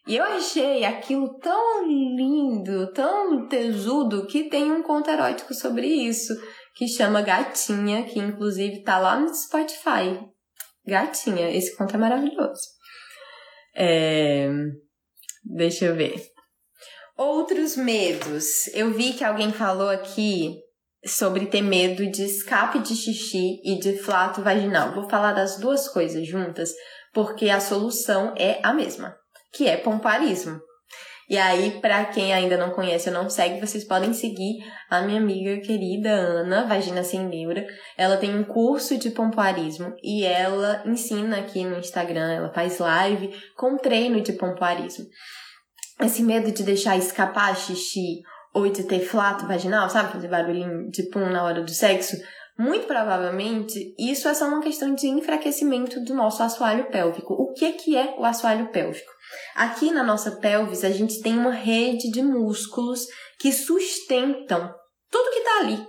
E 0.08 0.16
eu 0.16 0.24
achei 0.24 0.84
aquilo 0.86 1.38
tão 1.38 1.88
lindo, 1.88 2.92
tão 2.94 3.48
tesudo, 3.48 4.26
que 4.26 4.50
tem 4.50 4.72
um 4.72 4.82
conto 4.82 5.12
erótico 5.12 5.54
sobre 5.54 5.86
isso, 5.86 6.34
que 6.76 6.88
chama 6.88 7.22
Gatinha, 7.22 8.04
que 8.06 8.18
inclusive 8.18 8.82
tá 8.82 8.98
lá 8.98 9.20
no 9.20 9.32
Spotify. 9.32 10.20
Gatinha, 10.84 11.52
esse 11.52 11.78
conto 11.78 11.94
é 11.94 12.00
maravilhoso. 12.00 12.62
É... 13.76 14.50
Deixa 15.46 15.86
eu 15.86 15.96
ver. 15.96 16.16
Outros 17.20 17.76
medos. 17.76 18.68
Eu 18.74 18.94
vi 18.94 19.12
que 19.12 19.26
alguém 19.26 19.52
falou 19.52 19.90
aqui 19.90 20.56
sobre 21.06 21.48
ter 21.48 21.62
medo 21.62 22.10
de 22.10 22.24
escape 22.24 22.80
de 22.80 22.96
xixi 22.96 23.60
e 23.62 23.78
de 23.78 23.98
flato 23.98 24.42
vaginal. 24.42 24.94
Vou 24.94 25.10
falar 25.10 25.34
das 25.34 25.60
duas 25.60 25.90
coisas 25.90 26.26
juntas, 26.26 26.70
porque 27.14 27.50
a 27.50 27.60
solução 27.60 28.34
é 28.38 28.62
a 28.64 28.72
mesma, 28.72 29.14
que 29.52 29.68
é 29.68 29.76
pomparismo. 29.76 30.62
E 31.30 31.38
aí, 31.38 31.82
para 31.82 32.06
quem 32.06 32.34
ainda 32.34 32.56
não 32.56 32.72
conhece 32.72 33.10
ou 33.10 33.16
não 33.16 33.30
segue, 33.30 33.60
vocês 33.60 33.84
podem 33.84 34.14
seguir 34.14 34.64
a 34.90 35.02
minha 35.02 35.20
amiga 35.20 35.60
querida 35.60 36.10
Ana, 36.10 36.68
Vagina 36.68 37.04
Sem 37.04 37.28
Neura. 37.28 37.68
Ela 37.98 38.16
tem 38.16 38.34
um 38.34 38.46
curso 38.46 38.98
de 38.98 39.10
pompoarismo 39.10 39.94
e 40.02 40.24
ela 40.24 40.82
ensina 40.86 41.40
aqui 41.40 41.66
no 41.66 41.80
Instagram, 41.80 42.32
ela 42.32 42.54
faz 42.54 42.80
live 42.80 43.30
com 43.58 43.76
treino 43.76 44.22
de 44.22 44.32
pompoarismo. 44.32 45.06
Esse 46.02 46.24
medo 46.24 46.52
de 46.52 46.64
deixar 46.64 46.98
escapar 46.98 47.56
xixi 47.56 48.22
ou 48.54 48.70
de 48.70 48.84
ter 48.84 49.02
flato 49.02 49.48
vaginal, 49.48 49.90
sabe? 49.90 50.14
Fazer 50.14 50.28
barulhinho 50.28 50.90
de 50.90 51.04
pum 51.10 51.30
na 51.30 51.44
hora 51.44 51.62
do 51.62 51.72
sexo. 51.72 52.16
Muito 52.58 52.88
provavelmente, 52.88 53.96
isso 53.98 54.28
é 54.28 54.34
só 54.34 54.46
uma 54.46 54.62
questão 54.62 54.94
de 54.94 55.08
enfraquecimento 55.08 56.04
do 56.04 56.14
nosso 56.14 56.44
assoalho 56.44 56.90
pélvico. 56.92 57.34
O 57.34 57.54
que, 57.54 57.72
que 57.74 57.96
é 57.96 58.16
o 58.18 58.26
assoalho 58.26 58.68
pélvico? 58.68 59.10
Aqui 59.56 59.92
na 59.92 60.04
nossa 60.04 60.32
pelvis, 60.32 60.84
a 60.84 60.90
gente 60.90 61.22
tem 61.22 61.38
uma 61.38 61.52
rede 61.52 62.12
de 62.12 62.22
músculos 62.22 63.06
que 63.40 63.54
sustentam 63.54 64.74
tudo 65.10 65.32
que 65.32 65.40
está 65.40 65.60
ali. 65.60 65.88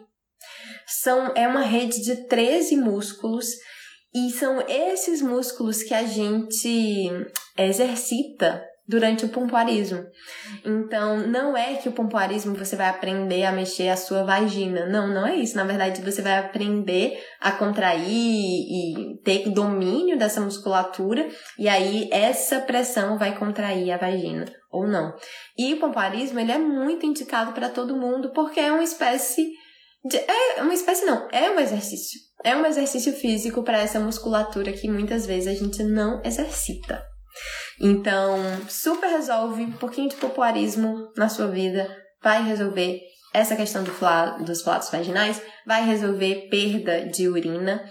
São, 0.87 1.33
é 1.35 1.49
uma 1.49 1.63
rede 1.63 2.03
de 2.03 2.29
13 2.29 2.77
músculos 2.77 3.47
e 4.15 4.31
são 4.31 4.61
esses 4.69 5.21
músculos 5.21 5.83
que 5.83 5.95
a 5.95 6.05
gente 6.05 7.11
exercita 7.59 8.65
durante 8.91 9.25
o 9.25 9.29
pompoarismo. 9.29 10.05
Então, 10.65 11.19
não 11.29 11.57
é 11.57 11.77
que 11.77 11.89
o 11.89 11.93
pompoarismo 11.93 12.57
você 12.57 12.75
vai 12.75 12.89
aprender 12.89 13.45
a 13.45 13.53
mexer 13.53 13.89
a 13.89 13.97
sua 13.97 14.25
vagina. 14.25 14.87
Não, 14.87 15.07
não 15.07 15.25
é 15.25 15.37
isso. 15.37 15.57
Na 15.57 15.63
verdade, 15.63 16.03
você 16.03 16.21
vai 16.21 16.39
aprender 16.39 17.23
a 17.41 17.53
contrair 17.53 18.05
e 18.05 19.17
ter 19.25 19.49
domínio 19.51 20.19
dessa 20.19 20.41
musculatura, 20.41 21.29
e 21.57 21.69
aí 21.69 22.09
essa 22.11 22.61
pressão 22.61 23.17
vai 23.17 23.39
contrair 23.39 23.93
a 23.93 23.97
vagina 23.97 24.45
ou 24.73 24.89
não. 24.89 25.15
E 25.57 25.73
o 25.75 25.79
pompoarismo, 25.79 26.41
ele 26.41 26.53
é 26.53 26.59
muito 26.59 27.07
indicado 27.07 27.53
para 27.53 27.69
todo 27.69 27.97
mundo 27.97 28.33
porque 28.33 28.59
é 28.59 28.73
uma 28.73 28.83
espécie 28.83 29.51
de, 30.05 30.17
é 30.17 30.63
uma 30.63 30.75
espécie 30.75 31.05
não, 31.05 31.29
é 31.31 31.51
um 31.51 31.61
exercício. 31.61 32.19
É 32.43 32.57
um 32.57 32.65
exercício 32.65 33.13
físico 33.13 33.63
para 33.63 33.79
essa 33.79 34.01
musculatura 34.01 34.73
que 34.73 34.89
muitas 34.89 35.27
vezes 35.27 35.47
a 35.47 35.55
gente 35.55 35.83
não 35.83 36.23
exercita. 36.25 37.05
Então, 37.81 38.37
super 38.69 39.09
resolve 39.09 39.63
um 39.63 39.73
pouquinho 39.73 40.09
de 40.09 40.17
popularismo 40.17 41.11
na 41.17 41.29
sua 41.29 41.47
vida, 41.47 41.89
vai 42.23 42.43
resolver 42.45 43.01
essa 43.33 43.57
questão 43.57 43.83
do 43.83 43.91
fla, 43.91 44.39
dos 44.39 44.63
flatos 44.63 44.91
vaginais, 44.91 45.41
vai 45.67 45.85
resolver 45.85 46.49
perda 46.51 47.07
de 47.07 47.29
urina 47.29 47.83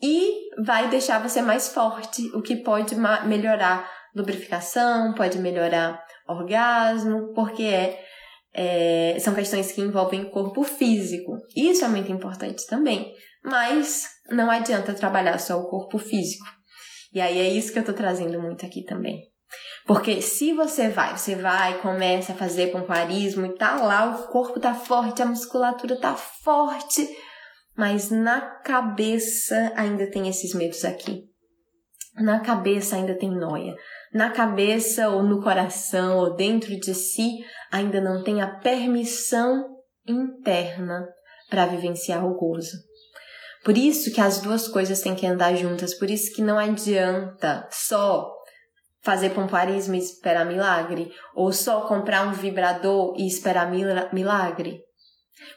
e 0.00 0.32
vai 0.64 0.88
deixar 0.88 1.20
você 1.20 1.42
mais 1.42 1.68
forte, 1.68 2.30
o 2.34 2.42
que 2.42 2.56
pode 2.56 2.94
melhorar 3.26 3.90
lubrificação, 4.14 5.14
pode 5.14 5.38
melhorar 5.38 6.00
orgasmo, 6.28 7.32
porque 7.34 7.64
é 7.64 7.98
é, 8.54 9.16
são 9.18 9.34
questões 9.34 9.72
que 9.72 9.80
envolvem 9.80 10.28
corpo 10.28 10.62
físico. 10.62 11.38
Isso 11.56 11.84
é 11.84 11.88
muito 11.88 12.12
importante 12.12 12.66
também. 12.66 13.12
Mas 13.42 14.06
não 14.30 14.50
adianta 14.50 14.92
trabalhar 14.92 15.38
só 15.38 15.58
o 15.58 15.68
corpo 15.68 15.98
físico. 15.98 16.44
E 17.12 17.20
aí 17.20 17.38
é 17.38 17.48
isso 17.48 17.72
que 17.72 17.78
eu 17.78 17.84
tô 17.84 17.92
trazendo 17.92 18.40
muito 18.40 18.64
aqui 18.64 18.84
também. 18.84 19.31
Porque 19.86 20.22
se 20.22 20.52
você 20.52 20.88
vai, 20.88 21.16
você 21.16 21.34
vai, 21.34 21.78
começa 21.80 22.32
a 22.32 22.36
fazer 22.36 22.70
pompoarismo 22.70 23.46
e 23.46 23.54
tá 23.56 23.82
lá, 23.82 24.06
o 24.06 24.28
corpo 24.28 24.60
tá 24.60 24.74
forte, 24.74 25.22
a 25.22 25.26
musculatura 25.26 25.96
tá 25.96 26.14
forte, 26.14 27.08
mas 27.76 28.10
na 28.10 28.40
cabeça 28.40 29.72
ainda 29.74 30.08
tem 30.10 30.28
esses 30.28 30.54
medos 30.54 30.84
aqui. 30.84 31.24
Na 32.14 32.40
cabeça 32.40 32.96
ainda 32.96 33.16
tem 33.16 33.30
noia. 33.30 33.74
Na 34.12 34.30
cabeça 34.30 35.08
ou 35.08 35.22
no 35.22 35.42
coração 35.42 36.18
ou 36.18 36.36
dentro 36.36 36.78
de 36.78 36.94
si 36.94 37.38
ainda 37.70 38.00
não 38.00 38.22
tem 38.22 38.42
a 38.42 38.58
permissão 38.58 39.64
interna 40.06 41.08
para 41.48 41.66
vivenciar 41.66 42.24
o 42.24 42.36
gozo. 42.36 42.76
Por 43.64 43.78
isso 43.78 44.12
que 44.12 44.20
as 44.20 44.40
duas 44.40 44.68
coisas 44.68 45.00
têm 45.00 45.14
que 45.14 45.26
andar 45.26 45.54
juntas, 45.54 45.94
por 45.94 46.10
isso 46.10 46.34
que 46.34 46.42
não 46.42 46.58
adianta 46.58 47.66
só 47.70 48.30
fazer 49.02 49.30
pompoarismo 49.30 49.94
e 49.94 49.98
esperar 49.98 50.46
milagre, 50.46 51.12
ou 51.34 51.52
só 51.52 51.82
comprar 51.82 52.26
um 52.26 52.32
vibrador 52.32 53.14
e 53.18 53.26
esperar 53.26 53.70
milagre. 54.12 54.80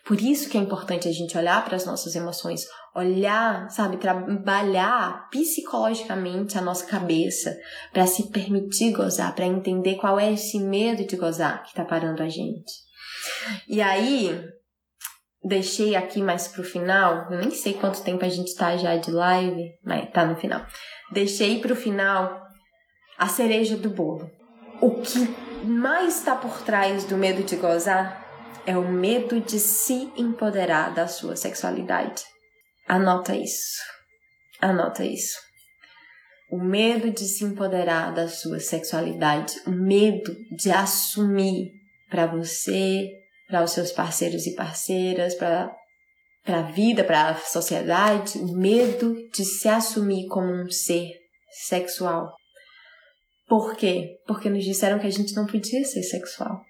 Por 0.05 0.19
isso 0.19 0.49
que 0.49 0.57
é 0.57 0.61
importante 0.61 1.07
a 1.07 1.11
gente 1.11 1.37
olhar 1.37 1.63
para 1.63 1.75
as 1.75 1.85
nossas 1.85 2.15
emoções, 2.15 2.65
olhar, 2.95 3.69
sabe, 3.69 3.97
trabalhar 3.97 5.27
psicologicamente 5.29 6.57
a 6.57 6.61
nossa 6.61 6.85
cabeça 6.85 7.55
para 7.91 8.07
se 8.07 8.31
permitir 8.31 8.93
gozar, 8.93 9.35
para 9.35 9.45
entender 9.45 9.95
qual 9.95 10.19
é 10.19 10.33
esse 10.33 10.59
medo 10.59 11.05
de 11.05 11.15
gozar 11.15 11.63
que 11.63 11.69
está 11.69 11.83
parando 11.83 12.23
a 12.23 12.29
gente. 12.29 12.71
E 13.67 13.81
aí, 13.81 14.43
deixei 15.43 15.95
aqui 15.95 16.21
mais 16.21 16.47
pro 16.47 16.63
final, 16.63 17.31
eu 17.31 17.39
nem 17.39 17.51
sei 17.51 17.73
quanto 17.73 18.03
tempo 18.03 18.25
a 18.25 18.29
gente 18.29 18.55
tá 18.55 18.75
já 18.77 18.95
de 18.95 19.11
live, 19.11 19.71
mas 19.83 20.09
tá 20.11 20.25
no 20.25 20.35
final. 20.35 20.65
Deixei 21.11 21.59
pro 21.59 21.75
final 21.75 22.44
a 23.17 23.27
cereja 23.27 23.77
do 23.77 23.89
bolo. 23.89 24.29
O 24.81 25.01
que 25.01 25.19
mais 25.65 26.19
está 26.19 26.35
por 26.35 26.61
trás 26.61 27.05
do 27.05 27.17
medo 27.17 27.43
de 27.43 27.55
gozar 27.55 28.23
é 28.65 28.77
o 28.77 28.87
medo 28.87 29.39
de 29.39 29.59
se 29.59 30.11
empoderar 30.17 30.93
da 30.93 31.07
sua 31.07 31.35
sexualidade. 31.35 32.23
Anota 32.87 33.35
isso. 33.35 33.79
Anota 34.61 35.03
isso. 35.03 35.39
O 36.51 36.57
medo 36.57 37.09
de 37.09 37.25
se 37.25 37.43
empoderar 37.43 38.13
da 38.13 38.27
sua 38.27 38.59
sexualidade, 38.59 39.55
o 39.65 39.71
medo 39.71 40.35
de 40.51 40.71
assumir 40.71 41.71
para 42.09 42.27
você, 42.27 43.09
para 43.47 43.63
os 43.63 43.71
seus 43.71 43.91
parceiros 43.91 44.45
e 44.45 44.55
parceiras, 44.55 45.35
para 45.35 45.73
para 46.45 46.59
a 46.59 46.71
vida, 46.71 47.03
para 47.03 47.29
a 47.29 47.35
sociedade, 47.35 48.37
o 48.37 48.55
medo 48.55 49.15
de 49.33 49.43
se 49.43 49.67
assumir 49.67 50.27
como 50.27 50.53
um 50.53 50.69
ser 50.69 51.09
sexual. 51.49 52.31
Por 53.47 53.75
quê? 53.75 54.17
Porque 54.25 54.49
nos 54.49 54.63
disseram 54.63 54.99
que 54.99 55.07
a 55.07 55.11
gente 55.11 55.35
não 55.35 55.45
podia 55.45 55.83
ser 55.85 56.03
sexual. 56.03 56.61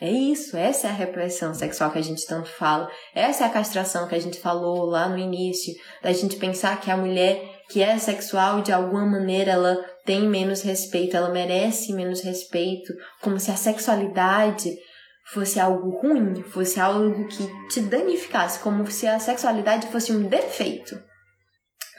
É 0.00 0.10
isso, 0.10 0.56
essa 0.56 0.86
é 0.86 0.90
a 0.90 0.94
repressão 0.94 1.52
sexual 1.52 1.90
que 1.90 1.98
a 1.98 2.02
gente 2.02 2.24
tanto 2.24 2.48
fala. 2.48 2.88
Essa 3.12 3.44
é 3.44 3.46
a 3.48 3.50
castração 3.50 4.06
que 4.06 4.14
a 4.14 4.20
gente 4.20 4.38
falou 4.38 4.84
lá 4.84 5.08
no 5.08 5.18
início, 5.18 5.74
da 6.02 6.12
gente 6.12 6.36
pensar 6.36 6.80
que 6.80 6.90
a 6.90 6.96
mulher 6.96 7.58
que 7.68 7.82
é 7.82 7.98
sexual, 7.98 8.62
de 8.62 8.72
alguma 8.72 9.04
maneira, 9.04 9.52
ela 9.52 9.76
tem 10.04 10.22
menos 10.22 10.62
respeito, 10.62 11.16
ela 11.16 11.30
merece 11.30 11.92
menos 11.92 12.22
respeito, 12.22 12.94
como 13.20 13.38
se 13.38 13.50
a 13.50 13.56
sexualidade 13.56 14.70
fosse 15.32 15.60
algo 15.60 15.90
ruim, 16.00 16.42
fosse 16.44 16.80
algo 16.80 17.26
que 17.28 17.46
te 17.68 17.80
danificasse, 17.80 18.60
como 18.60 18.90
se 18.90 19.06
a 19.06 19.18
sexualidade 19.18 19.88
fosse 19.88 20.12
um 20.12 20.28
defeito. 20.28 20.98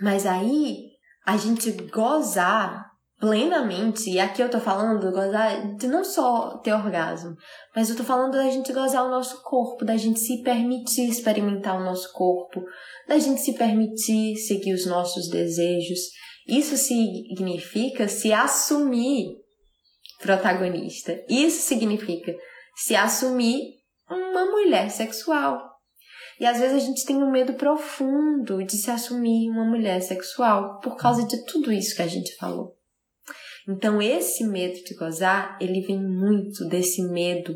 Mas 0.01 0.25
aí, 0.25 0.87
a 1.25 1.37
gente 1.37 1.71
gozar 1.91 2.88
plenamente, 3.19 4.09
e 4.09 4.19
aqui 4.19 4.41
eu 4.41 4.49
tô 4.49 4.59
falando 4.59 5.11
gozar 5.11 5.75
de 5.75 5.87
não 5.87 6.03
só 6.03 6.57
ter 6.59 6.73
orgasmo, 6.73 7.35
mas 7.75 7.89
eu 7.89 7.97
tô 7.97 8.03
falando 8.03 8.31
da 8.31 8.49
gente 8.49 8.71
gozar 8.71 9.05
o 9.05 9.11
nosso 9.11 9.43
corpo, 9.43 9.83
da 9.83 9.97
gente 9.97 10.19
se 10.19 10.41
permitir 10.41 11.09
experimentar 11.09 11.79
o 11.79 11.83
nosso 11.83 12.13
corpo, 12.13 12.63
da 13.07 13.19
gente 13.19 13.41
se 13.41 13.53
permitir 13.53 14.37
seguir 14.37 14.73
os 14.73 14.85
nossos 14.85 15.29
desejos. 15.29 15.99
Isso 16.47 16.77
significa 16.77 18.07
se 18.07 18.31
assumir 18.31 19.35
protagonista. 20.19 21.19
Isso 21.29 21.61
significa 21.61 22.33
se 22.75 22.95
assumir 22.95 23.79
uma 24.09 24.45
mulher 24.45 24.89
sexual. 24.89 25.61
E 26.39 26.45
às 26.45 26.57
vezes 26.57 26.77
a 26.77 26.85
gente 26.85 27.05
tem 27.05 27.17
um 27.17 27.29
medo 27.29 27.53
profundo 27.53 28.63
de 28.63 28.77
se 28.77 28.89
assumir 28.89 29.49
uma 29.49 29.65
mulher 29.65 30.01
sexual 30.01 30.79
por 30.79 30.95
causa 30.95 31.27
de 31.27 31.45
tudo 31.45 31.71
isso 31.71 31.95
que 31.95 32.01
a 32.01 32.07
gente 32.07 32.35
falou. 32.37 32.78
Então, 33.67 34.01
esse 34.01 34.43
medo 34.45 34.83
de 34.83 34.95
gozar, 34.95 35.57
ele 35.61 35.81
vem 35.81 36.01
muito 36.01 36.67
desse 36.67 37.01
medo 37.03 37.55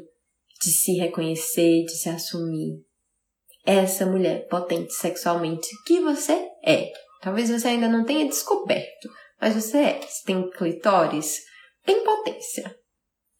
de 0.61 0.71
se 0.71 0.93
reconhecer, 0.93 1.83
de 1.85 1.97
se 1.97 2.09
assumir. 2.09 2.81
Essa 3.65 4.05
mulher 4.05 4.47
potente 4.47 4.93
sexualmente 4.93 5.67
que 5.85 5.99
você 5.99 6.33
é. 6.65 6.91
Talvez 7.21 7.49
você 7.49 7.69
ainda 7.69 7.87
não 7.87 8.03
tenha 8.03 8.25
descoberto, 8.25 9.09
mas 9.39 9.55
você 9.55 9.77
é. 9.77 10.01
Você 10.01 10.25
tem 10.25 10.49
clitóris, 10.51 11.39
tem 11.85 12.03
potência. 12.03 12.75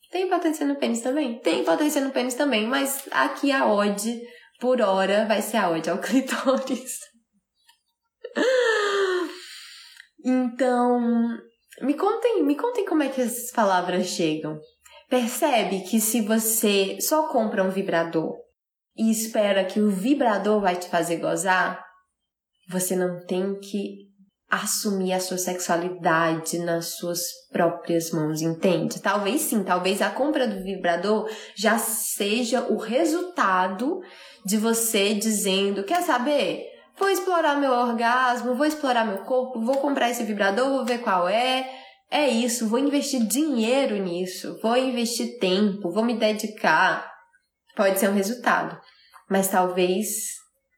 Tem 0.10 0.30
potência 0.30 0.66
no 0.66 0.76
pênis 0.76 1.02
também? 1.02 1.40
Tem 1.40 1.64
potência 1.64 2.00
no 2.00 2.12
pênis 2.12 2.36
também, 2.36 2.68
mas 2.68 3.04
aqui 3.12 3.52
a 3.52 3.66
ode 3.66 4.22
por 4.60 4.80
hora 4.80 5.26
vai 5.26 5.42
ser 5.42 5.58
a 5.58 5.70
ode 5.70 5.90
ao 5.90 5.98
clitóris. 6.00 7.00
Então, 10.24 11.38
me 11.82 11.94
contem, 11.96 12.44
me 12.44 12.56
contem 12.56 12.86
como 12.86 13.04
é 13.04 13.10
que 13.10 13.22
essas 13.22 13.52
palavras 13.52 14.08
chegam. 14.08 14.60
Percebe 15.10 15.82
que 15.82 16.00
se 16.00 16.22
você 16.22 16.98
só 17.02 17.28
compra 17.28 17.64
um 17.64 17.70
vibrador 17.70 18.34
e 18.96 19.12
espera 19.12 19.66
que 19.66 19.80
o 19.80 19.90
vibrador 19.90 20.62
vai 20.62 20.76
te 20.76 20.88
fazer 20.88 21.18
gozar, 21.18 21.84
você 22.70 22.96
não 22.96 23.26
tem 23.26 23.60
que 23.60 24.04
assumir 24.50 25.14
a 25.14 25.20
sua 25.20 25.38
sexualidade 25.38 26.60
nas 26.60 26.98
suas 26.98 27.22
próprias 27.52 28.12
mãos, 28.12 28.42
entende? 28.42 29.02
Talvez 29.02 29.42
sim, 29.42 29.64
talvez 29.64 30.00
a 30.00 30.12
compra 30.12 30.48
do 30.48 30.64
vibrador 30.64 31.28
já 31.56 31.80
seja 31.80 32.62
o 32.62 32.78
resultado 32.78 34.00
de 34.46 34.58
você 34.58 35.16
dizendo: 35.16 35.84
quer 35.84 36.04
saber? 36.04 36.73
Vou 37.04 37.12
explorar 37.12 37.58
meu 37.58 37.74
orgasmo, 37.74 38.56
vou 38.56 38.66
explorar 38.66 39.04
meu 39.04 39.26
corpo, 39.26 39.60
vou 39.60 39.76
comprar 39.76 40.10
esse 40.10 40.24
vibrador, 40.24 40.70
vou 40.70 40.86
ver 40.86 41.00
qual 41.00 41.28
é. 41.28 41.70
É 42.10 42.30
isso, 42.30 42.70
vou 42.70 42.80
investir 42.80 43.28
dinheiro 43.28 43.98
nisso, 43.98 44.58
vou 44.64 44.78
investir 44.78 45.38
tempo, 45.38 45.92
vou 45.92 46.06
me 46.06 46.18
dedicar. 46.18 47.12
Pode 47.76 48.00
ser 48.00 48.10
um 48.10 48.14
resultado, 48.14 48.80
mas 49.30 49.50
talvez 49.50 50.06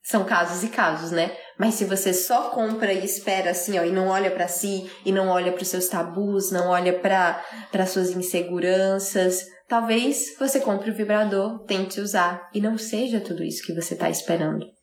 são 0.04 0.26
casos 0.26 0.64
e 0.64 0.70
casos, 0.70 1.12
né? 1.12 1.32
Mas 1.60 1.76
se 1.76 1.86
você 1.86 2.12
só 2.12 2.50
compra 2.50 2.92
e 2.92 3.06
espera 3.06 3.52
assim, 3.52 3.78
ó, 3.78 3.84
e 3.84 3.92
não 3.92 4.08
olha 4.08 4.32
para 4.32 4.48
si, 4.48 4.90
e 5.06 5.12
não 5.12 5.28
olha 5.28 5.52
para 5.52 5.62
os 5.62 5.68
seus 5.68 5.88
tabus, 5.88 6.52
não 6.52 6.70
olha 6.70 6.98
para 7.00 7.40
para 7.72 7.86
suas 7.86 8.10
inseguranças, 8.10 9.46
talvez 9.70 10.36
você 10.40 10.60
compre 10.60 10.90
o 10.90 10.96
vibrador, 10.96 11.64
tente 11.66 12.02
usar 12.02 12.50
e 12.52 12.60
não 12.60 12.80
seja 12.80 13.22
tudo 13.22 13.44
isso 13.44 13.64
que 13.64 13.76
você 13.76 13.94
está 13.94 14.10
esperando 14.10 14.75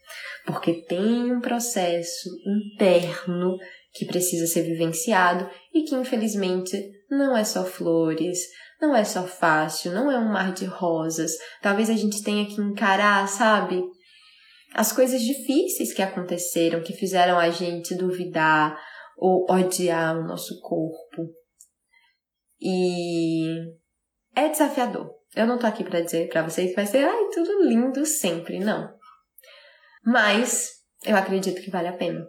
porque 0.46 0.84
tem 0.84 1.32
um 1.32 1.40
processo 1.40 2.28
interno 2.46 3.56
que 3.92 4.06
precisa 4.06 4.46
ser 4.46 4.62
vivenciado 4.62 5.48
e 5.72 5.82
que 5.82 5.94
infelizmente 5.94 6.90
não 7.10 7.36
é 7.36 7.44
só 7.44 7.64
flores, 7.64 8.38
não 8.80 8.96
é 8.96 9.04
só 9.04 9.26
fácil, 9.26 9.92
não 9.92 10.10
é 10.10 10.18
um 10.18 10.32
mar 10.32 10.52
de 10.52 10.64
rosas. 10.64 11.32
Talvez 11.60 11.90
a 11.90 11.94
gente 11.94 12.22
tenha 12.22 12.46
que 12.46 12.60
encarar, 12.60 13.28
sabe, 13.28 13.82
as 14.74 14.92
coisas 14.92 15.20
difíceis 15.20 15.92
que 15.92 16.02
aconteceram, 16.02 16.82
que 16.82 16.94
fizeram 16.94 17.38
a 17.38 17.50
gente 17.50 17.94
duvidar 17.94 18.76
ou 19.16 19.46
odiar 19.48 20.18
o 20.18 20.26
nosso 20.26 20.58
corpo. 20.60 21.28
E 22.60 23.46
é 24.34 24.48
desafiador. 24.48 25.10
Eu 25.34 25.46
não 25.46 25.58
tô 25.58 25.66
aqui 25.66 25.84
para 25.84 26.00
dizer 26.00 26.28
para 26.28 26.42
vocês 26.42 26.70
que 26.70 26.76
vai 26.76 26.86
ser, 26.86 27.04
ai, 27.04 27.28
tudo 27.32 27.62
lindo 27.62 28.04
sempre, 28.04 28.58
não. 28.58 28.92
Mas 30.04 30.70
eu 31.04 31.16
acredito 31.16 31.60
que 31.60 31.70
vale 31.70 31.88
a 31.88 31.96
pena. 31.96 32.24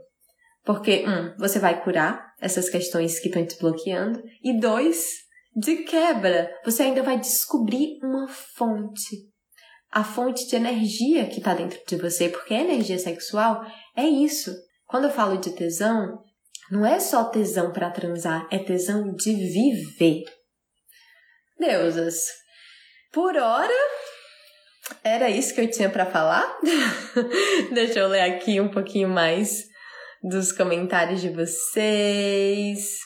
Porque, 0.63 1.05
um, 1.07 1.35
você 1.37 1.59
vai 1.59 1.83
curar 1.83 2.33
essas 2.39 2.69
questões 2.69 3.19
que 3.19 3.27
estão 3.27 3.45
te 3.45 3.57
bloqueando. 3.59 4.21
E 4.41 4.57
dois, 4.59 5.23
de 5.55 5.83
quebra, 5.83 6.49
você 6.63 6.83
ainda 6.83 7.03
vai 7.03 7.19
descobrir 7.19 7.99
uma 8.01 8.27
fonte. 8.27 9.29
A 9.91 10.03
fonte 10.03 10.47
de 10.47 10.55
energia 10.55 11.27
que 11.27 11.37
está 11.37 11.53
dentro 11.53 11.79
de 11.85 11.95
você. 11.97 12.29
Porque 12.29 12.53
a 12.53 12.61
energia 12.61 12.97
sexual 12.97 13.65
é 13.95 14.05
isso. 14.05 14.53
Quando 14.85 15.05
eu 15.05 15.11
falo 15.11 15.37
de 15.37 15.51
tesão, 15.51 16.23
não 16.71 16.85
é 16.85 16.99
só 16.99 17.25
tesão 17.25 17.71
para 17.71 17.91
transar, 17.91 18.47
é 18.51 18.57
tesão 18.57 19.13
de 19.13 19.33
viver. 19.33 20.23
Deusas, 21.59 22.25
por 23.11 23.37
hora 23.37 23.73
era 25.03 25.29
isso 25.29 25.53
que 25.53 25.61
eu 25.61 25.69
tinha 25.69 25.89
para 25.89 26.05
falar. 26.05 26.57
Deixa 27.73 27.99
eu 27.99 28.07
ler 28.07 28.21
aqui 28.21 28.59
um 28.59 28.69
pouquinho 28.69 29.09
mais 29.09 29.63
dos 30.21 30.51
comentários 30.51 31.21
de 31.21 31.29
vocês. 31.29 32.99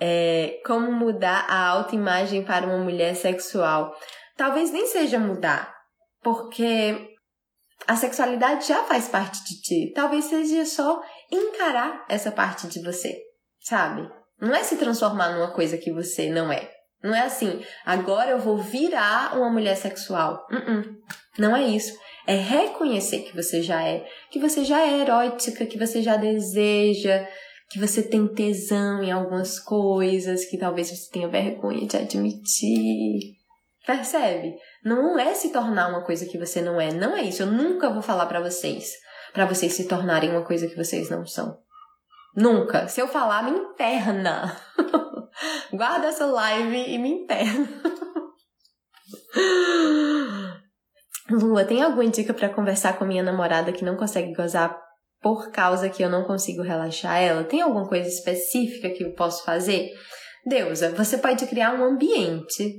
É, 0.00 0.60
como 0.66 0.90
mudar 0.90 1.46
a 1.48 1.66
autoimagem 1.68 2.44
para 2.44 2.66
uma 2.66 2.78
mulher 2.78 3.14
sexual? 3.14 3.94
Talvez 4.36 4.70
nem 4.72 4.86
seja 4.86 5.18
mudar, 5.18 5.72
porque 6.22 7.08
a 7.86 7.96
sexualidade 7.96 8.66
já 8.66 8.82
faz 8.84 9.08
parte 9.08 9.44
de 9.44 9.60
ti. 9.60 9.92
Talvez 9.94 10.24
seja 10.24 10.64
só 10.64 11.00
encarar 11.30 12.04
essa 12.08 12.32
parte 12.32 12.66
de 12.66 12.82
você, 12.82 13.16
sabe? 13.60 14.08
Não 14.40 14.54
é 14.54 14.64
se 14.64 14.76
transformar 14.76 15.30
numa 15.30 15.52
coisa 15.52 15.78
que 15.78 15.92
você 15.92 16.28
não 16.28 16.52
é. 16.52 16.68
Não 17.02 17.14
é 17.14 17.22
assim, 17.22 17.60
agora 17.84 18.30
eu 18.30 18.38
vou 18.38 18.58
virar 18.58 19.36
uma 19.36 19.50
mulher 19.50 19.76
sexual. 19.76 20.46
Uh 20.50 20.56
-uh. 20.56 20.96
Não 21.38 21.56
é 21.56 21.62
isso. 21.62 21.98
É 22.26 22.34
reconhecer 22.34 23.20
que 23.20 23.34
você 23.34 23.62
já 23.62 23.82
é, 23.82 24.06
que 24.30 24.38
você 24.38 24.64
já 24.64 24.80
é 24.80 25.00
erótica, 25.00 25.66
que 25.66 25.78
você 25.78 26.00
já 26.02 26.16
deseja, 26.16 27.26
que 27.68 27.80
você 27.80 28.02
tem 28.02 28.26
tesão 28.28 29.02
em 29.02 29.10
algumas 29.10 29.58
coisas, 29.58 30.44
que 30.44 30.58
talvez 30.58 30.90
você 30.90 31.10
tenha 31.10 31.26
vergonha 31.26 31.86
de 31.86 31.96
admitir. 31.96 33.34
Percebe? 33.86 34.54
Não 34.84 35.18
é 35.18 35.34
se 35.34 35.50
tornar 35.50 35.88
uma 35.88 36.04
coisa 36.04 36.26
que 36.26 36.38
você 36.38 36.60
não 36.60 36.80
é. 36.80 36.92
Não 36.92 37.16
é 37.16 37.22
isso. 37.22 37.42
Eu 37.42 37.46
nunca 37.46 37.90
vou 37.90 38.02
falar 38.02 38.26
para 38.26 38.40
vocês, 38.40 38.92
para 39.32 39.46
vocês 39.46 39.72
se 39.72 39.88
tornarem 39.88 40.30
uma 40.30 40.44
coisa 40.44 40.68
que 40.68 40.76
vocês 40.76 41.10
não 41.10 41.26
são. 41.26 41.58
Nunca. 42.34 42.88
Se 42.88 43.00
eu 43.00 43.08
falar, 43.08 43.42
me 43.42 43.50
interna. 43.50 44.56
Guarda 45.72 46.08
essa 46.08 46.26
live 46.26 46.76
e 46.76 46.98
me 46.98 47.10
interna. 47.10 47.68
Lua, 51.30 51.64
tem 51.64 51.82
alguma 51.82 52.06
dica 52.08 52.34
para 52.34 52.48
conversar 52.48 52.98
com 52.98 53.04
minha 53.04 53.22
namorada 53.22 53.72
que 53.72 53.84
não 53.84 53.96
consegue 53.96 54.34
gozar 54.34 54.76
por 55.20 55.50
causa 55.50 55.88
que 55.88 56.02
eu 56.02 56.10
não 56.10 56.24
consigo 56.24 56.62
relaxar 56.62 57.16
ela? 57.20 57.44
Tem 57.44 57.60
alguma 57.62 57.88
coisa 57.88 58.08
específica 58.08 58.90
que 58.90 59.04
eu 59.04 59.14
posso 59.14 59.44
fazer? 59.44 59.90
Deusa, 60.44 60.90
você 60.90 61.16
pode 61.16 61.46
criar 61.46 61.72
um 61.72 61.84
ambiente 61.84 62.74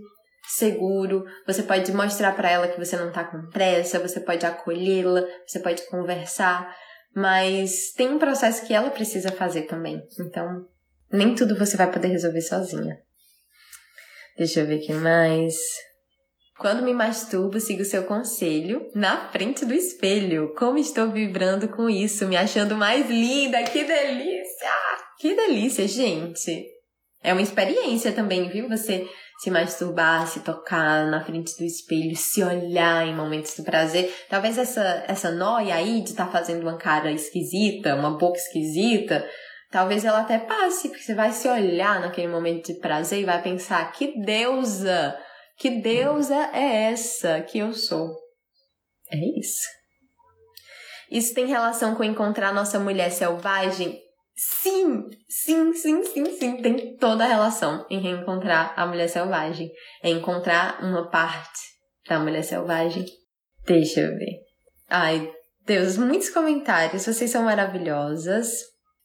seguro, 0.45 1.23
você 1.47 1.63
pode 1.63 1.91
mostrar 1.93 2.35
para 2.35 2.51
ela 2.51 2.67
que 2.67 2.77
você 2.77 2.97
não 2.97 3.11
tá 3.11 3.23
com 3.23 3.49
pressa, 3.49 3.97
você 3.99 4.19
pode 4.19 4.45
acolhê-la, 4.45 5.23
você 5.47 5.59
pode 5.59 5.87
conversar, 5.89 6.75
mas 7.16 7.91
tem 7.95 8.09
um 8.09 8.20
processo 8.20 8.66
que 8.66 8.74
ela 8.74 8.89
precisa 8.89 9.32
fazer 9.32 9.64
também. 9.64 10.01
Então, 10.20 10.68
nem 11.11 11.36
tudo 11.36 11.57
você 11.57 11.78
vai 11.78 11.91
poder 11.91 12.07
resolver 12.07 12.41
sozinha. 12.41 12.97
Deixa 14.38 14.61
eu 14.61 14.66
ver 14.66 14.78
o 14.78 14.82
que 14.82 14.93
mais. 14.93 15.55
Quando 16.57 16.84
me 16.84 16.93
masturbo, 16.93 17.59
sigo 17.59 17.84
seu 17.84 18.03
conselho 18.03 18.89
na 18.95 19.30
frente 19.30 19.66
do 19.66 19.74
espelho. 19.74 20.53
Como 20.55 20.78
estou 20.78 21.11
vibrando 21.11 21.68
com 21.68 21.89
isso, 21.89 22.28
me 22.28 22.38
achando 22.38 22.76
mais 22.76 23.09
linda. 23.09 23.64
Que 23.64 23.84
delícia! 23.84 24.72
Que 25.20 25.36
delícia, 25.36 25.88
gente! 25.88 26.68
É 27.22 27.32
uma 27.32 27.41
experiência 27.41 28.11
também, 28.11 28.49
viu? 28.49 28.68
Você 28.70 29.07
se 29.43 29.51
masturbar, 29.51 30.25
se 30.25 30.39
tocar 30.39 31.05
na 31.07 31.21
frente 31.21 31.57
do 31.57 31.65
espelho, 31.65 32.15
se 32.15 32.41
olhar 32.41 33.05
em 33.05 33.13
momentos 33.13 33.53
do 33.57 33.63
prazer. 33.63 34.09
Talvez 34.29 34.57
essa, 34.57 35.03
essa 35.05 35.31
noia 35.31 35.75
aí 35.75 36.01
de 36.01 36.11
estar 36.11 36.27
tá 36.27 36.31
fazendo 36.31 36.61
uma 36.61 36.77
cara 36.77 37.11
esquisita, 37.11 37.93
uma 37.93 38.17
boca 38.17 38.37
esquisita, 38.37 39.29
talvez 39.69 40.05
ela 40.05 40.21
até 40.21 40.39
passe, 40.39 40.87
porque 40.87 41.03
você 41.03 41.13
vai 41.13 41.33
se 41.33 41.45
olhar 41.49 41.99
naquele 41.99 42.29
momento 42.29 42.67
de 42.67 42.79
prazer 42.79 43.19
e 43.19 43.25
vai 43.25 43.41
pensar: 43.41 43.91
que 43.91 44.17
deusa! 44.21 45.19
Que 45.57 45.69
deusa 45.69 46.49
é 46.53 46.91
essa 46.91 47.41
que 47.41 47.59
eu 47.59 47.73
sou? 47.73 48.15
É 49.11 49.39
isso. 49.39 49.67
Isso 51.11 51.33
tem 51.33 51.45
relação 51.45 51.95
com 51.95 52.03
encontrar 52.03 52.53
nossa 52.53 52.79
mulher 52.79 53.11
selvagem? 53.11 53.99
Sim, 54.36 55.09
sim, 55.29 55.73
sim, 55.73 56.03
sim, 56.03 56.25
sim. 56.38 56.61
Tem 56.61 56.97
toda 56.97 57.23
a 57.23 57.27
relação 57.27 57.86
em 57.89 57.99
reencontrar 57.99 58.73
a 58.75 58.86
mulher 58.86 59.07
selvagem. 59.07 59.71
É 60.03 60.09
encontrar 60.09 60.84
uma 60.84 61.09
parte 61.09 61.59
da 62.07 62.19
mulher 62.19 62.43
selvagem. 62.43 63.05
Deixa 63.65 64.01
eu 64.01 64.17
ver. 64.17 64.39
Ai, 64.89 65.31
Deus, 65.65 65.97
muitos 65.97 66.29
comentários. 66.29 67.05
Vocês 67.05 67.29
são 67.29 67.43
maravilhosas. 67.43 68.51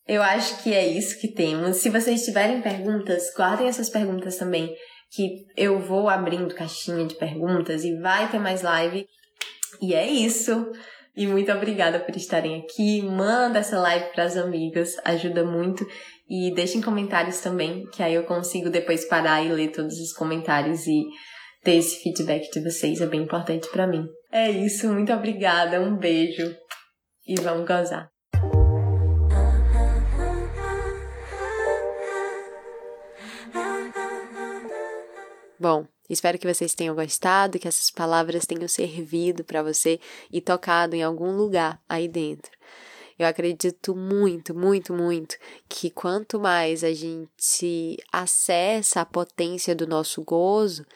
Eu 0.07 0.22
acho 0.22 0.62
que 0.62 0.72
é 0.72 0.87
isso 0.87 1.20
que 1.20 1.29
temos. 1.29 1.76
Se 1.76 1.91
vocês 1.91 2.24
tiverem 2.24 2.62
perguntas, 2.62 3.33
guardem 3.37 3.68
essas 3.68 3.91
perguntas 3.91 4.37
também. 4.37 4.74
Que 5.11 5.45
eu 5.57 5.79
vou 5.79 6.09
abrindo 6.09 6.55
caixinha 6.55 7.07
de 7.07 7.14
perguntas 7.14 7.85
e 7.85 7.99
vai 8.01 8.31
ter 8.31 8.39
mais 8.39 8.62
live. 8.62 9.07
E 9.81 9.95
é 9.95 10.07
isso. 10.07 10.72
E 11.19 11.27
muito 11.27 11.51
obrigada 11.51 11.99
por 11.99 12.14
estarem 12.14 12.61
aqui. 12.61 13.03
Manda 13.03 13.59
essa 13.59 13.77
live 13.81 14.12
para 14.12 14.23
as 14.23 14.37
amigas, 14.37 14.95
ajuda 15.05 15.45
muito. 15.45 15.85
E 16.31 16.55
deixem 16.55 16.81
comentários 16.81 17.41
também, 17.41 17.85
que 17.87 18.05
aí 18.05 18.14
eu 18.14 18.23
consigo 18.23 18.71
depois 18.71 19.05
parar 19.05 19.43
e 19.43 19.49
ler 19.49 19.73
todos 19.73 19.99
os 19.99 20.12
comentários 20.12 20.87
e 20.87 21.03
ter 21.64 21.75
esse 21.75 22.01
feedback 22.05 22.49
de 22.53 22.62
vocês. 22.62 23.01
É 23.01 23.07
bem 23.07 23.23
importante 23.23 23.69
para 23.73 23.85
mim. 23.85 24.07
É 24.31 24.49
isso, 24.49 24.89
muito 24.93 25.12
obrigada. 25.12 25.81
Um 25.81 25.97
beijo 25.97 26.55
e 27.27 27.35
vamos 27.41 27.66
gozar. 27.66 28.09
Bom, 35.59 35.85
Espero 36.09 36.39
que 36.39 36.53
vocês 36.53 36.75
tenham 36.75 36.95
gostado, 36.95 37.59
que 37.59 37.69
essas 37.69 37.91
palavras 37.91 38.47
tenham 38.47 38.69
servido 38.69 39.45
para 39.45 39.63
você 39.63 40.01
e 40.33 40.41
tocado 40.41 40.97
em 40.97 41.03
algum 41.03 41.37
lugar 41.37 41.81
aí 41.89 42.09
dentro. 42.09 42.53
Eu 43.19 43.27
acredito 43.27 43.97
muito, 43.97 44.55
muito, 44.55 44.95
muito 44.95 45.37
que 45.69 45.91
quanto 45.91 46.39
mais 46.39 46.85
a 46.85 46.93
gente 46.95 47.99
acessa 48.13 49.01
a 49.01 49.07
potência 49.07 49.75
do 49.75 49.89
nosso 49.89 50.23
gozo 50.23 50.87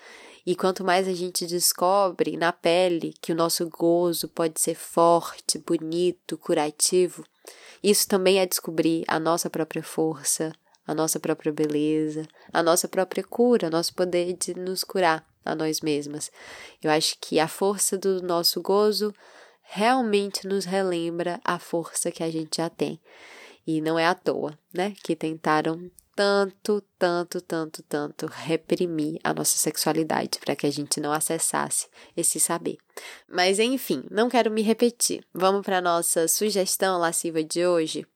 e 0.46 0.54
quanto 0.54 0.84
mais 0.84 1.08
a 1.08 1.12
gente 1.12 1.46
descobre 1.46 2.36
na 2.36 2.52
pele 2.52 3.12
que 3.20 3.32
o 3.32 3.34
nosso 3.34 3.68
gozo 3.68 4.28
pode 4.28 4.60
ser 4.60 4.76
forte, 4.76 5.58
bonito, 5.58 6.38
curativo, 6.38 7.24
isso 7.82 8.06
também 8.06 8.38
é 8.38 8.46
descobrir 8.46 9.04
a 9.08 9.18
nossa 9.18 9.50
própria 9.50 9.82
força, 9.82 10.52
a 10.86 10.94
nossa 10.94 11.20
própria 11.20 11.52
beleza, 11.52 12.26
a 12.52 12.62
nossa 12.62 12.88
própria 12.88 13.22
cura, 13.22 13.70
nosso 13.70 13.94
poder 13.94 14.32
de 14.34 14.54
nos 14.54 14.84
curar 14.84 15.26
a 15.44 15.54
nós 15.54 15.80
mesmas. 15.80 16.30
Eu 16.82 16.90
acho 16.90 17.16
que 17.20 17.38
a 17.38 17.48
força 17.48 17.96
do 17.96 18.22
nosso 18.22 18.60
gozo 18.60 19.12
realmente 19.62 20.46
nos 20.46 20.64
relembra 20.64 21.40
a 21.44 21.58
força 21.58 22.10
que 22.10 22.22
a 22.22 22.30
gente 22.30 22.56
já 22.56 22.68
tem. 22.68 23.00
E 23.66 23.80
não 23.80 23.98
é 23.98 24.06
à 24.06 24.14
toa, 24.14 24.58
né, 24.74 24.92
que 25.02 25.14
tentaram 25.14 25.90
tanto, 26.14 26.82
tanto, 26.98 27.40
tanto, 27.40 27.82
tanto 27.84 28.26
reprimir 28.26 29.18
a 29.24 29.32
nossa 29.32 29.56
sexualidade 29.56 30.38
para 30.40 30.54
que 30.54 30.66
a 30.66 30.70
gente 30.70 31.00
não 31.00 31.12
acessasse 31.12 31.88
esse 32.16 32.38
saber. 32.38 32.76
Mas 33.28 33.58
enfim, 33.58 34.04
não 34.10 34.28
quero 34.28 34.50
me 34.50 34.62
repetir. 34.62 35.24
Vamos 35.32 35.62
para 35.62 35.80
nossa 35.80 36.28
sugestão 36.28 36.98
lasciva 36.98 37.42
de 37.42 37.66
hoje. 37.66 38.06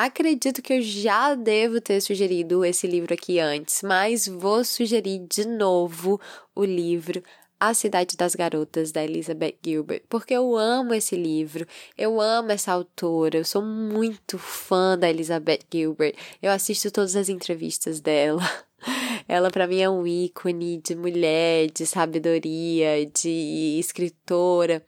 Acredito 0.00 0.62
que 0.62 0.74
eu 0.74 0.80
já 0.80 1.34
devo 1.34 1.80
ter 1.80 2.00
sugerido 2.00 2.64
esse 2.64 2.86
livro 2.86 3.12
aqui 3.12 3.40
antes, 3.40 3.82
mas 3.82 4.28
vou 4.28 4.62
sugerir 4.62 5.26
de 5.28 5.44
novo 5.44 6.20
o 6.54 6.64
livro 6.64 7.20
a 7.58 7.74
Cidade 7.74 8.16
das 8.16 8.36
Garotas, 8.36 8.92
da 8.92 9.02
Elizabeth 9.02 9.56
Gilbert, 9.60 10.02
porque 10.08 10.34
eu 10.34 10.56
amo 10.56 10.94
esse 10.94 11.16
livro, 11.16 11.66
eu 11.96 12.20
amo 12.20 12.52
essa 12.52 12.70
autora, 12.70 13.38
eu 13.38 13.44
sou 13.44 13.60
muito 13.60 14.38
fã 14.38 14.96
da 14.96 15.10
Elizabeth 15.10 15.62
Gilbert, 15.68 16.14
eu 16.40 16.52
assisto 16.52 16.92
todas 16.92 17.16
as 17.16 17.28
entrevistas 17.28 17.98
dela. 17.98 18.48
Ela, 19.26 19.50
para 19.50 19.66
mim, 19.66 19.80
é 19.80 19.90
um 19.90 20.06
ícone 20.06 20.80
de 20.80 20.94
mulher, 20.94 21.72
de 21.72 21.84
sabedoria, 21.84 23.04
de 23.06 23.76
escritora, 23.80 24.80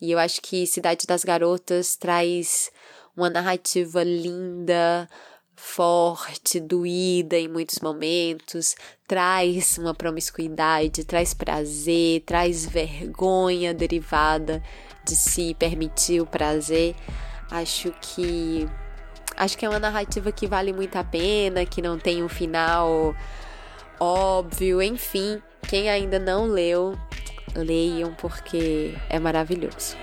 e 0.00 0.10
eu 0.10 0.18
acho 0.18 0.40
que 0.40 0.66
Cidade 0.66 1.06
das 1.06 1.22
Garotas 1.22 1.96
traz 1.96 2.72
uma 3.16 3.30
narrativa 3.30 4.02
linda, 4.02 5.08
forte, 5.54 6.58
doída 6.60 7.36
em 7.38 7.48
muitos 7.48 7.78
momentos, 7.80 8.74
traz 9.06 9.78
uma 9.78 9.94
promiscuidade, 9.94 11.04
traz 11.04 11.32
prazer, 11.32 12.22
traz 12.22 12.66
vergonha 12.66 13.72
derivada 13.72 14.62
de 15.04 15.14
se 15.14 15.54
permitir 15.54 16.20
o 16.20 16.26
prazer. 16.26 16.94
Acho 17.50 17.92
que 18.00 18.68
acho 19.36 19.58
que 19.58 19.66
é 19.66 19.68
uma 19.68 19.80
narrativa 19.80 20.30
que 20.30 20.46
vale 20.46 20.72
muito 20.72 20.96
a 20.96 21.04
pena, 21.04 21.66
que 21.66 21.82
não 21.82 21.98
tem 21.98 22.22
um 22.22 22.28
final 22.28 23.14
óbvio, 23.98 24.82
enfim, 24.82 25.40
quem 25.68 25.88
ainda 25.88 26.18
não 26.18 26.46
leu, 26.46 26.96
leiam 27.54 28.14
porque 28.14 28.94
é 29.08 29.18
maravilhoso. 29.18 29.96